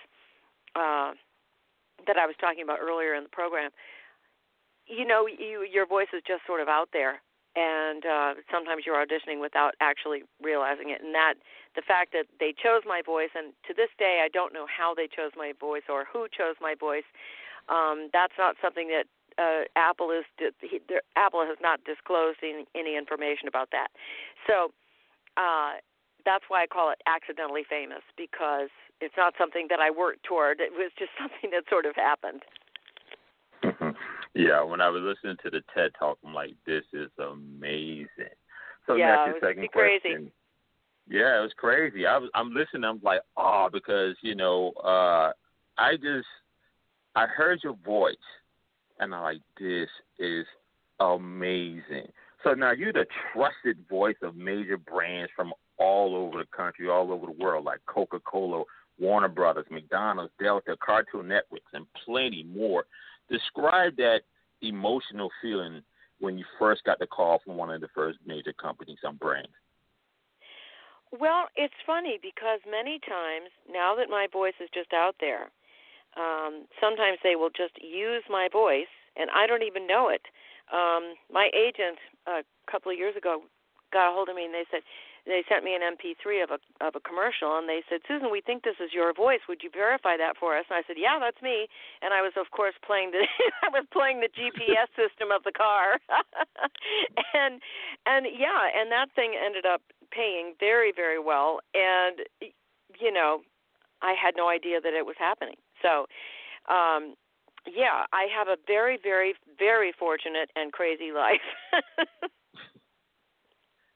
uh 0.76 1.14
that 2.08 2.18
I 2.18 2.26
was 2.26 2.36
talking 2.42 2.64
about 2.64 2.80
earlier 2.82 3.14
in 3.14 3.24
the 3.24 3.30
program 3.30 3.70
you 4.88 5.06
know 5.06 5.28
you 5.28 5.66
your 5.70 5.86
voice 5.86 6.10
is 6.14 6.22
just 6.26 6.42
sort 6.48 6.62
of 6.62 6.68
out 6.68 6.90
there. 6.94 7.22
And 7.56 8.06
uh 8.06 8.34
sometimes 8.52 8.84
you're 8.86 8.98
auditioning 8.98 9.40
without 9.42 9.74
actually 9.82 10.24
realizing 10.42 10.90
it. 10.90 11.02
And 11.04 11.14
that 11.14 11.36
the 11.76 11.82
fact 11.82 12.12
that 12.14 12.26
they 12.40 12.54
chose 12.54 12.84
my 12.86 13.02
voice 13.06 13.32
and 13.36 13.54
to 13.68 13.74
this 13.74 13.90
day 13.98 14.22
I 14.24 14.30
don't 14.30 14.54
know 14.54 14.66
how 14.68 14.94
they 14.94 15.08
chose 15.08 15.32
my 15.36 15.54
voice 15.60 15.88
or 15.90 16.06
who 16.12 16.28
chose 16.28 16.56
my 16.62 16.76
voice. 16.76 17.08
Um 17.70 18.10
that's 18.14 18.34
not 18.38 18.56
something 18.62 18.90
that 18.90 19.06
uh 19.38 19.64
Apple 19.76 20.12
is 20.12 20.26
he, 20.62 20.82
Apple 21.16 21.46
has 21.46 21.58
not 21.62 21.84
disclosed 21.84 22.40
any, 22.44 22.66
any 22.76 22.98
information 22.98 23.48
about 23.48 23.70
that. 23.72 23.90
So 24.48 24.74
uh 25.38 25.80
that's 26.26 26.46
why 26.50 26.64
I 26.64 26.68
call 26.68 26.92
it 26.92 27.02
accidentally 27.08 27.64
famous 27.68 28.04
because 28.18 28.70
it's 29.00 29.16
not 29.18 29.34
something 29.38 29.68
that 29.70 29.80
I 29.80 29.90
worked 29.90 30.24
toward. 30.24 30.60
It 30.60 30.72
was 30.72 30.92
just 30.98 31.12
something 31.20 31.50
that 31.52 31.64
sort 31.70 31.86
of 31.86 31.96
happened. 31.96 32.44
Yeah, 34.34 34.64
when 34.64 34.80
I 34.80 34.88
was 34.90 35.02
listening 35.04 35.38
to 35.44 35.50
the 35.50 35.62
TED 35.76 35.92
talk, 36.00 36.18
I'm 36.26 36.34
like, 36.34 36.56
this 36.66 36.86
is 36.94 37.10
amazing. 37.20 38.08
So 38.88 38.96
Yeah, 38.96 39.18
that's 39.18 39.28
your 39.28 39.50
second 39.50 39.70
pretty 39.72 40.00
crazy. 40.00 40.32
Yeah, 41.10 41.40
it 41.40 41.42
was 41.42 41.54
crazy. 41.58 42.06
I 42.06 42.18
was 42.18 42.30
I'm 42.34 42.54
listening, 42.54 42.86
I'm 42.86 43.02
like, 43.04 43.22
oh, 43.38 43.70
because, 43.72 44.16
you 44.22 44.36
know, 44.36 44.72
uh 44.84 45.32
I 45.78 45.96
just 45.96 46.28
I 47.16 47.26
heard 47.26 47.60
your 47.64 47.76
voice 47.86 48.16
and 49.00 49.14
I'm 49.14 49.22
like, 49.24 49.42
this 49.60 49.90
is 50.20 50.46
amazing. 51.00 52.08
So 52.44 52.54
now 52.54 52.72
you're 52.72 52.94
the 52.94 53.06
trusted 53.34 53.78
voice 53.90 54.16
of 54.22 54.36
major 54.36 54.78
brands 54.78 55.32
from 55.36 55.54
all 55.78 56.16
over 56.16 56.38
the 56.40 56.56
country, 56.56 56.90
all 56.90 57.12
over 57.12 57.26
the 57.26 57.44
world, 57.44 57.66
like 57.66 57.80
Coca 57.88 58.20
Cola, 58.20 58.64
Warner 59.00 59.30
Brothers, 59.30 59.66
McDonald's, 59.70 60.32
Delta, 60.40 60.78
Cartoon 60.84 61.28
Networks, 61.28 61.72
and 61.74 61.86
plenty 62.06 62.44
more. 62.44 62.86
Describe 63.30 63.96
that 63.98 64.22
emotional 64.62 65.30
feeling 65.42 65.82
when 66.20 66.38
you 66.38 66.46
first 66.60 66.84
got 66.84 67.00
the 67.00 67.08
call 67.08 67.42
from 67.44 67.58
one 67.58 67.72
of 67.72 67.82
the 67.82 67.88
first 67.96 68.20
major 68.26 68.54
companies 68.54 69.00
on 69.04 69.16
brands. 69.16 69.50
Well, 71.12 71.48
it's 71.56 71.76
funny 71.86 72.20
because 72.22 72.60
many 72.70 73.00
times 73.00 73.52
now 73.70 73.96
that 73.96 74.10
my 74.10 74.28
voice 74.32 74.56
is 74.62 74.70
just 74.74 74.94
out 74.94 75.16
there, 75.20 75.52
um, 76.18 76.66
sometimes 76.80 77.20
they 77.24 77.36
will 77.36 77.52
just 77.52 77.76
use 77.82 78.24
my 78.30 78.50
voice, 78.52 78.92
and 79.18 79.30
I 79.32 79.48
don't 79.48 79.64
even 79.64 79.88
know 79.88 80.10
it. 80.10 80.22
Um, 80.72 81.16
my 81.32 81.50
agent 81.54 82.00
a 82.28 82.44
couple 82.72 82.92
of 82.92 82.98
years 82.98 83.16
ago 83.16 83.44
got 83.94 84.10
a 84.12 84.14
hold 84.14 84.30
of 84.30 84.36
me, 84.36 84.46
and 84.46 84.54
they 84.54 84.66
said 84.72 84.82
they 85.28 85.44
sent 85.48 85.64
me 85.64 85.76
an 85.76 85.84
MP3 85.84 86.44
of 86.44 86.52
a 86.52 86.60
of 86.86 86.96
a 86.96 87.02
commercial, 87.02 87.58
and 87.58 87.68
they 87.70 87.84
said, 87.90 88.02
"Susan, 88.08 88.32
we 88.32 88.42
think 88.42 88.64
this 88.64 88.80
is 88.80 88.94
your 88.94 89.14
voice. 89.14 89.42
Would 89.48 89.64
you 89.64 89.70
verify 89.70 90.18
that 90.18 90.38
for 90.38 90.58
us?" 90.58 90.66
And 90.70 90.78
I 90.80 90.84
said, 90.88 90.98
"Yeah, 90.98 91.20
that's 91.20 91.42
me." 91.42 91.68
And 92.02 92.14
I 92.14 92.22
was, 92.22 92.34
of 92.38 92.52
course, 92.52 92.76
playing 92.86 93.12
the 93.12 93.28
I 93.64 93.70
was 93.70 93.86
playing 93.92 94.22
the 94.22 94.30
GPS 94.32 94.90
system 94.96 95.32
of 95.32 95.44
the 95.44 95.52
car, 95.52 96.00
and 97.36 97.62
and 98.08 98.26
yeah, 98.32 98.72
and 98.76 98.92
that 98.92 99.12
thing 99.16 99.36
ended 99.36 99.66
up 99.66 99.82
paying 100.12 100.54
very 100.60 100.92
very 100.96 101.20
well, 101.20 101.60
and 101.74 102.20
you 103.00 103.12
know, 103.12 103.42
I 104.02 104.14
had 104.22 104.36
no 104.36 104.50
idea 104.50 104.82
that 104.82 104.94
it 104.94 105.06
was 105.06 105.16
happening. 105.18 105.56
So, 105.82 106.06
um, 106.74 107.16
yeah, 107.68 108.06
I 108.14 108.28
have 108.36 108.48
a 108.48 108.58
very 108.68 108.98
very 109.02 109.34
very 109.58 109.92
fortunate 109.98 110.50
and 110.56 110.72
crazy 110.72 111.12
life. 111.12 111.42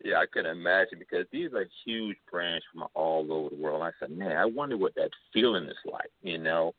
Yeah, 0.05 0.20
I 0.20 0.26
can 0.32 0.45
imagine 0.45 0.99
because 0.99 1.26
these 1.32 1.51
are 1.53 1.66
huge 1.84 2.18
brands 2.32 2.63
from 2.72 2.84
all 2.93 3.26
over 3.32 3.49
the 3.49 3.59
world. 3.59 3.82
I 3.82 3.89
said, 3.99 4.16
man, 4.16 4.38
I 4.38 4.45
wonder 4.45 4.78
what 4.78 4.93
that 4.93 5.09
feeling 5.34 5.63
is 5.63 5.78
like, 5.84 6.11
you 6.22 6.38
know. 6.38 6.76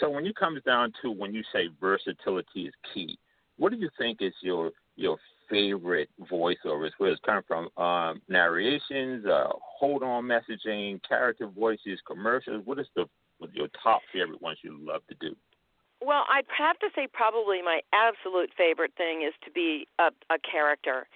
So 0.00 0.10
when 0.10 0.26
it 0.26 0.34
comes 0.34 0.60
down 0.64 0.92
to 1.00 1.12
when 1.12 1.32
you 1.32 1.44
say 1.52 1.68
versatility 1.80 2.66
is 2.66 2.74
key, 2.92 3.20
what 3.56 3.70
do 3.70 3.78
you 3.78 3.88
think 3.96 4.18
is 4.20 4.32
your 4.42 4.72
your 4.96 5.18
favorite 5.48 6.08
voiceovers? 6.30 6.90
Where 6.98 7.10
it's 7.10 7.20
coming 7.24 7.42
from? 7.46 7.68
Um, 7.76 8.20
narrations, 8.28 9.24
uh, 9.26 9.48
hold 9.60 10.02
on 10.02 10.24
messaging, 10.24 11.00
character 11.06 11.46
voices, 11.46 12.00
commercials. 12.06 12.62
What 12.64 12.78
is 12.78 12.86
the 12.96 13.06
what 13.38 13.54
your 13.54 13.68
top 13.82 14.00
favorite 14.12 14.40
ones 14.40 14.58
you 14.62 14.78
love 14.80 15.02
to 15.08 15.14
do? 15.20 15.36
Well, 16.00 16.24
I'd 16.30 16.44
have 16.56 16.78
to 16.80 16.88
say 16.94 17.06
probably 17.12 17.62
my 17.62 17.80
absolute 17.92 18.50
favorite 18.56 18.92
thing 18.96 19.22
is 19.26 19.32
to 19.44 19.50
be 19.50 19.88
a, 19.98 20.08
a 20.30 20.38
character. 20.38 21.06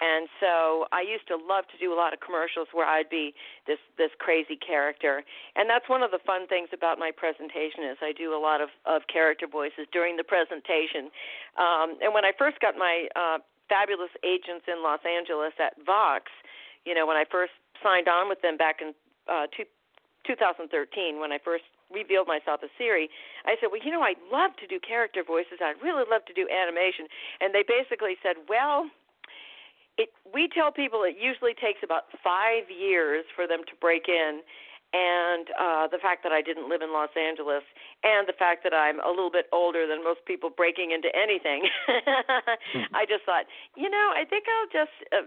And 0.00 0.28
so 0.40 0.88
I 0.92 1.04
used 1.04 1.28
to 1.28 1.36
love 1.36 1.68
to 1.68 1.76
do 1.76 1.92
a 1.92 1.98
lot 1.98 2.16
of 2.16 2.24
commercials 2.24 2.68
where 2.72 2.88
I'd 2.88 3.12
be 3.12 3.36
this 3.68 3.78
this 4.00 4.10
crazy 4.18 4.56
character. 4.56 5.22
And 5.56 5.68
that's 5.68 5.88
one 5.92 6.02
of 6.02 6.10
the 6.10 6.20
fun 6.24 6.48
things 6.48 6.72
about 6.72 6.98
my 6.98 7.12
presentation 7.12 7.84
is 7.84 8.00
I 8.00 8.16
do 8.16 8.32
a 8.32 8.40
lot 8.40 8.64
of 8.64 8.72
of 8.88 9.04
character 9.12 9.46
voices 9.46 9.84
during 9.92 10.16
the 10.16 10.24
presentation. 10.24 11.12
Um 11.60 12.00
and 12.00 12.16
when 12.16 12.24
I 12.24 12.32
first 12.32 12.58
got 12.64 12.80
my 12.80 13.08
uh 13.14 13.44
fabulous 13.68 14.10
agents 14.24 14.64
in 14.66 14.82
Los 14.82 15.04
Angeles 15.04 15.52
at 15.60 15.76
Vox, 15.84 16.32
you 16.88 16.96
know, 16.96 17.06
when 17.06 17.16
I 17.20 17.28
first 17.28 17.52
signed 17.84 18.08
on 18.08 18.28
with 18.28 18.40
them 18.40 18.56
back 18.56 18.80
in 18.80 18.96
uh 19.28 19.52
two, 19.52 19.68
2013 20.26 21.20
when 21.20 21.32
I 21.32 21.38
first 21.44 21.64
revealed 21.92 22.28
myself 22.28 22.60
as 22.62 22.70
Siri, 22.78 23.10
I 23.44 23.56
said, 23.60 23.68
"Well, 23.68 23.82
you 23.82 23.90
know, 23.90 24.00
I'd 24.00 24.20
love 24.30 24.54
to 24.62 24.66
do 24.66 24.78
character 24.78 25.24
voices. 25.26 25.58
I'd 25.60 25.82
really 25.82 26.04
love 26.08 26.24
to 26.26 26.32
do 26.32 26.46
animation." 26.48 27.08
And 27.40 27.52
they 27.52 27.64
basically 27.66 28.16
said, 28.22 28.36
"Well, 28.48 28.88
it 29.98 30.10
we 30.32 30.48
tell 30.48 30.70
people 30.72 31.02
it 31.02 31.16
usually 31.20 31.54
takes 31.54 31.80
about 31.82 32.04
five 32.22 32.70
years 32.70 33.24
for 33.34 33.46
them 33.46 33.60
to 33.66 33.74
break 33.80 34.08
in 34.08 34.40
and 34.92 35.46
uh 35.54 35.86
the 35.86 35.98
fact 36.02 36.22
that 36.22 36.32
I 36.32 36.42
didn't 36.42 36.68
live 36.68 36.82
in 36.82 36.92
Los 36.92 37.14
Angeles 37.14 37.62
and 38.02 38.26
the 38.26 38.34
fact 38.34 38.62
that 38.64 38.74
I'm 38.74 38.98
a 39.00 39.10
little 39.10 39.30
bit 39.30 39.46
older 39.52 39.86
than 39.86 40.02
most 40.02 40.20
people 40.26 40.50
breaking 40.50 40.90
into 40.90 41.08
anything 41.14 41.66
I 42.94 43.06
just 43.06 43.22
thought 43.24 43.46
you 43.76 43.90
know 43.90 44.10
I 44.14 44.24
think 44.26 44.44
I'll 44.50 44.70
just 44.70 44.96
uh, 45.14 45.26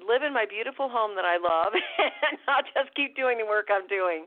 live 0.00 0.22
in 0.22 0.32
my 0.32 0.46
beautiful 0.48 0.88
home 0.88 1.16
that 1.16 1.28
I 1.28 1.36
love 1.36 1.72
and 1.98 2.38
I'll 2.48 2.64
just 2.64 2.94
keep 2.96 3.16
doing 3.16 3.38
the 3.38 3.46
work 3.46 3.68
I'm 3.70 3.86
doing 3.86 4.26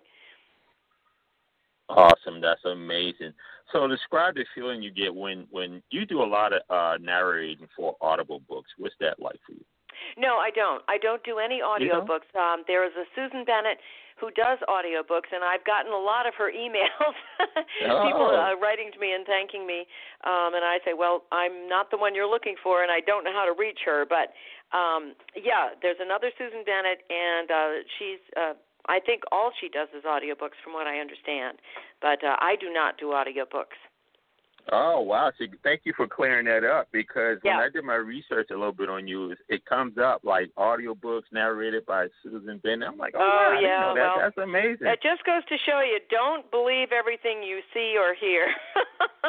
Awesome, 1.90 2.42
that's 2.42 2.66
amazing. 2.66 3.32
So 3.72 3.88
describe 3.88 4.36
the 4.36 4.46
feeling 4.56 4.82
you 4.82 4.92
get 4.92 5.14
when 5.14 5.48
when 5.52 5.84
you 5.92 6.06
do 6.06 6.22
a 6.22 6.26
lot 6.26 6.54
of 6.54 6.62
uh 6.70 6.98
narrating 7.00 7.68
for 7.76 7.96
audible 8.02 8.42
books. 8.48 8.70
What's 8.78 8.96
that 9.00 9.20
like 9.20 9.40
for 9.46 9.54
you? 9.54 9.66
No, 10.18 10.38
I 10.38 10.50
don't. 10.52 10.82
I 10.88 10.98
don't 10.98 11.24
do 11.24 11.40
any 11.40 11.62
audiobooks. 11.62 12.30
Um, 12.38 12.64
there 12.68 12.86
is 12.86 12.94
a 12.96 13.06
Susan 13.16 13.44
Bennett 13.46 13.78
who 14.20 14.32
does 14.32 14.60
audiobooks, 14.72 15.28
and 15.36 15.44
I've 15.44 15.66
gotten 15.66 15.92
a 15.92 15.98
lot 16.00 16.26
of 16.26 16.34
her 16.40 16.50
emails. 16.64 17.16
People 17.84 18.32
Oh. 18.32 18.36
uh, 18.56 18.56
writing 18.64 18.92
to 18.94 19.00
me 19.00 19.12
and 19.12 19.26
thanking 19.26 19.68
me, 19.68 19.86
um, 20.24 20.56
and 20.56 20.64
I 20.64 20.80
say, 20.86 20.94
well, 20.96 21.24
I'm 21.32 21.68
not 21.68 21.92
the 21.92 21.98
one 21.98 22.16
you're 22.16 22.30
looking 22.30 22.56
for, 22.64 22.82
and 22.84 22.92
I 22.92 23.02
don't 23.02 23.24
know 23.26 23.34
how 23.34 23.44
to 23.46 23.52
reach 23.58 23.80
her. 23.86 24.06
But 24.08 24.32
um, 24.76 25.16
yeah, 25.36 25.76
there's 25.82 26.00
another 26.00 26.32
Susan 26.38 26.64
Bennett, 26.66 27.04
and 27.10 27.52
uh, 27.52 27.72
she's. 28.00 28.20
Uh, 28.36 28.54
I 28.88 29.00
think 29.02 29.24
all 29.32 29.50
she 29.60 29.68
does 29.68 29.88
is 29.98 30.04
audiobooks, 30.06 30.62
from 30.64 30.74
what 30.74 30.86
I 30.86 31.00
understand. 31.00 31.58
But 32.02 32.24
uh, 32.24 32.36
I 32.40 32.56
do 32.56 32.72
not 32.72 32.98
do 33.00 33.08
audiobooks. 33.18 33.76
Oh 34.72 35.02
wow! 35.02 35.32
So 35.38 35.46
thank 35.64 35.82
you 35.84 35.94
for 35.96 36.08
clearing 36.08 36.46
that 36.48 36.64
up 36.64 36.88
because 36.92 37.38
when 37.44 37.54
I 37.62 37.70
did 37.70 37.84
my 37.84 37.96
research 37.96 38.48
a 38.50 38.56
little 38.56 38.72
bit 38.72 38.90
on 38.90 39.08
you, 39.08 39.32
it- 39.32 39.38
it 39.48 39.66
comes 39.66 39.98
up 40.00 40.22
like 40.24 40.50
audiobooks 40.58 41.32
narrated 41.32 41.86
by 41.86 42.08
Susan 42.24 42.58
Bennett. 42.64 42.88
I'm 42.90 42.98
like, 42.98 43.14
oh, 43.16 43.20
oh 43.22 43.28
wow, 43.28 43.50
I 43.52 43.56
didn't 43.56 43.70
yeah, 43.70 43.94
that. 43.94 43.94
well, 43.96 44.16
That's 44.20 44.38
amazing. 44.38 44.86
That 44.86 45.04
just 45.04 45.24
goes 45.24 45.46
to 45.50 45.56
show 45.66 45.82
you, 45.82 46.00
don't 46.10 46.50
believe 46.50 46.88
everything 46.92 47.44
you 47.44 47.60
see 47.74 47.96
or 47.98 48.16
hear. 48.20 48.48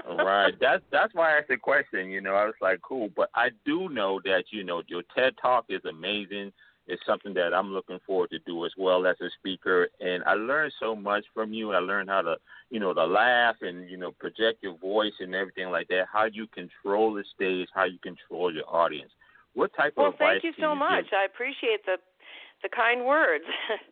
right. 0.25 0.55
That's 0.61 0.83
that's 0.91 1.15
why 1.15 1.35
I 1.35 1.39
asked 1.39 1.49
the 1.49 1.57
question. 1.59 2.09
You 2.11 2.21
know, 2.23 2.35
I 2.35 2.47
was 2.47 2.55
like, 2.63 2.81
cool, 2.81 3.11
but 3.15 3.29
I 3.35 3.51
do 3.65 3.89
know 3.91 4.21
that 4.25 4.45
you 4.51 4.65
know 4.65 4.83
your 4.89 5.03
TED 5.15 5.35
Talk 5.41 5.67
is 5.69 5.85
amazing. 5.85 6.53
It's 6.89 7.03
something 7.05 7.35
that 7.35 7.53
I'm 7.53 7.73
looking 7.73 7.99
forward 8.07 8.31
to 8.31 8.39
do 8.41 8.65
as 8.65 8.73
well 8.79 9.07
as 9.07 9.17
a 9.21 9.29
speaker, 9.39 9.89
and 10.01 10.23
I 10.25 10.35
learned 10.35 10.73
so 10.79 10.95
much 10.95 11.25
from 11.35 11.53
you. 11.53 11.73
I 11.73 11.79
learned 11.79 12.09
how 12.09 12.23
to, 12.23 12.37
you 12.71 12.79
know, 12.79 12.95
to 12.95 13.05
laugh 13.05 13.57
and 13.61 13.91
you 13.91 13.97
know 13.97 14.13
project 14.13 14.63
your 14.63 14.77
voice 14.79 15.15
and 15.19 15.35
everything 15.35 15.71
like 15.71 15.89
that. 15.89 16.07
How 16.13 16.27
you 16.27 16.47
control 16.49 17.15
the 17.15 17.25
stage, 17.35 17.69
how 17.75 17.85
you 17.85 17.99
control 17.99 18.55
your 18.55 18.69
audience. 18.69 19.11
What 19.55 19.73
type 19.77 19.95
well, 19.97 20.09
of 20.09 20.15
advice 20.15 20.41
thank 20.43 20.45
you 20.45 20.63
so 20.63 20.73
you 20.75 20.79
much. 20.79 21.05
give? 21.05 21.19
I 21.21 21.25
appreciate 21.25 21.85
the 21.87 21.97
the 22.63 22.69
kind 22.69 23.05
words. 23.05 23.45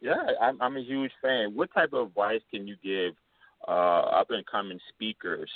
Yeah, 0.00 0.14
I'm, 0.42 0.60
I'm 0.60 0.76
a 0.76 0.80
huge 0.80 1.12
fan. 1.22 1.54
What 1.54 1.72
type 1.72 1.94
of 1.94 2.08
advice 2.08 2.42
can 2.50 2.66
you 2.66 2.76
give 2.84 3.14
uh, 3.66 4.00
up 4.20 4.30
and 4.30 4.44
coming 4.46 4.78
speakers 4.90 5.50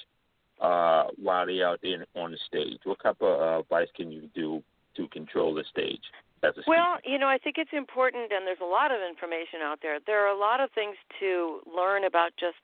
uh, 0.60 1.04
while 1.22 1.46
they're 1.46 1.68
out 1.68 1.80
there 1.82 2.06
on 2.16 2.30
the 2.30 2.38
stage? 2.46 2.78
What 2.84 3.02
type 3.02 3.18
of 3.20 3.40
uh, 3.40 3.60
advice 3.60 3.88
can 3.94 4.10
you 4.10 4.30
do 4.34 4.62
to 4.96 5.08
control 5.08 5.54
the 5.54 5.64
stage 5.70 6.00
as 6.42 6.56
a 6.56 6.62
speaker? 6.62 6.70
Well, 6.70 6.98
you 7.04 7.18
know, 7.18 7.28
I 7.28 7.38
think 7.38 7.56
it's 7.58 7.72
important, 7.72 8.32
and 8.32 8.46
there's 8.46 8.62
a 8.62 8.68
lot 8.68 8.92
of 8.92 9.00
information 9.00 9.60
out 9.62 9.80
there. 9.82 9.98
There 10.06 10.24
are 10.24 10.32
a 10.34 10.38
lot 10.38 10.60
of 10.60 10.70
things 10.72 10.96
to 11.20 11.60
learn 11.64 12.04
about 12.04 12.32
just 12.38 12.60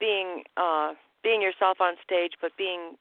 being 0.00 0.44
uh, 0.56 0.92
being 1.22 1.40
yourself 1.40 1.80
on 1.80 1.94
stage, 2.02 2.32
but 2.40 2.50
being 2.58 2.96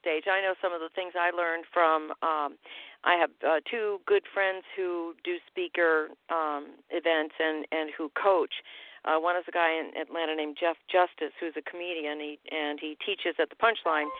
stage. 0.00 0.24
I 0.30 0.40
know 0.40 0.54
some 0.62 0.72
of 0.72 0.80
the 0.80 0.90
things 0.94 1.14
I 1.18 1.34
learned 1.34 1.64
from. 1.72 2.12
Um, 2.22 2.54
I 3.02 3.18
have 3.18 3.30
uh, 3.42 3.60
two 3.68 3.98
good 4.06 4.22
friends 4.32 4.62
who 4.76 5.14
do 5.24 5.36
speaker 5.50 6.08
um, 6.30 6.78
events 6.90 7.34
and 7.40 7.66
and 7.72 7.90
who 7.96 8.10
coach. 8.14 8.62
Uh, 9.06 9.18
one 9.20 9.36
is 9.36 9.44
a 9.46 9.52
guy 9.52 9.70
in 9.70 9.94
Atlanta 9.94 10.34
named 10.34 10.56
Jeff 10.58 10.76
Justice, 10.90 11.30
who's 11.38 11.54
a 11.54 11.62
comedian, 11.62 12.18
he, 12.18 12.38
and 12.50 12.80
he 12.82 12.98
teaches 13.06 13.38
at 13.38 13.50
the 13.50 13.54
Punchline. 13.54 14.10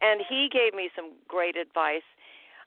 And 0.00 0.22
he 0.22 0.46
gave 0.46 0.72
me 0.72 0.88
some 0.94 1.18
great 1.26 1.56
advice 1.56 2.06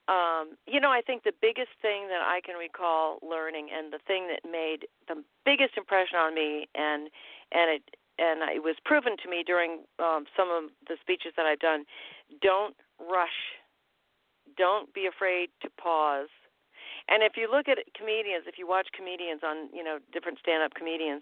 um, 0.09 0.57
you 0.65 0.81
know, 0.81 0.89
I 0.89 1.01
think 1.05 1.21
the 1.21 1.37
biggest 1.37 1.69
thing 1.85 2.09
that 2.09 2.25
I 2.25 2.41
can 2.41 2.57
recall 2.57 3.21
learning, 3.21 3.69
and 3.69 3.93
the 3.93 4.01
thing 4.09 4.25
that 4.25 4.41
made 4.41 4.89
the 5.07 5.21
biggest 5.45 5.77
impression 5.77 6.17
on 6.17 6.33
me, 6.33 6.65
and 6.73 7.13
and 7.53 7.69
it 7.77 7.83
and 8.17 8.41
it 8.49 8.65
was 8.65 8.75
proven 8.83 9.15
to 9.21 9.29
me 9.29 9.45
during 9.45 9.85
um, 10.01 10.25
some 10.35 10.49
of 10.49 10.73
the 10.89 10.97
speeches 10.99 11.37
that 11.37 11.45
I've 11.45 11.61
done. 11.61 11.85
Don't 12.41 12.73
rush. 12.97 13.53
Don't 14.57 14.91
be 14.97 15.05
afraid 15.05 15.53
to 15.61 15.69
pause. 15.77 16.33
And 17.07 17.21
if 17.21 17.37
you 17.37 17.45
look 17.45 17.69
at 17.69 17.77
comedians, 17.93 18.49
if 18.49 18.57
you 18.57 18.67
watch 18.67 18.89
comedians 18.97 19.45
on 19.45 19.69
you 19.69 19.85
know 19.85 20.01
different 20.11 20.41
stand-up 20.41 20.73
comedians, 20.73 21.21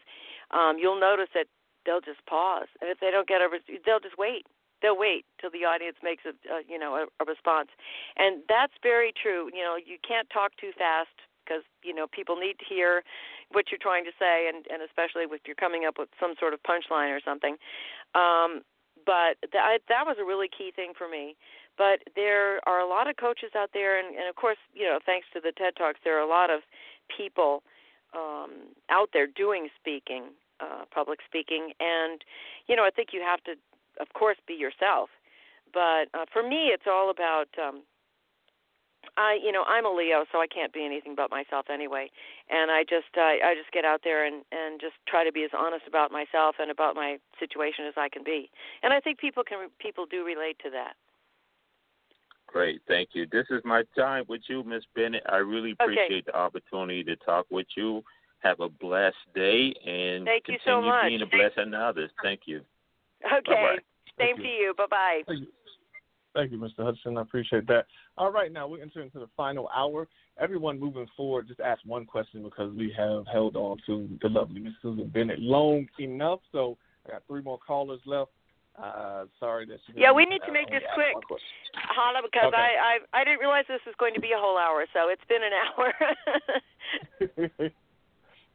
um, 0.56 0.80
you'll 0.80 1.00
notice 1.00 1.30
that 1.36 1.52
they'll 1.84 2.00
just 2.00 2.24
pause, 2.26 2.72
and 2.80 2.90
if 2.90 3.04
they 3.04 3.12
don't 3.12 3.28
get 3.28 3.44
over, 3.44 3.60
they'll 3.84 4.00
just 4.00 4.18
wait 4.18 4.48
they'll 4.82 4.98
wait 4.98 5.26
till 5.42 5.50
the 5.50 5.66
audience 5.66 5.98
makes 6.04 6.24
a, 6.26 6.34
a 6.52 6.62
you 6.68 6.78
know 6.78 6.96
a, 6.96 7.24
a 7.24 7.26
response. 7.26 7.70
And 8.18 8.42
that's 8.48 8.74
very 8.82 9.14
true. 9.14 9.50
You 9.54 9.64
know 9.64 9.76
you 9.78 9.98
can't 10.06 10.30
talk 10.30 10.56
too 10.58 10.72
fast 10.78 11.14
because 11.44 11.64
you 11.84 11.94
know 11.94 12.08
people 12.08 12.36
need 12.36 12.60
to 12.60 12.66
hear 12.68 13.04
what 13.52 13.72
you're 13.72 13.82
trying 13.82 14.04
to 14.06 14.16
say 14.20 14.50
and 14.52 14.66
and 14.72 14.82
especially 14.84 15.24
if 15.24 15.42
you're 15.46 15.56
coming 15.56 15.86
up 15.86 15.96
with 15.98 16.10
some 16.20 16.34
sort 16.40 16.54
of 16.54 16.60
punchline 16.64 17.16
or 17.16 17.22
something. 17.24 17.58
Um 18.16 18.62
but 19.06 19.38
that 19.54 19.80
that 19.88 20.06
was 20.06 20.18
a 20.20 20.26
really 20.26 20.50
key 20.50 20.72
thing 20.76 20.94
for 20.98 21.08
me. 21.08 21.36
But 21.78 22.02
there 22.16 22.60
are 22.68 22.80
a 22.80 22.90
lot 22.90 23.08
of 23.08 23.16
coaches 23.18 23.54
out 23.56 23.70
there 23.74 23.98
and, 23.98 24.16
and 24.16 24.28
of 24.30 24.36
course 24.36 24.58
you 24.74 24.86
know 24.86 25.00
thanks 25.06 25.28
to 25.34 25.40
the 25.40 25.52
ted 25.52 25.76
talks 25.78 26.00
there 26.04 26.18
are 26.18 26.26
a 26.26 26.30
lot 26.30 26.50
of 26.50 26.62
people 27.16 27.64
um 28.14 28.74
out 28.90 29.10
there 29.14 29.28
doing 29.28 29.70
speaking 29.80 30.36
uh 30.60 30.84
public 30.94 31.20
speaking. 31.26 31.72
And 31.80 32.22
you 32.68 32.76
know 32.76 32.84
i 32.84 32.92
think 32.92 33.10
you 33.14 33.22
have 33.22 33.44
to 33.46 33.54
of 34.00 34.08
course 34.14 34.38
be 34.48 34.54
yourself 34.54 35.10
but 35.74 36.08
uh, 36.14 36.26
for 36.32 36.44
me 36.44 36.70
it's 36.74 36.88
all 36.88 37.10
about 37.10 37.48
um 37.62 37.84
i 39.18 39.38
you 39.44 39.52
know 39.52 39.64
i'm 39.68 39.86
a 39.86 39.94
leo 39.94 40.26
so 40.32 40.40
i 40.40 40.48
can't 40.48 40.74
be 40.74 40.86
anything 40.86 41.16
but 41.16 41.30
myself 41.30 41.66
anyway 41.72 42.10
and 42.50 42.72
i 42.72 42.84
just 42.84 43.12
uh, 43.18 43.38
i 43.44 43.54
just 43.58 43.72
get 43.72 43.86
out 43.86 44.02
there 44.04 44.26
and 44.26 44.44
and 44.52 44.80
just 44.80 44.96
try 45.08 45.24
to 45.24 45.32
be 45.32 45.44
as 45.44 45.52
honest 45.58 45.86
about 45.88 46.12
myself 46.12 46.56
and 46.60 46.72
about 46.72 46.96
my 46.96 47.18
situation 47.40 47.86
as 47.86 47.94
i 47.98 48.10
can 48.10 48.24
be 48.24 48.50
and 48.84 48.94
i 48.94 49.00
think 49.00 49.20
people 49.20 49.44
can 49.44 49.70
people 49.80 50.06
do 50.06 50.24
relate 50.24 50.58
to 50.64 50.70
that 50.70 50.94
Great, 52.48 52.82
thank 52.88 53.10
you. 53.14 53.28
This 53.30 53.46
is 53.50 53.62
my 53.66 53.84
time 53.96 54.24
with 54.30 54.42
you, 54.48 54.64
Miss 54.64 54.84
Bennett. 54.96 55.24
I 55.28 55.38
really 55.38 55.74
Okay. 55.74 55.84
appreciate 55.84 56.26
the 56.26 56.36
opportunity 56.36 57.04
to 57.04 57.16
talk 57.18 57.46
with 57.50 57.68
you. 57.76 58.04
Have 58.40 58.62
a 58.62 58.70
blessed 58.70 59.18
day 59.36 59.74
and 59.86 60.26
Thank 60.26 60.48
you 60.48 60.58
continue 60.58 60.86
so 60.86 60.88
much. 60.88 61.10
being 61.10 61.22
a 61.22 61.26
blessing 61.26 61.72
to 61.72 61.78
others. 61.78 62.12
Thank 62.24 62.48
you. 62.48 62.66
Okay 63.26 63.52
Bye-bye. 63.52 63.78
same 64.20 64.36
Thank 64.36 64.38
to 64.38 64.44
you. 64.48 64.50
you 64.50 64.74
bye 64.78 64.86
bye 64.90 65.22
Thank 65.28 65.42
you. 65.42 65.48
Thank 66.38 66.52
you, 66.52 66.60
Mr. 66.60 66.86
Hudson. 66.86 67.18
I 67.18 67.22
appreciate 67.22 67.66
that. 67.66 67.88
All 68.16 68.32
right, 68.32 68.52
now 68.52 68.68
we're 68.68 68.84
entering 68.84 69.08
into 69.08 69.18
the 69.18 69.30
final 69.36 69.68
hour. 69.76 70.08
Everyone 70.40 70.80
moving 70.80 71.08
forward, 71.18 71.48
just 71.48 71.60
ask 71.60 71.82
one 71.84 72.06
question 72.06 72.44
because 72.44 72.72
we 72.76 72.94
have 72.96 73.26
held 73.26 73.56
on 73.56 73.78
to 73.88 74.08
the 74.22 74.30
lovely 74.30 74.60
Miss 74.60 74.74
Susan 74.80 75.08
Bennett 75.08 75.40
long 75.40 75.88
enough. 76.00 76.42
So 76.52 76.78
I 77.08 77.14
got 77.14 77.24
three 77.28 77.42
more 77.42 77.58
callers 77.58 78.02
left. 78.06 78.30
Uh, 78.78 79.26
sorry 79.40 79.66
that 79.66 79.80
she. 79.88 79.94
Yeah, 80.00 80.12
we 80.12 80.26
need 80.26 80.42
to 80.46 80.52
make 80.52 80.70
this 80.70 80.84
quick. 80.94 81.16
Holla, 81.74 82.20
because 82.24 82.50
Okay. 82.50 82.56
I, 82.56 83.00
I 83.16 83.22
I 83.22 83.24
didn't 83.24 83.40
realize 83.40 83.66
this 83.68 83.82
was 83.88 83.96
going 83.98 84.14
to 84.14 84.22
be 84.22 84.34
a 84.34 84.38
whole 84.38 84.60
hour, 84.60 84.86
so 84.94 85.10
it's 85.10 85.26
been 85.28 85.42
an 85.42 85.54
hour. 85.66 85.94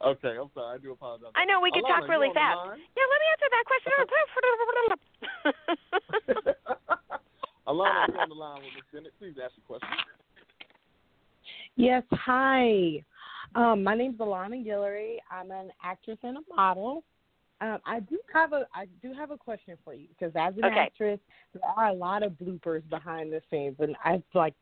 okay, 0.04 0.36
I'm 0.40 0.50
sorry. 0.54 0.76
I 0.76 0.78
do 0.78 0.92
apologize. 0.92 1.30
I 1.34 1.44
know 1.44 1.60
we 1.60 1.70
could 1.70 1.84
Alana, 1.84 2.00
talk 2.00 2.08
really 2.08 2.28
you 2.28 2.40
on 2.40 2.74
the 2.74 2.74
fast. 2.74 2.80
Yeah, 2.96 3.06
let 3.10 3.18
me 3.20 3.26
answer 3.32 3.48
that 3.50 3.64
question. 3.66 3.92
Alana, 7.68 8.08
you're 8.08 8.20
on 8.20 8.28
the 8.28 8.34
line 8.34 8.62
with 8.62 8.74
Miss 8.74 8.84
Bennett. 8.92 9.12
Please 9.18 9.34
ask 9.42 9.54
your 9.56 9.64
question. 9.66 9.88
Yes, 11.76 12.02
hi. 12.12 13.04
Um, 13.54 13.82
my 13.82 13.94
name's 13.94 14.18
Alana 14.18 14.64
Guillory. 14.64 15.16
I'm 15.30 15.50
an 15.50 15.70
actress 15.82 16.18
and 16.22 16.38
a 16.38 16.54
model. 16.54 17.04
Um, 17.60 17.78
I 17.86 18.00
do 18.00 18.18
have 18.32 18.52
a 18.52 18.66
I 18.74 18.86
do 19.02 19.12
have 19.12 19.30
a 19.30 19.36
question 19.36 19.78
for 19.84 19.94
you 19.94 20.08
because 20.08 20.32
as 20.34 20.54
an 20.56 20.64
Okay. 20.64 20.80
actress, 20.80 21.20
there 21.52 21.62
are 21.76 21.88
a 21.88 21.92
lot 21.92 22.24
of 22.24 22.32
bloopers 22.32 22.88
behind 22.90 23.32
the 23.32 23.40
scenes, 23.50 23.76
and 23.78 23.96
I've 24.04 24.22
like 24.34 24.54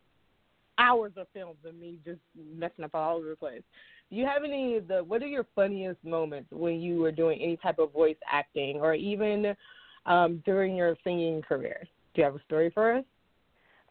hours 0.76 1.12
of 1.16 1.26
films 1.32 1.57
of 1.64 1.74
me 1.74 1.99
just 2.05 2.20
messing 2.36 2.84
up 2.84 2.95
all 2.95 3.16
over 3.16 3.30
the 3.30 3.36
place. 3.36 3.62
Do 4.11 4.17
you 4.17 4.27
have 4.27 4.43
any 4.45 4.77
of 4.77 4.89
the 4.89 5.05
what 5.05 5.23
are 5.23 5.29
your 5.29 5.47
funniest 5.55 6.03
moments 6.05 6.49
when 6.51 6.81
you 6.81 6.99
were 6.99 7.13
doing 7.13 7.41
any 7.41 7.57
type 7.57 7.79
of 7.79 7.93
voice 7.93 8.17
acting 8.31 8.81
or 8.81 8.95
even 8.95 9.55
um, 10.05 10.43
during 10.45 10.75
your 10.75 10.97
singing 11.05 11.43
career? 11.43 11.87
Do 12.15 12.21
you 12.21 12.25
have 12.25 12.35
a 12.35 12.43
story 12.45 12.71
for 12.75 12.99
us? 12.99 13.05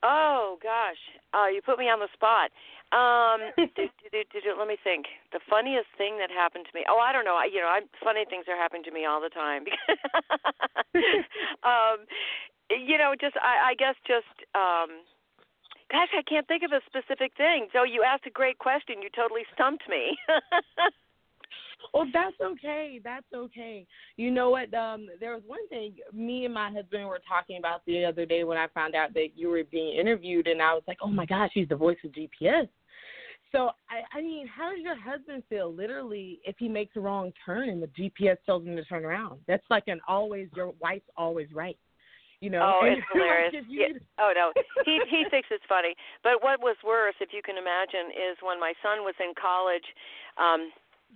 Oh 0.03 0.57
gosh, 0.61 0.99
uh, 1.33 1.47
you 1.47 1.61
put 1.65 1.79
me 1.79 1.85
on 1.85 1.99
the 1.99 2.11
spot. 2.13 2.51
Um, 2.91 3.51
do, 3.75 3.87
do, 4.11 4.23
do, 4.43 4.55
let 4.57 4.67
me 4.67 4.75
think. 4.83 5.05
The 5.31 5.39
funniest 5.49 5.87
thing 5.97 6.17
that 6.19 6.29
happened 6.31 6.65
to 6.69 6.77
me. 6.77 6.83
Oh, 6.89 6.99
I 6.99 7.13
don't 7.13 7.25
know. 7.25 7.35
I, 7.35 7.45
you 7.45 7.61
know, 7.61 7.67
I, 7.67 7.79
funny 8.03 8.25
things 8.29 8.45
are 8.49 8.57
happening 8.57 8.83
to 8.83 8.91
me 8.91 9.05
all 9.05 9.21
the 9.21 9.29
time. 9.29 9.63
um, 11.63 12.03
you 12.69 12.97
know, 12.97 13.13
just 13.19 13.35
I, 13.37 13.71
I 13.71 13.73
guess 13.75 13.95
just. 14.05 14.27
um 14.53 15.03
Gosh, 15.91 16.09
I 16.13 16.21
can't 16.21 16.47
think 16.47 16.63
of 16.63 16.71
a 16.71 16.81
specific 16.85 17.33
thing. 17.35 17.67
So 17.73 17.83
you 17.83 18.03
asked 18.03 18.27
a 18.27 18.29
great 18.29 18.59
question. 18.59 19.01
You 19.01 19.09
totally 19.15 19.43
stumped 19.53 19.83
me. 19.89 20.17
Well, 21.93 22.05
that's 22.13 22.35
okay. 22.41 22.99
That's 23.03 23.25
okay. 23.33 23.85
You 24.17 24.31
know 24.31 24.49
what? 24.49 24.73
Um, 24.73 25.07
there 25.19 25.33
was 25.33 25.41
one 25.47 25.67
thing 25.69 25.95
me 26.13 26.45
and 26.45 26.53
my 26.53 26.69
husband 26.71 27.07
were 27.07 27.21
talking 27.27 27.57
about 27.57 27.85
the 27.85 28.05
other 28.05 28.25
day 28.25 28.43
when 28.43 28.57
I 28.57 28.67
found 28.73 28.95
out 28.95 29.13
that 29.13 29.29
you 29.35 29.49
were 29.49 29.63
being 29.71 29.97
interviewed, 29.97 30.47
and 30.47 30.61
I 30.61 30.73
was 30.73 30.83
like, 30.87 30.97
"Oh 31.01 31.07
my 31.07 31.25
gosh, 31.25 31.51
she's 31.53 31.69
the 31.69 31.75
voice 31.75 31.97
of 32.03 32.11
GPS." 32.11 32.67
So, 33.51 33.71
I, 33.89 34.17
I 34.17 34.21
mean, 34.21 34.45
how 34.45 34.71
does 34.71 34.81
your 34.81 34.95
husband 34.99 35.43
feel? 35.49 35.73
Literally, 35.73 36.39
if 36.43 36.55
he 36.59 36.67
makes 36.67 36.95
a 36.95 36.99
wrong 36.99 37.31
turn 37.43 37.69
and 37.69 37.81
the 37.81 37.87
GPS 37.87 38.37
tells 38.45 38.65
him 38.65 38.75
to 38.75 38.85
turn 38.85 39.05
around, 39.05 39.39
that's 39.47 39.65
like 39.69 39.87
an 39.87 39.99
always 40.07 40.49
your 40.55 40.73
wife's 40.79 41.09
always 41.17 41.47
right. 41.53 41.77
You 42.41 42.49
know? 42.49 42.63
Oh, 42.63 42.85
it's 42.87 43.01
hilarious. 43.11 43.65
Yeah. 43.67 43.99
Oh 44.19 44.31
no, 44.35 44.51
he 44.85 44.99
he 45.09 45.25
thinks 45.29 45.49
it's 45.51 45.63
funny. 45.67 45.95
But 46.23 46.41
what 46.43 46.59
was 46.61 46.75
worse, 46.85 47.15
if 47.19 47.29
you 47.33 47.41
can 47.43 47.57
imagine, 47.57 48.11
is 48.11 48.37
when 48.41 48.59
my 48.59 48.73
son 48.81 49.03
was 49.03 49.15
in 49.19 49.33
college. 49.39 49.85
Um, 50.37 50.71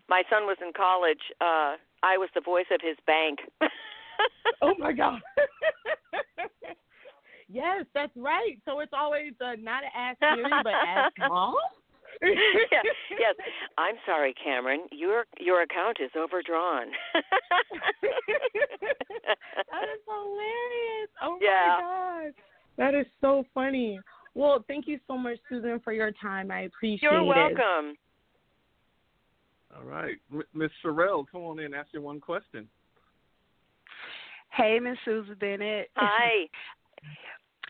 my 0.09 0.23
son 0.29 0.43
was 0.43 0.57
in 0.61 0.73
college. 0.75 1.21
Uh, 1.39 1.77
I 2.03 2.17
was 2.17 2.29
the 2.35 2.41
voice 2.41 2.67
of 2.73 2.81
his 2.81 2.97
bank. 3.07 3.39
oh 4.61 4.73
my 4.77 4.91
god. 5.01 5.21
yes, 7.47 7.85
that's 7.93 8.11
right. 8.17 8.59
So 8.65 8.79
it's 8.81 8.91
always 8.93 9.33
uh, 9.39 9.55
not 9.59 9.83
ask 9.95 10.17
Siri, 10.19 10.51
but 10.63 10.73
ask 10.73 11.13
mom. 11.29 11.55
Yeah, 12.21 12.29
yes. 13.19 13.35
I'm 13.77 13.95
sorry, 14.05 14.33
Cameron. 14.43 14.87
Your 14.91 15.25
your 15.39 15.61
account 15.63 15.97
is 16.03 16.11
overdrawn. 16.17 16.87
that 17.13 17.23
is 19.83 20.01
hilarious. 20.07 21.09
Oh 21.21 21.37
Yeah. 21.41 21.77
my 21.79 21.81
gosh. 21.81 22.33
That 22.77 22.95
is 22.95 23.05
so 23.21 23.43
funny. 23.53 23.99
Well, 24.35 24.63
thank 24.67 24.87
you 24.87 24.99
so 25.07 25.15
much, 25.17 25.37
Susan, 25.47 25.79
for 25.83 25.93
your 25.93 26.11
time. 26.21 26.49
I 26.49 26.61
appreciate 26.61 27.07
it. 27.07 27.11
You're 27.11 27.21
it. 27.21 27.25
welcome. 27.25 27.95
All 29.75 29.83
right, 29.83 30.15
M- 30.31 30.43
Miss 30.53 30.69
Sherelle, 30.83 31.25
come 31.31 31.41
on 31.41 31.59
in. 31.59 31.73
Ask 31.73 31.89
your 31.93 32.03
one 32.03 32.19
question. 32.19 32.67
Hey, 34.51 34.79
Miss 34.79 34.97
Susan 35.03 35.35
Bennett. 35.39 35.89
Hi. 35.95 36.47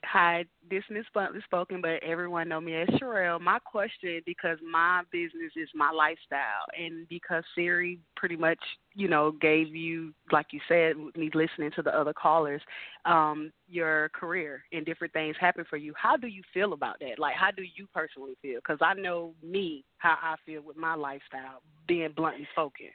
Hi, 0.06 0.44
this 0.70 0.84
Miss 0.90 1.06
Bluntly 1.14 1.40
spoken, 1.46 1.82
but 1.82 2.04
everyone 2.04 2.50
know 2.50 2.60
me 2.60 2.76
as 2.76 2.88
Sherelle. 2.90 3.40
My 3.40 3.58
question, 3.60 4.22
because 4.26 4.58
my 4.70 5.02
business 5.12 5.52
is 5.56 5.70
my 5.74 5.92
lifestyle, 5.92 6.66
and 6.78 7.08
because 7.08 7.44
Siri 7.56 8.00
pretty 8.18 8.36
much, 8.36 8.60
you 8.94 9.08
know, 9.08 9.32
gave 9.32 9.74
you, 9.74 10.14
like 10.32 10.48
you 10.52 10.60
said, 10.68 10.98
me 11.16 11.30
listening 11.34 11.72
to 11.76 11.82
the 11.82 11.98
other 11.98 12.14
callers, 12.14 12.62
um, 13.06 13.52
your 13.68 14.10
career 14.10 14.64
and 14.74 14.86
different 14.86 15.14
things 15.14 15.38
happen 15.40 15.66
for 15.70 15.78
you. 15.78 15.94
How 15.96 16.18
do 16.18 16.28
you 16.28 16.44
feel 16.54 16.74
about 16.74 17.00
that? 17.00 17.18
Like, 17.18 17.36
how 17.36 17.52
do 17.52 17.64
you 17.64 17.88
personally 17.94 18.34
feel? 18.42 18.60
Because 18.60 18.80
I 18.82 18.94
know 18.94 19.34
me, 19.42 19.86
how 19.98 20.18
I 20.22 20.36
feel 20.46 20.62
with 20.62 20.78
my 20.78 20.96
lifestyle, 20.96 21.62
being 21.88 22.12
bluntly 22.16 22.48
spoken. 22.52 22.88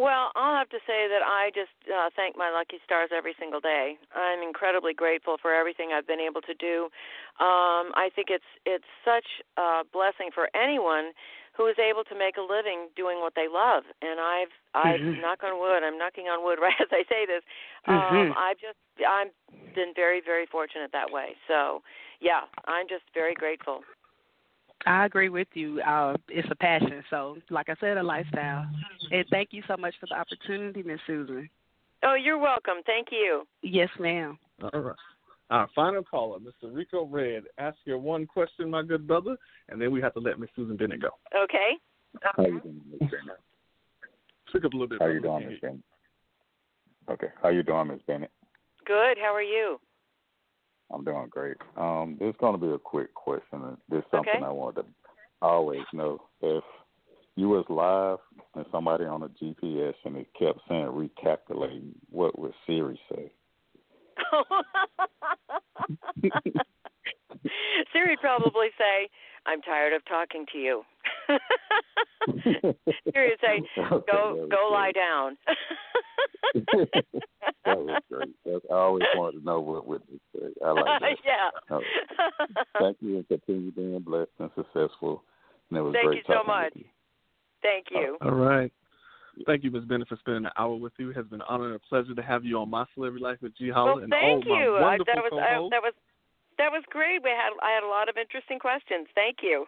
Well, 0.00 0.32
I'll 0.32 0.56
have 0.56 0.72
to 0.72 0.80
say 0.88 1.12
that 1.12 1.20
I 1.20 1.52
just 1.52 1.76
uh, 1.84 2.08
thank 2.16 2.32
my 2.32 2.48
lucky 2.48 2.80
stars 2.88 3.10
every 3.12 3.36
single 3.38 3.60
day. 3.60 4.00
I'm 4.16 4.40
incredibly 4.40 4.94
grateful 4.96 5.36
for 5.36 5.52
everything 5.52 5.92
I've 5.92 6.06
been 6.08 6.24
able 6.24 6.40
to 6.48 6.54
do. 6.56 6.88
Um, 7.36 7.92
I 7.92 8.08
think 8.16 8.32
it's 8.32 8.48
it's 8.64 8.88
such 9.04 9.44
a 9.60 9.84
blessing 9.92 10.32
for 10.32 10.48
anyone 10.56 11.12
who 11.52 11.68
is 11.68 11.76
able 11.76 12.00
to 12.08 12.16
make 12.16 12.40
a 12.40 12.40
living 12.40 12.88
doing 12.96 13.20
what 13.20 13.36
they 13.36 13.44
love. 13.44 13.84
And 14.00 14.16
I've 14.16 14.52
I've 14.72 15.00
Mhm. 15.04 15.20
knock 15.20 15.44
on 15.44 15.60
wood. 15.60 15.84
I'm 15.84 15.98
knocking 15.98 16.32
on 16.32 16.42
wood 16.42 16.58
right 16.64 16.80
as 16.80 16.88
I 16.90 17.04
say 17.04 17.26
this. 17.28 17.44
Um, 17.84 18.32
Mhm. 18.32 18.36
I've 18.40 18.56
just 18.56 18.80
I've 19.06 19.32
been 19.74 19.92
very 19.92 20.22
very 20.24 20.46
fortunate 20.46 20.92
that 20.92 21.10
way. 21.12 21.36
So 21.46 21.82
yeah, 22.20 22.48
I'm 22.64 22.88
just 22.88 23.04
very 23.12 23.34
grateful. 23.34 23.84
I 24.86 25.04
agree 25.04 25.28
with 25.28 25.48
you. 25.54 25.80
Uh, 25.82 26.14
it's 26.28 26.48
a 26.50 26.56
passion. 26.56 27.02
So, 27.10 27.36
like 27.50 27.68
I 27.68 27.74
said, 27.80 27.98
a 27.98 28.02
lifestyle. 28.02 28.66
And 29.10 29.24
thank 29.30 29.50
you 29.52 29.62
so 29.68 29.76
much 29.76 29.94
for 30.00 30.06
the 30.06 30.14
opportunity, 30.14 30.82
Miss 30.82 31.00
Susan. 31.06 31.48
Oh, 32.02 32.14
you're 32.14 32.38
welcome. 32.38 32.76
Thank 32.86 33.08
you. 33.10 33.46
Yes, 33.62 33.88
ma'am. 33.98 34.38
All 34.62 34.80
right. 34.80 34.96
Our 35.50 35.68
final 35.74 36.02
caller, 36.04 36.38
Mr. 36.38 36.72
Rico 36.72 37.04
Red. 37.04 37.42
Ask 37.58 37.76
your 37.84 37.98
one 37.98 38.24
question, 38.26 38.70
my 38.70 38.82
good 38.82 39.06
brother, 39.06 39.36
and 39.68 39.80
then 39.80 39.90
we 39.90 40.00
have 40.00 40.14
to 40.14 40.20
let 40.20 40.38
Miss 40.38 40.48
Susan 40.54 40.76
Bennett 40.76 41.02
go. 41.02 41.10
Okay. 41.36 41.76
How 42.22 42.44
you 42.44 42.60
doing, 42.60 42.80
Miss 42.90 43.00
Bennett? 43.00 43.40
Speak 44.48 44.64
up 44.64 44.72
a 44.72 44.76
little 44.76 44.88
bit. 44.88 44.98
How 45.00 45.08
you 45.08 45.20
doing, 45.20 45.48
Miss 45.48 45.60
Bennett? 45.60 45.80
Okay. 47.10 47.28
How 47.42 47.48
you 47.48 47.62
doing, 47.64 47.88
Miss 47.88 48.00
Bennett? 48.06 48.30
Good. 48.86 49.18
How 49.20 49.34
are 49.34 49.42
you? 49.42 49.80
I'm 50.92 51.04
doing 51.04 51.28
great. 51.30 51.56
Um, 51.76 52.18
is 52.20 52.34
going 52.40 52.58
to 52.58 52.66
be 52.66 52.72
a 52.72 52.78
quick 52.78 53.14
question. 53.14 53.76
There's 53.88 54.02
something 54.10 54.34
Okay. 54.34 54.44
I 54.44 54.50
wanted 54.50 54.82
to 54.82 54.88
always 55.42 55.84
know. 55.92 56.20
If 56.42 56.64
you 57.36 57.48
was 57.48 57.64
live 57.68 58.18
and 58.54 58.64
somebody 58.72 59.04
on 59.04 59.22
a 59.22 59.28
GPS 59.28 59.94
and 60.04 60.16
it 60.16 60.26
kept 60.38 60.60
saying 60.68 60.86
recalculating, 60.86 61.92
what 62.10 62.38
would 62.38 62.52
Siri 62.66 63.00
say? 63.10 63.30
Siri 67.92 68.16
probably 68.20 68.68
say, 68.76 69.08
"I'm 69.46 69.62
tired 69.62 69.92
of 69.92 70.04
talking 70.06 70.44
to 70.52 70.58
you." 70.58 70.82
Siri 73.12 73.30
would 73.30 73.40
say, 73.40 73.62
Okay, 73.78 74.06
"Go, 74.10 74.34
that 74.34 74.34
was 74.34 74.48
go 74.50 74.68
lie 74.72 74.92
down." 74.92 75.36
that 77.64 77.78
was 77.78 78.02
great. 78.10 78.34
That's, 78.44 78.64
I 78.70 78.74
always 78.74 79.04
wanted 79.14 79.40
to 79.40 79.44
know 79.44 79.60
what 79.60 79.86
would 79.86 80.02
it 80.12 80.20
say. 80.34 80.48
I 80.64 80.72
like 80.72 80.84
that. 81.00 81.16
yeah. 81.24 81.78
Thank 82.78 82.96
you 83.00 83.16
and 83.16 83.28
continue 83.28 83.70
being 83.72 83.98
blessed 84.00 84.30
and 84.38 84.50
successful. 84.54 85.22
And 85.70 85.78
it 85.78 85.82
was 85.82 85.94
Thank 85.94 86.06
great 86.06 86.16
you 86.18 86.22
so 86.26 86.42
much. 86.46 86.72
you. 86.74 86.84
Thank 87.62 87.86
you. 87.90 88.16
All 88.20 88.32
right. 88.32 88.72
Thank 89.46 89.64
you, 89.64 89.70
Ms. 89.70 89.84
Bennett, 89.84 90.08
for 90.08 90.16
spending 90.16 90.44
an 90.44 90.52
hour 90.58 90.74
with 90.74 90.92
you. 90.98 91.10
It 91.10 91.16
has 91.16 91.26
been 91.26 91.40
an 91.40 91.46
honor 91.48 91.66
and 91.66 91.76
a 91.76 91.78
pleasure 91.78 92.14
to 92.14 92.22
have 92.22 92.44
you 92.44 92.58
on 92.58 92.68
My 92.68 92.84
Celebrity 92.94 93.22
Life 93.22 93.38
with 93.40 93.56
G. 93.56 93.70
Holla 93.70 93.94
well, 93.94 94.02
and 94.02 94.10
thank 94.10 94.46
all 94.46 94.56
my 94.56 94.62
you. 94.62 94.74
I, 94.76 94.80
wonderful 94.82 95.14
that 95.14 95.22
was 95.22 95.32
I, 95.32 95.54
co-hosts. 95.54 95.70
that 95.70 95.82
was 95.82 95.94
that 96.58 96.70
was 96.72 96.84
great. 96.90 97.22
We 97.22 97.30
had 97.30 97.54
I 97.62 97.72
had 97.72 97.84
a 97.84 97.88
lot 97.88 98.08
of 98.08 98.16
interesting 98.16 98.58
questions. 98.58 99.06
Thank 99.14 99.38
you. 99.42 99.66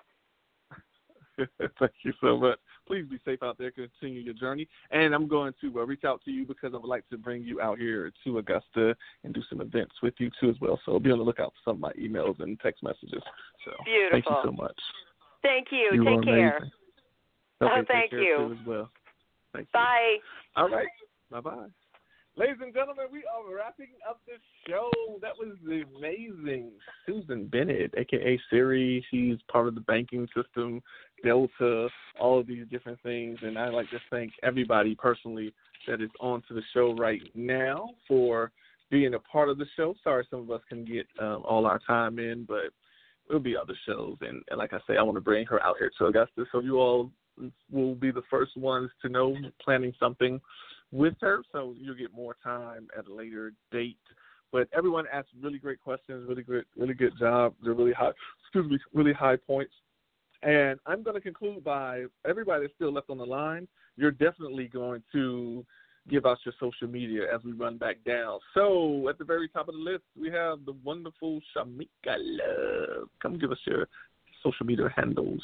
Thank 1.78 1.92
you 2.02 2.12
so 2.20 2.36
much. 2.36 2.58
Please 2.86 3.04
be 3.08 3.18
safe 3.24 3.42
out 3.42 3.58
there. 3.58 3.70
Continue 3.70 4.20
your 4.20 4.34
journey. 4.34 4.68
And 4.90 5.14
I'm 5.14 5.28
going 5.28 5.54
to 5.60 5.80
uh, 5.80 5.84
reach 5.84 6.04
out 6.04 6.20
to 6.24 6.30
you 6.30 6.44
because 6.44 6.72
I 6.74 6.76
would 6.76 6.88
like 6.88 7.08
to 7.10 7.16
bring 7.18 7.42
you 7.42 7.60
out 7.60 7.78
here 7.78 8.12
to 8.24 8.38
Augusta 8.38 8.94
and 9.24 9.32
do 9.32 9.42
some 9.48 9.60
events 9.60 9.94
with 10.02 10.14
you 10.18 10.30
too 10.40 10.50
as 10.50 10.56
well. 10.60 10.78
So 10.84 10.98
be 10.98 11.10
on 11.10 11.18
the 11.18 11.24
lookout 11.24 11.52
for 11.64 11.70
some 11.70 11.76
of 11.76 11.80
my 11.80 11.92
emails 11.92 12.40
and 12.40 12.58
text 12.60 12.82
messages. 12.82 13.22
So 13.64 13.72
thank 14.10 14.24
you 14.26 14.36
so 14.44 14.52
much. 14.52 14.78
Thank 15.42 15.68
you. 15.70 15.90
You 15.92 16.04
Take 16.04 16.24
care. 16.24 16.56
amazing. 16.56 16.70
Oh, 17.60 17.66
Okay, 17.66 17.76
take 17.80 17.86
thank 17.88 18.12
you. 18.12 18.56
as 18.60 18.66
well. 18.66 18.90
Thank 19.52 19.66
you. 19.68 19.72
Bye. 19.72 20.16
All 20.56 20.68
right. 20.68 20.88
Bye 21.30 21.40
bye. 21.40 21.66
Ladies 22.34 22.56
and 22.62 22.72
gentlemen, 22.72 23.04
we 23.12 23.24
are 23.26 23.54
wrapping 23.54 23.90
up 24.08 24.18
this 24.26 24.40
show. 24.66 24.90
That 25.20 25.32
was 25.38 25.54
the 25.66 25.84
amazing 25.98 26.70
Susan 27.04 27.46
Bennett, 27.46 27.92
aka 27.98 28.40
Siri. 28.48 29.04
She's 29.10 29.36
part 29.50 29.68
of 29.68 29.74
the 29.74 29.82
banking 29.82 30.26
system, 30.34 30.80
Delta, 31.24 31.88
all 32.20 32.38
of 32.38 32.46
these 32.46 32.64
different 32.70 33.00
things. 33.02 33.38
And 33.42 33.58
I'd 33.58 33.74
like 33.74 33.90
to 33.90 33.98
thank 34.10 34.32
everybody 34.42 34.94
personally 34.94 35.52
that 35.86 36.00
is 36.00 36.10
on 36.20 36.42
to 36.48 36.54
the 36.54 36.62
show 36.74 36.94
right 36.94 37.22
now 37.34 37.90
for 38.06 38.52
being 38.90 39.14
a 39.14 39.18
part 39.18 39.48
of 39.48 39.58
the 39.58 39.66
show. 39.76 39.94
Sorry, 40.04 40.26
some 40.30 40.40
of 40.40 40.50
us 40.50 40.60
can 40.68 40.84
get 40.84 41.06
um, 41.20 41.42
all 41.44 41.66
our 41.66 41.80
time 41.86 42.18
in, 42.18 42.44
but 42.46 42.70
there'll 43.26 43.42
be 43.42 43.56
other 43.56 43.74
shows. 43.86 44.16
And, 44.20 44.42
and 44.50 44.58
like 44.58 44.72
I 44.72 44.78
say, 44.86 44.96
I 44.98 45.02
want 45.02 45.16
to 45.16 45.22
bring 45.22 45.46
her 45.46 45.62
out 45.62 45.76
here 45.78 45.90
to 45.98 46.06
Augusta, 46.06 46.44
so 46.52 46.60
you 46.60 46.78
all 46.78 47.10
will 47.70 47.94
be 47.94 48.10
the 48.10 48.22
first 48.30 48.56
ones 48.56 48.90
to 49.00 49.08
know 49.08 49.34
planning 49.64 49.92
something 49.98 50.40
with 50.90 51.14
her. 51.20 51.42
So 51.52 51.74
you'll 51.78 51.96
get 51.96 52.14
more 52.14 52.36
time 52.44 52.88
at 52.96 53.06
a 53.06 53.14
later 53.14 53.52
date. 53.70 53.96
But 54.52 54.68
everyone 54.76 55.06
asked 55.10 55.28
really 55.42 55.58
great 55.58 55.80
questions, 55.80 56.28
really 56.28 56.42
good, 56.42 56.66
really 56.76 56.92
good 56.92 57.14
job. 57.18 57.54
They're 57.62 57.72
really 57.72 57.94
high, 57.94 58.10
excuse 58.42 58.70
me, 58.70 58.78
really 58.92 59.14
high 59.14 59.36
points. 59.36 59.72
And 60.42 60.80
I'm 60.86 61.02
going 61.02 61.14
to 61.14 61.20
conclude 61.20 61.62
by 61.62 62.04
everybody 62.28 62.64
that's 62.64 62.74
still 62.74 62.92
left 62.92 63.10
on 63.10 63.18
the 63.18 63.26
line. 63.26 63.68
You're 63.96 64.10
definitely 64.10 64.68
going 64.68 65.02
to 65.12 65.64
give 66.08 66.26
out 66.26 66.38
your 66.44 66.54
social 66.58 66.88
media 66.88 67.32
as 67.32 67.44
we 67.44 67.52
run 67.52 67.76
back 67.76 67.96
down. 68.04 68.40
So 68.54 69.08
at 69.08 69.18
the 69.18 69.24
very 69.24 69.48
top 69.48 69.68
of 69.68 69.74
the 69.74 69.80
list, 69.80 70.02
we 70.18 70.30
have 70.30 70.64
the 70.64 70.74
wonderful 70.84 71.40
Shamika 71.56 72.16
Love. 72.18 73.08
Come 73.20 73.38
give 73.38 73.52
us 73.52 73.58
your 73.64 73.86
social 74.42 74.66
media 74.66 74.92
handles. 74.96 75.40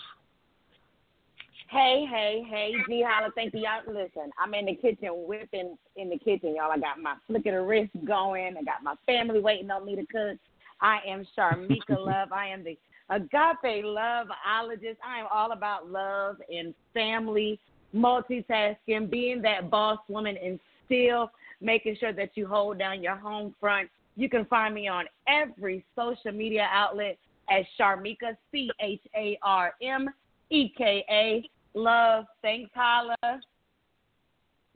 Hey, 1.71 2.07
hey, 2.11 2.43
hey, 2.49 2.73
G 2.89 3.05
Holla, 3.07 3.31
thank 3.35 3.53
you. 3.53 3.61
Y'all 3.61 3.95
listen, 3.95 4.31
I'm 4.43 4.55
in 4.55 4.65
the 4.65 4.75
kitchen 4.75 5.11
whipping 5.13 5.77
in 5.97 6.09
the 6.09 6.19
kitchen, 6.19 6.57
y'all. 6.57 6.73
I 6.73 6.79
got 6.79 6.99
my 6.99 7.15
flick 7.27 7.45
of 7.45 7.53
the 7.53 7.61
wrist 7.61 7.93
going. 8.07 8.57
I 8.57 8.63
got 8.63 8.83
my 8.83 8.95
family 9.05 9.41
waiting 9.41 9.71
on 9.71 9.85
me 9.85 9.95
to 9.95 10.07
cook. 10.07 10.39
I 10.81 11.01
am 11.07 11.27
Charmeka 11.37 11.79
Love. 11.91 12.33
I 12.33 12.49
am 12.49 12.65
the 12.65 12.79
agape 13.11 13.85
loveologist. 13.85 14.99
I 15.05 15.21
am 15.21 15.27
all 15.33 15.53
about 15.53 15.91
love 15.91 16.37
and 16.51 16.75
family, 16.95 17.59
multitasking, 17.95 19.11
being 19.11 19.43
that 19.43 19.71
boss 19.71 19.99
woman 20.09 20.37
and 20.43 20.59
still 20.87 21.31
making 21.61 21.97
sure 21.99 22.13
that 22.13 22.31
you 22.35 22.47
hold 22.47 22.79
down 22.79 23.03
your 23.03 23.17
home 23.17 23.55
front. 23.61 23.89
You 24.17 24.29
can 24.29 24.45
find 24.47 24.75
me 24.75 24.89
on 24.89 25.05
every 25.27 25.85
social 25.95 26.33
media 26.33 26.69
outlet 26.73 27.19
as 27.51 27.65
Charmeka, 27.79 28.37
C 28.53 28.71
H 28.81 29.03
A 29.17 29.39
R 29.43 29.75
M 29.83 30.09
E 30.51 30.69
K 30.77 31.05
A 31.11 31.49
Love. 31.75 32.25
Thanks, 32.43 32.71
Holla. 32.75 33.17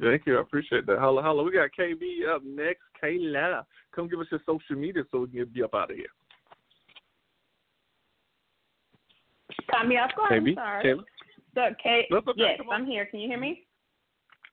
Thank 0.01 0.27
you. 0.27 0.39
I 0.39 0.41
appreciate 0.41 0.87
that. 0.87 0.99
Holla, 0.99 1.23
holla. 1.23 1.43
We 1.43 1.53
got 1.53 1.71
KB 1.79 2.29
up 2.29 2.43
next. 2.45 2.83
Kayla, 3.03 3.65
come 3.95 4.09
give 4.09 4.21
us 4.21 4.27
your 4.31 4.41
social 4.47 4.77
media 4.77 5.03
so 5.11 5.21
we 5.21 5.29
can 5.29 5.51
get 5.55 5.65
up 5.65 5.75
out 5.75 5.91
of 5.91 5.97
here. 5.97 6.07
Me 9.87 9.97
off 9.97 10.11
guard. 10.17 10.33
KB, 10.33 10.49
I'm 10.51 10.55
sorry. 10.55 10.85
Kayla. 10.85 11.03
So, 11.55 11.75
K- 11.83 12.07
That's 12.11 12.27
okay. 12.29 12.41
yes, 12.41 12.61
I'm 12.73 12.87
here. 12.87 13.07
Can 13.07 13.21
you 13.21 13.29
hear 13.29 13.39
me? 13.39 13.67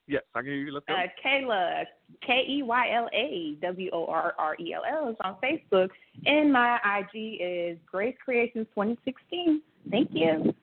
Yes, 0.08 0.24
I 0.34 0.40
can 0.40 0.48
hear 0.48 0.56
you. 0.56 0.72
Let's 0.74 0.86
go. 0.88 0.96
Uh, 0.96 1.08
Kayla, 1.24 1.84
K 2.26 2.44
E 2.48 2.64
Y 2.64 2.92
L 2.96 3.08
A 3.14 3.56
W 3.62 3.90
O 3.94 4.08
R 4.08 4.34
R 4.40 4.56
E 4.60 4.74
L 4.74 4.82
L 4.90 5.10
is 5.10 5.16
on 5.24 5.36
Facebook, 5.44 5.90
and 6.26 6.52
my 6.52 6.80
IG 7.00 7.38
is 7.40 7.78
Grace 7.86 8.16
Creations 8.24 8.66
2016. 8.74 9.62
Thank 9.92 10.10
you. 10.12 10.54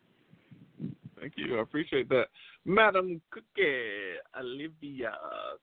Thank 1.21 1.35
you. 1.37 1.59
I 1.59 1.63
appreciate 1.63 2.09
that. 2.09 2.27
Madam 2.65 3.21
Cookie, 3.31 4.19
Olivia, 4.39 5.13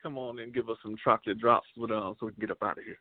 come 0.02 0.18
on 0.18 0.40
and 0.40 0.54
give 0.54 0.70
us 0.70 0.78
some 0.82 0.96
chocolate 1.04 1.40
drops 1.40 1.68
with 1.78 1.92
uh, 1.92 2.14
so 2.20 2.28
we 2.28 2.32
can 2.32 2.42
get 2.42 2.52
up 2.52 2.64
out 2.64 2.78
of 2.78 2.86
here. 2.86 2.98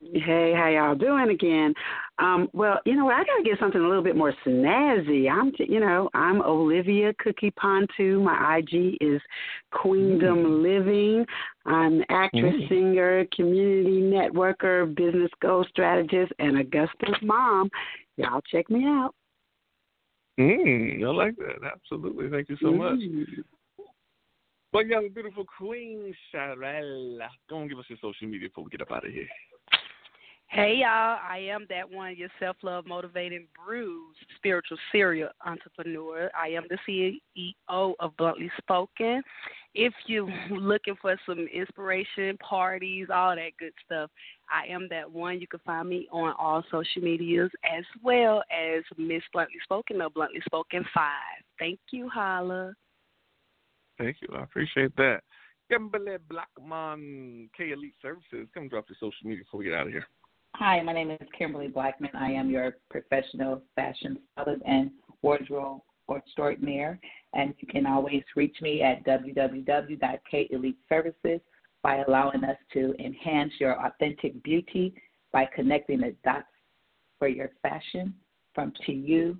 Hey, 0.00 0.52
how 0.54 0.68
y'all 0.68 0.94
doing 0.94 1.30
again? 1.30 1.72
Um, 2.18 2.48
well, 2.52 2.80
you 2.84 2.94
know 2.96 3.06
what? 3.06 3.14
I 3.14 3.24
gotta 3.24 3.42
get 3.42 3.58
something 3.58 3.80
a 3.80 3.88
little 3.88 4.02
bit 4.02 4.14
more 4.14 4.34
snazzy. 4.44 5.30
I'm, 5.30 5.52
you 5.58 5.80
know, 5.80 6.10
I'm 6.12 6.42
Olivia 6.42 7.14
Cookie 7.18 7.52
Pontu. 7.52 8.22
My 8.22 8.58
IG 8.58 8.98
is 9.00 9.22
Queendom 9.72 10.62
Living. 10.62 11.24
I'm 11.64 12.04
actress, 12.10 12.54
Mm. 12.54 12.68
singer, 12.68 13.24
community 13.34 14.02
networker, 14.02 14.94
business 14.94 15.30
goal 15.40 15.64
strategist, 15.70 16.32
and 16.38 16.58
Augusta's 16.58 17.22
mom. 17.22 17.70
Y'all 18.18 18.42
check 18.42 18.68
me 18.68 18.84
out. 18.84 19.14
Mm, 20.38 21.02
I 21.02 21.08
like 21.08 21.36
that. 21.36 21.64
Absolutely. 21.64 22.28
Thank 22.28 22.50
you 22.50 22.56
so 22.60 22.70
much. 22.72 22.98
Mm. 22.98 23.44
But 24.72 24.88
young, 24.88 25.08
beautiful 25.08 25.46
Queen 25.56 26.14
Sherelle, 26.30 27.26
go 27.48 27.60
and 27.60 27.70
give 27.70 27.78
us 27.78 27.86
your 27.88 27.98
social 28.02 28.28
media 28.28 28.50
before 28.50 28.64
we 28.64 28.70
get 28.70 28.82
up 28.82 28.92
out 28.92 29.06
of 29.06 29.12
here. 29.12 29.26
Hey 30.48 30.76
y'all, 30.78 31.18
I 31.28 31.38
am 31.50 31.66
that 31.70 31.90
one, 31.90 32.16
your 32.16 32.28
self 32.38 32.56
love 32.62 32.86
motivating 32.86 33.48
bruised 33.64 34.18
spiritual 34.36 34.78
serial 34.92 35.28
entrepreneur. 35.44 36.30
I 36.40 36.48
am 36.48 36.64
the 36.70 36.78
CEO 36.88 37.94
of 37.98 38.16
Bluntly 38.16 38.50
Spoken. 38.58 39.22
If 39.74 39.92
you're 40.06 40.30
looking 40.50 40.94
for 41.02 41.16
some 41.26 41.48
inspiration, 41.52 42.38
parties, 42.38 43.08
all 43.12 43.34
that 43.34 43.50
good 43.58 43.72
stuff, 43.84 44.08
I 44.48 44.72
am 44.72 44.86
that 44.90 45.10
one. 45.10 45.40
You 45.40 45.48
can 45.48 45.60
find 45.66 45.88
me 45.88 46.06
on 46.12 46.32
all 46.38 46.62
social 46.70 47.02
medias 47.02 47.50
as 47.64 47.84
well 48.02 48.42
as 48.50 48.84
Miss 48.96 49.22
Bluntly 49.32 49.58
Spoken 49.64 50.00
or 50.00 50.10
Bluntly 50.10 50.40
Spoken 50.46 50.84
Five. 50.94 51.42
Thank 51.58 51.80
you, 51.90 52.08
Holla. 52.08 52.72
Thank 53.98 54.18
you. 54.22 54.28
I 54.34 54.44
appreciate 54.44 54.94
that. 54.96 55.20
Kimberly 55.68 56.18
Blackman, 56.28 57.50
K 57.56 57.72
Elite 57.72 57.94
Services, 58.00 58.48
come 58.54 58.68
drop 58.68 58.84
your 58.88 58.96
social 59.00 59.28
media 59.28 59.42
before 59.42 59.58
we 59.58 59.64
get 59.64 59.74
out 59.74 59.88
of 59.88 59.92
here. 59.92 60.06
Hi, 60.58 60.80
my 60.80 60.94
name 60.94 61.10
is 61.10 61.18
Kimberly 61.36 61.68
Blackman. 61.68 62.12
I 62.14 62.30
am 62.30 62.48
your 62.48 62.78
professional 62.88 63.60
fashion 63.74 64.18
stylist 64.32 64.62
and 64.64 64.90
wardrobe 65.20 65.82
extraordinaire. 66.10 66.98
And 67.34 67.52
you 67.58 67.68
can 67.68 67.84
always 67.84 68.22
reach 68.34 68.56
me 68.62 68.80
at 68.80 69.04
www.keliteservices 69.04 71.40
by 71.82 71.96
allowing 72.08 72.42
us 72.42 72.56
to 72.72 72.94
enhance 72.98 73.52
your 73.60 73.78
authentic 73.84 74.42
beauty 74.42 74.94
by 75.30 75.46
connecting 75.54 76.00
the 76.00 76.16
dots 76.24 76.46
for 77.18 77.28
your 77.28 77.50
fashion 77.60 78.14
from 78.54 78.72
to 78.86 78.92
you 78.92 79.36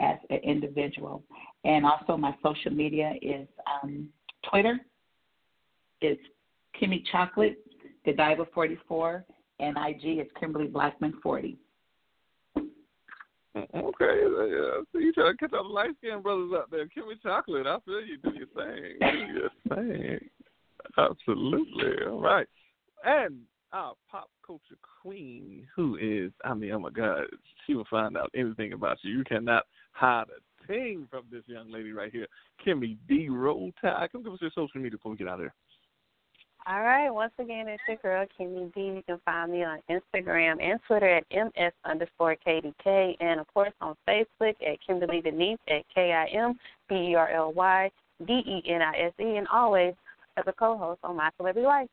as 0.00 0.18
an 0.28 0.40
individual. 0.44 1.24
And 1.64 1.86
also 1.86 2.18
my 2.18 2.34
social 2.42 2.72
media 2.72 3.14
is 3.22 3.48
um, 3.82 4.06
Twitter. 4.50 4.78
It's 6.02 6.20
Kimmy 6.78 7.02
Chocolate, 7.10 7.56
Godiva 8.04 8.44
44, 8.52 9.24
and 9.62 9.76
IG 9.78 10.18
is 10.18 10.26
Kimberly 10.38 10.66
Blackman 10.66 11.14
40. 11.22 11.56
Okay, 13.56 13.64
yeah. 13.74 14.80
So 14.92 14.98
you 14.98 15.12
trying 15.12 15.32
to 15.32 15.36
catch 15.38 15.52
all 15.52 15.64
the 15.64 15.68
light 15.68 15.90
skinned 15.98 16.22
brothers 16.22 16.50
out 16.56 16.70
there. 16.70 16.84
Me 16.84 17.14
chocolate. 17.22 17.66
I 17.66 17.78
feel 17.84 18.00
you. 18.00 18.16
Do 18.18 18.32
your 18.34 18.46
thing. 18.48 18.98
Do 19.00 19.32
your 19.32 19.50
thing. 19.76 20.28
Absolutely. 20.98 22.06
All 22.06 22.20
right. 22.20 22.46
And 23.04 23.40
our 23.72 23.94
pop 24.10 24.30
culture 24.46 24.78
queen, 25.02 25.66
who 25.76 25.96
is, 25.96 26.32
I 26.44 26.54
mean, 26.54 26.72
oh 26.72 26.78
my 26.78 26.90
God, 26.90 27.24
she 27.66 27.74
will 27.74 27.86
find 27.90 28.16
out 28.16 28.30
anything 28.34 28.72
about 28.72 28.98
you. 29.02 29.18
You 29.18 29.24
cannot 29.24 29.64
hide 29.92 30.24
a 30.24 30.66
thing 30.66 31.06
from 31.10 31.24
this 31.30 31.42
young 31.46 31.70
lady 31.70 31.92
right 31.92 32.10
here. 32.10 32.26
Kimmy 32.66 32.96
D. 33.08 33.28
Roll 33.28 33.70
Tide. 33.80 34.08
Come 34.12 34.22
give 34.22 34.32
us 34.32 34.40
your 34.40 34.50
social 34.54 34.80
media 34.80 34.92
before 34.92 35.12
we 35.12 35.18
get 35.18 35.28
out 35.28 35.34
of 35.34 35.40
here. 35.40 35.54
All 36.66 36.82
right. 36.82 37.10
Once 37.10 37.32
again, 37.40 37.66
it's 37.66 37.82
your 37.88 37.96
girl, 37.96 38.26
Kimmy 38.38 38.72
D. 38.72 38.80
You 38.80 39.02
can 39.04 39.20
find 39.24 39.50
me 39.50 39.64
on 39.64 39.80
Instagram 39.90 40.62
and 40.62 40.78
Twitter 40.86 41.16
at 41.16 41.24
ms 41.32 41.72
underscore 41.84 42.36
KDK. 42.46 43.16
And, 43.20 43.40
of 43.40 43.46
course, 43.52 43.72
on 43.80 43.96
Facebook 44.08 44.54
at 44.62 44.78
Kimberly 44.86 45.20
Denise 45.20 45.58
at 45.68 45.82
K 45.92 46.12
I 46.12 46.26
M 46.26 46.54
B 46.88 46.94
E 46.94 47.14
R 47.16 47.30
L 47.30 47.52
Y 47.52 47.90
D 48.26 48.32
E 48.32 48.62
N 48.68 48.80
I 48.80 48.96
S 49.06 49.12
E. 49.18 49.36
And 49.36 49.48
always 49.52 49.94
as 50.36 50.44
a 50.46 50.52
co 50.52 50.76
host 50.78 51.00
on 51.02 51.16
My 51.16 51.30
Celebrity 51.36 51.66
Life. 51.66 51.88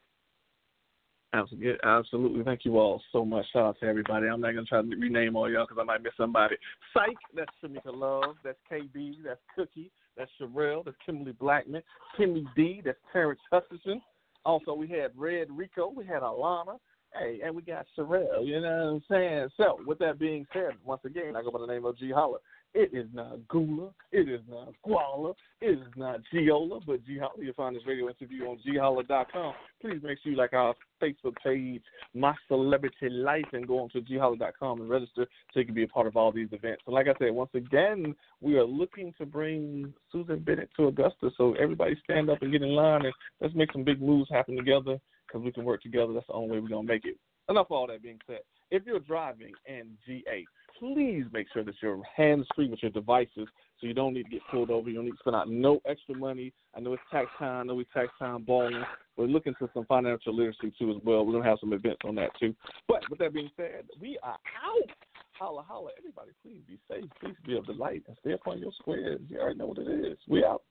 Absolutely, 1.34 1.74
absolutely. 1.84 2.44
Thank 2.44 2.66
you 2.66 2.78
all 2.78 3.02
so 3.12 3.24
much. 3.24 3.46
Shout 3.54 3.66
out 3.66 3.80
to 3.80 3.86
everybody. 3.88 4.28
I'm 4.28 4.42
not 4.42 4.54
gonna 4.54 4.66
try 4.66 4.82
to 4.82 4.88
rename 4.88 5.36
all 5.36 5.50
y'all 5.50 5.66
because 5.68 5.80
I 5.80 5.84
might 5.84 6.04
miss 6.04 6.14
somebody. 6.18 6.56
Psych, 6.94 7.18
that's 7.36 7.52
Shamika 7.64 7.94
Love. 7.94 8.36
That's 8.44 8.58
KB. 8.72 9.16
That's 9.24 9.40
Cookie. 9.56 9.92
That's 10.18 10.32
Sherelle. 10.42 10.84
That's 10.86 10.98
Kimberly 11.06 11.34
Blackman. 11.34 11.84
Kimmy 12.20 12.46
D. 12.56 12.82
That's 12.84 12.98
Terrence 13.14 13.40
Hutchinson. 13.52 14.02
Also, 14.46 14.74
we 14.74 14.88
had 14.88 15.12
Red 15.16 15.48
Rico. 15.50 15.92
We 15.96 16.06
had 16.06 16.22
Alana. 16.22 16.78
Hey, 17.14 17.40
and 17.44 17.56
we 17.56 17.64
got 17.64 17.86
Sherelle. 17.98 18.46
You 18.46 18.62
know 18.62 18.70
what 18.70 18.94
I'm 18.94 19.04
saying? 19.10 19.50
So, 19.58 19.80
with 19.86 19.98
that 20.00 20.20
being 20.20 20.46
said, 20.54 20.74
once 20.86 21.02
again, 21.06 21.36
I 21.36 21.42
go 21.42 21.52
by 21.52 21.60
the 21.60 21.66
name 21.66 21.86
of 21.86 21.98
G 21.98 22.12
Holla. 22.12 22.38
It 22.74 22.92
is 22.94 23.08
not 23.14 23.48
Gula. 23.48 23.90
It 24.12 24.30
is 24.30 24.42
not 24.48 24.74
Guala. 24.86 25.34
It 25.60 25.80
is 25.80 25.88
not 25.96 26.20
Giola, 26.32 26.82
but 26.86 27.04
G 27.06 27.18
Holla. 27.18 27.34
You'll 27.40 27.54
find 27.56 27.76
this 27.76 27.86
radio 27.88 28.08
interview 28.10 28.46
on 28.46 28.60
gholla.com. 28.66 29.54
Please 29.82 30.00
make 30.04 30.20
sure 30.22 30.32
you 30.32 30.38
like 30.38 30.54
our 30.54 30.76
Facebook 31.02 31.34
page, 31.44 31.82
My 32.14 32.36
Celebrity 32.48 33.10
Life, 33.10 33.48
and 33.54 33.68
go 33.68 33.80
on 33.80 33.90
to 33.90 34.02
gholla.com 34.02 34.82
and 34.82 34.90
register 34.90 35.26
so 35.52 35.60
you 35.60 35.66
can 35.66 35.74
be 35.74 35.84
a 35.84 35.88
part 35.88 36.06
of 36.06 36.16
all 36.16 36.32
these 36.32 36.50
events. 36.52 36.84
And 36.86 36.94
like 36.94 37.08
I 37.08 37.14
said, 37.18 37.32
once 37.32 37.52
again, 37.56 38.16
we 38.40 38.56
are 38.58 38.66
looking 38.66 39.14
to 39.18 39.26
bring 39.26 39.92
Susan 40.12 40.40
Bennett 40.40 40.70
to 40.78 40.88
Augusta. 40.88 41.32
So 41.38 41.56
everybody 41.60 41.98
stand 42.04 42.30
up 42.30 42.42
and 42.44 42.52
get 42.52 42.62
in 42.62 42.70
line 42.70 43.06
and 43.06 43.14
let's 43.42 43.56
make 43.56 43.72
some 43.72 43.84
big 43.84 44.02
moves 44.02 44.30
happen 44.30 44.56
together 44.56 45.00
because 45.28 45.44
we 45.44 45.52
can 45.52 45.64
work 45.66 45.82
together. 45.82 46.14
That's 46.14 46.28
the 46.28 46.34
only 46.34 46.52
way 46.52 46.60
we're 46.60 46.70
going 46.70 46.86
to 46.86 46.94
make 46.94 47.06
it. 47.06 47.18
Enough 47.50 47.68
of 47.68 47.72
all 47.72 47.88
that 47.88 48.04
being 48.04 48.20
said. 48.28 48.42
If 48.72 48.84
you're 48.86 49.00
driving 49.00 49.54
in 49.66 49.98
GA, 50.06 50.46
please 50.80 51.26
make 51.34 51.48
sure 51.54 51.64
that 51.64 51.76
you're 51.82 52.02
hands 52.16 52.48
free 52.56 52.70
with 52.70 52.82
your 52.82 52.92
devices 52.92 53.48
so 53.80 53.88
you 53.88 53.94
don't 53.94 54.14
need 54.14 54.24
to 54.24 54.30
get 54.30 54.42
pulled 54.50 54.70
over. 54.70 54.90
You 54.90 54.96
don't 54.96 55.06
need 55.06 55.12
to 55.12 55.18
spend 55.20 55.36
out 55.36 55.50
no 55.50 55.80
extra 55.88 56.16
money. 56.16 56.54
I 56.76 56.80
know 56.80 56.94
it's 56.94 57.04
tax 57.12 57.28
time. 57.38 57.62
I 57.62 57.64
know 57.74 57.80
it's 57.80 57.90
tax 57.94 58.10
time 58.20 58.44
balling. 58.44 58.84
We're 59.18 59.28
looking 59.28 59.56
to 59.60 59.70
some 59.74 59.86
financial 59.86 60.36
literacy 60.36 60.74
too 60.78 60.92
as 60.92 60.98
well. 61.04 61.26
We're 61.26 61.42
to 61.42 61.50
have 61.50 61.60
some 61.60 61.74
events 61.74 62.02
on 62.06 62.16
that 62.16 62.32
too. 62.40 62.56
But 62.88 63.10
with 63.10 63.20
that 63.20 63.34
being 63.34 63.50
said, 63.58 63.86
we 64.00 64.18
are 64.24 64.32
out. 64.32 64.90
Holla, 65.38 65.64
holla. 65.66 65.92
Everybody, 65.98 66.32
please 66.44 66.62
be 66.68 66.78
safe. 66.90 67.10
Please 67.22 67.36
be 67.46 67.58
of 67.58 67.66
the 67.66 67.74
light 67.74 68.04
and 68.08 68.18
stay 68.20 68.34
up 68.34 68.46
on 68.46 68.60
your 68.60 68.72
squares. 68.78 69.22
You 69.30 69.40
already 69.40 69.58
know 69.58 69.68
what 69.68 69.78
it 69.78 69.88
is. 69.88 70.18
We 70.28 70.44
out. 70.44 70.64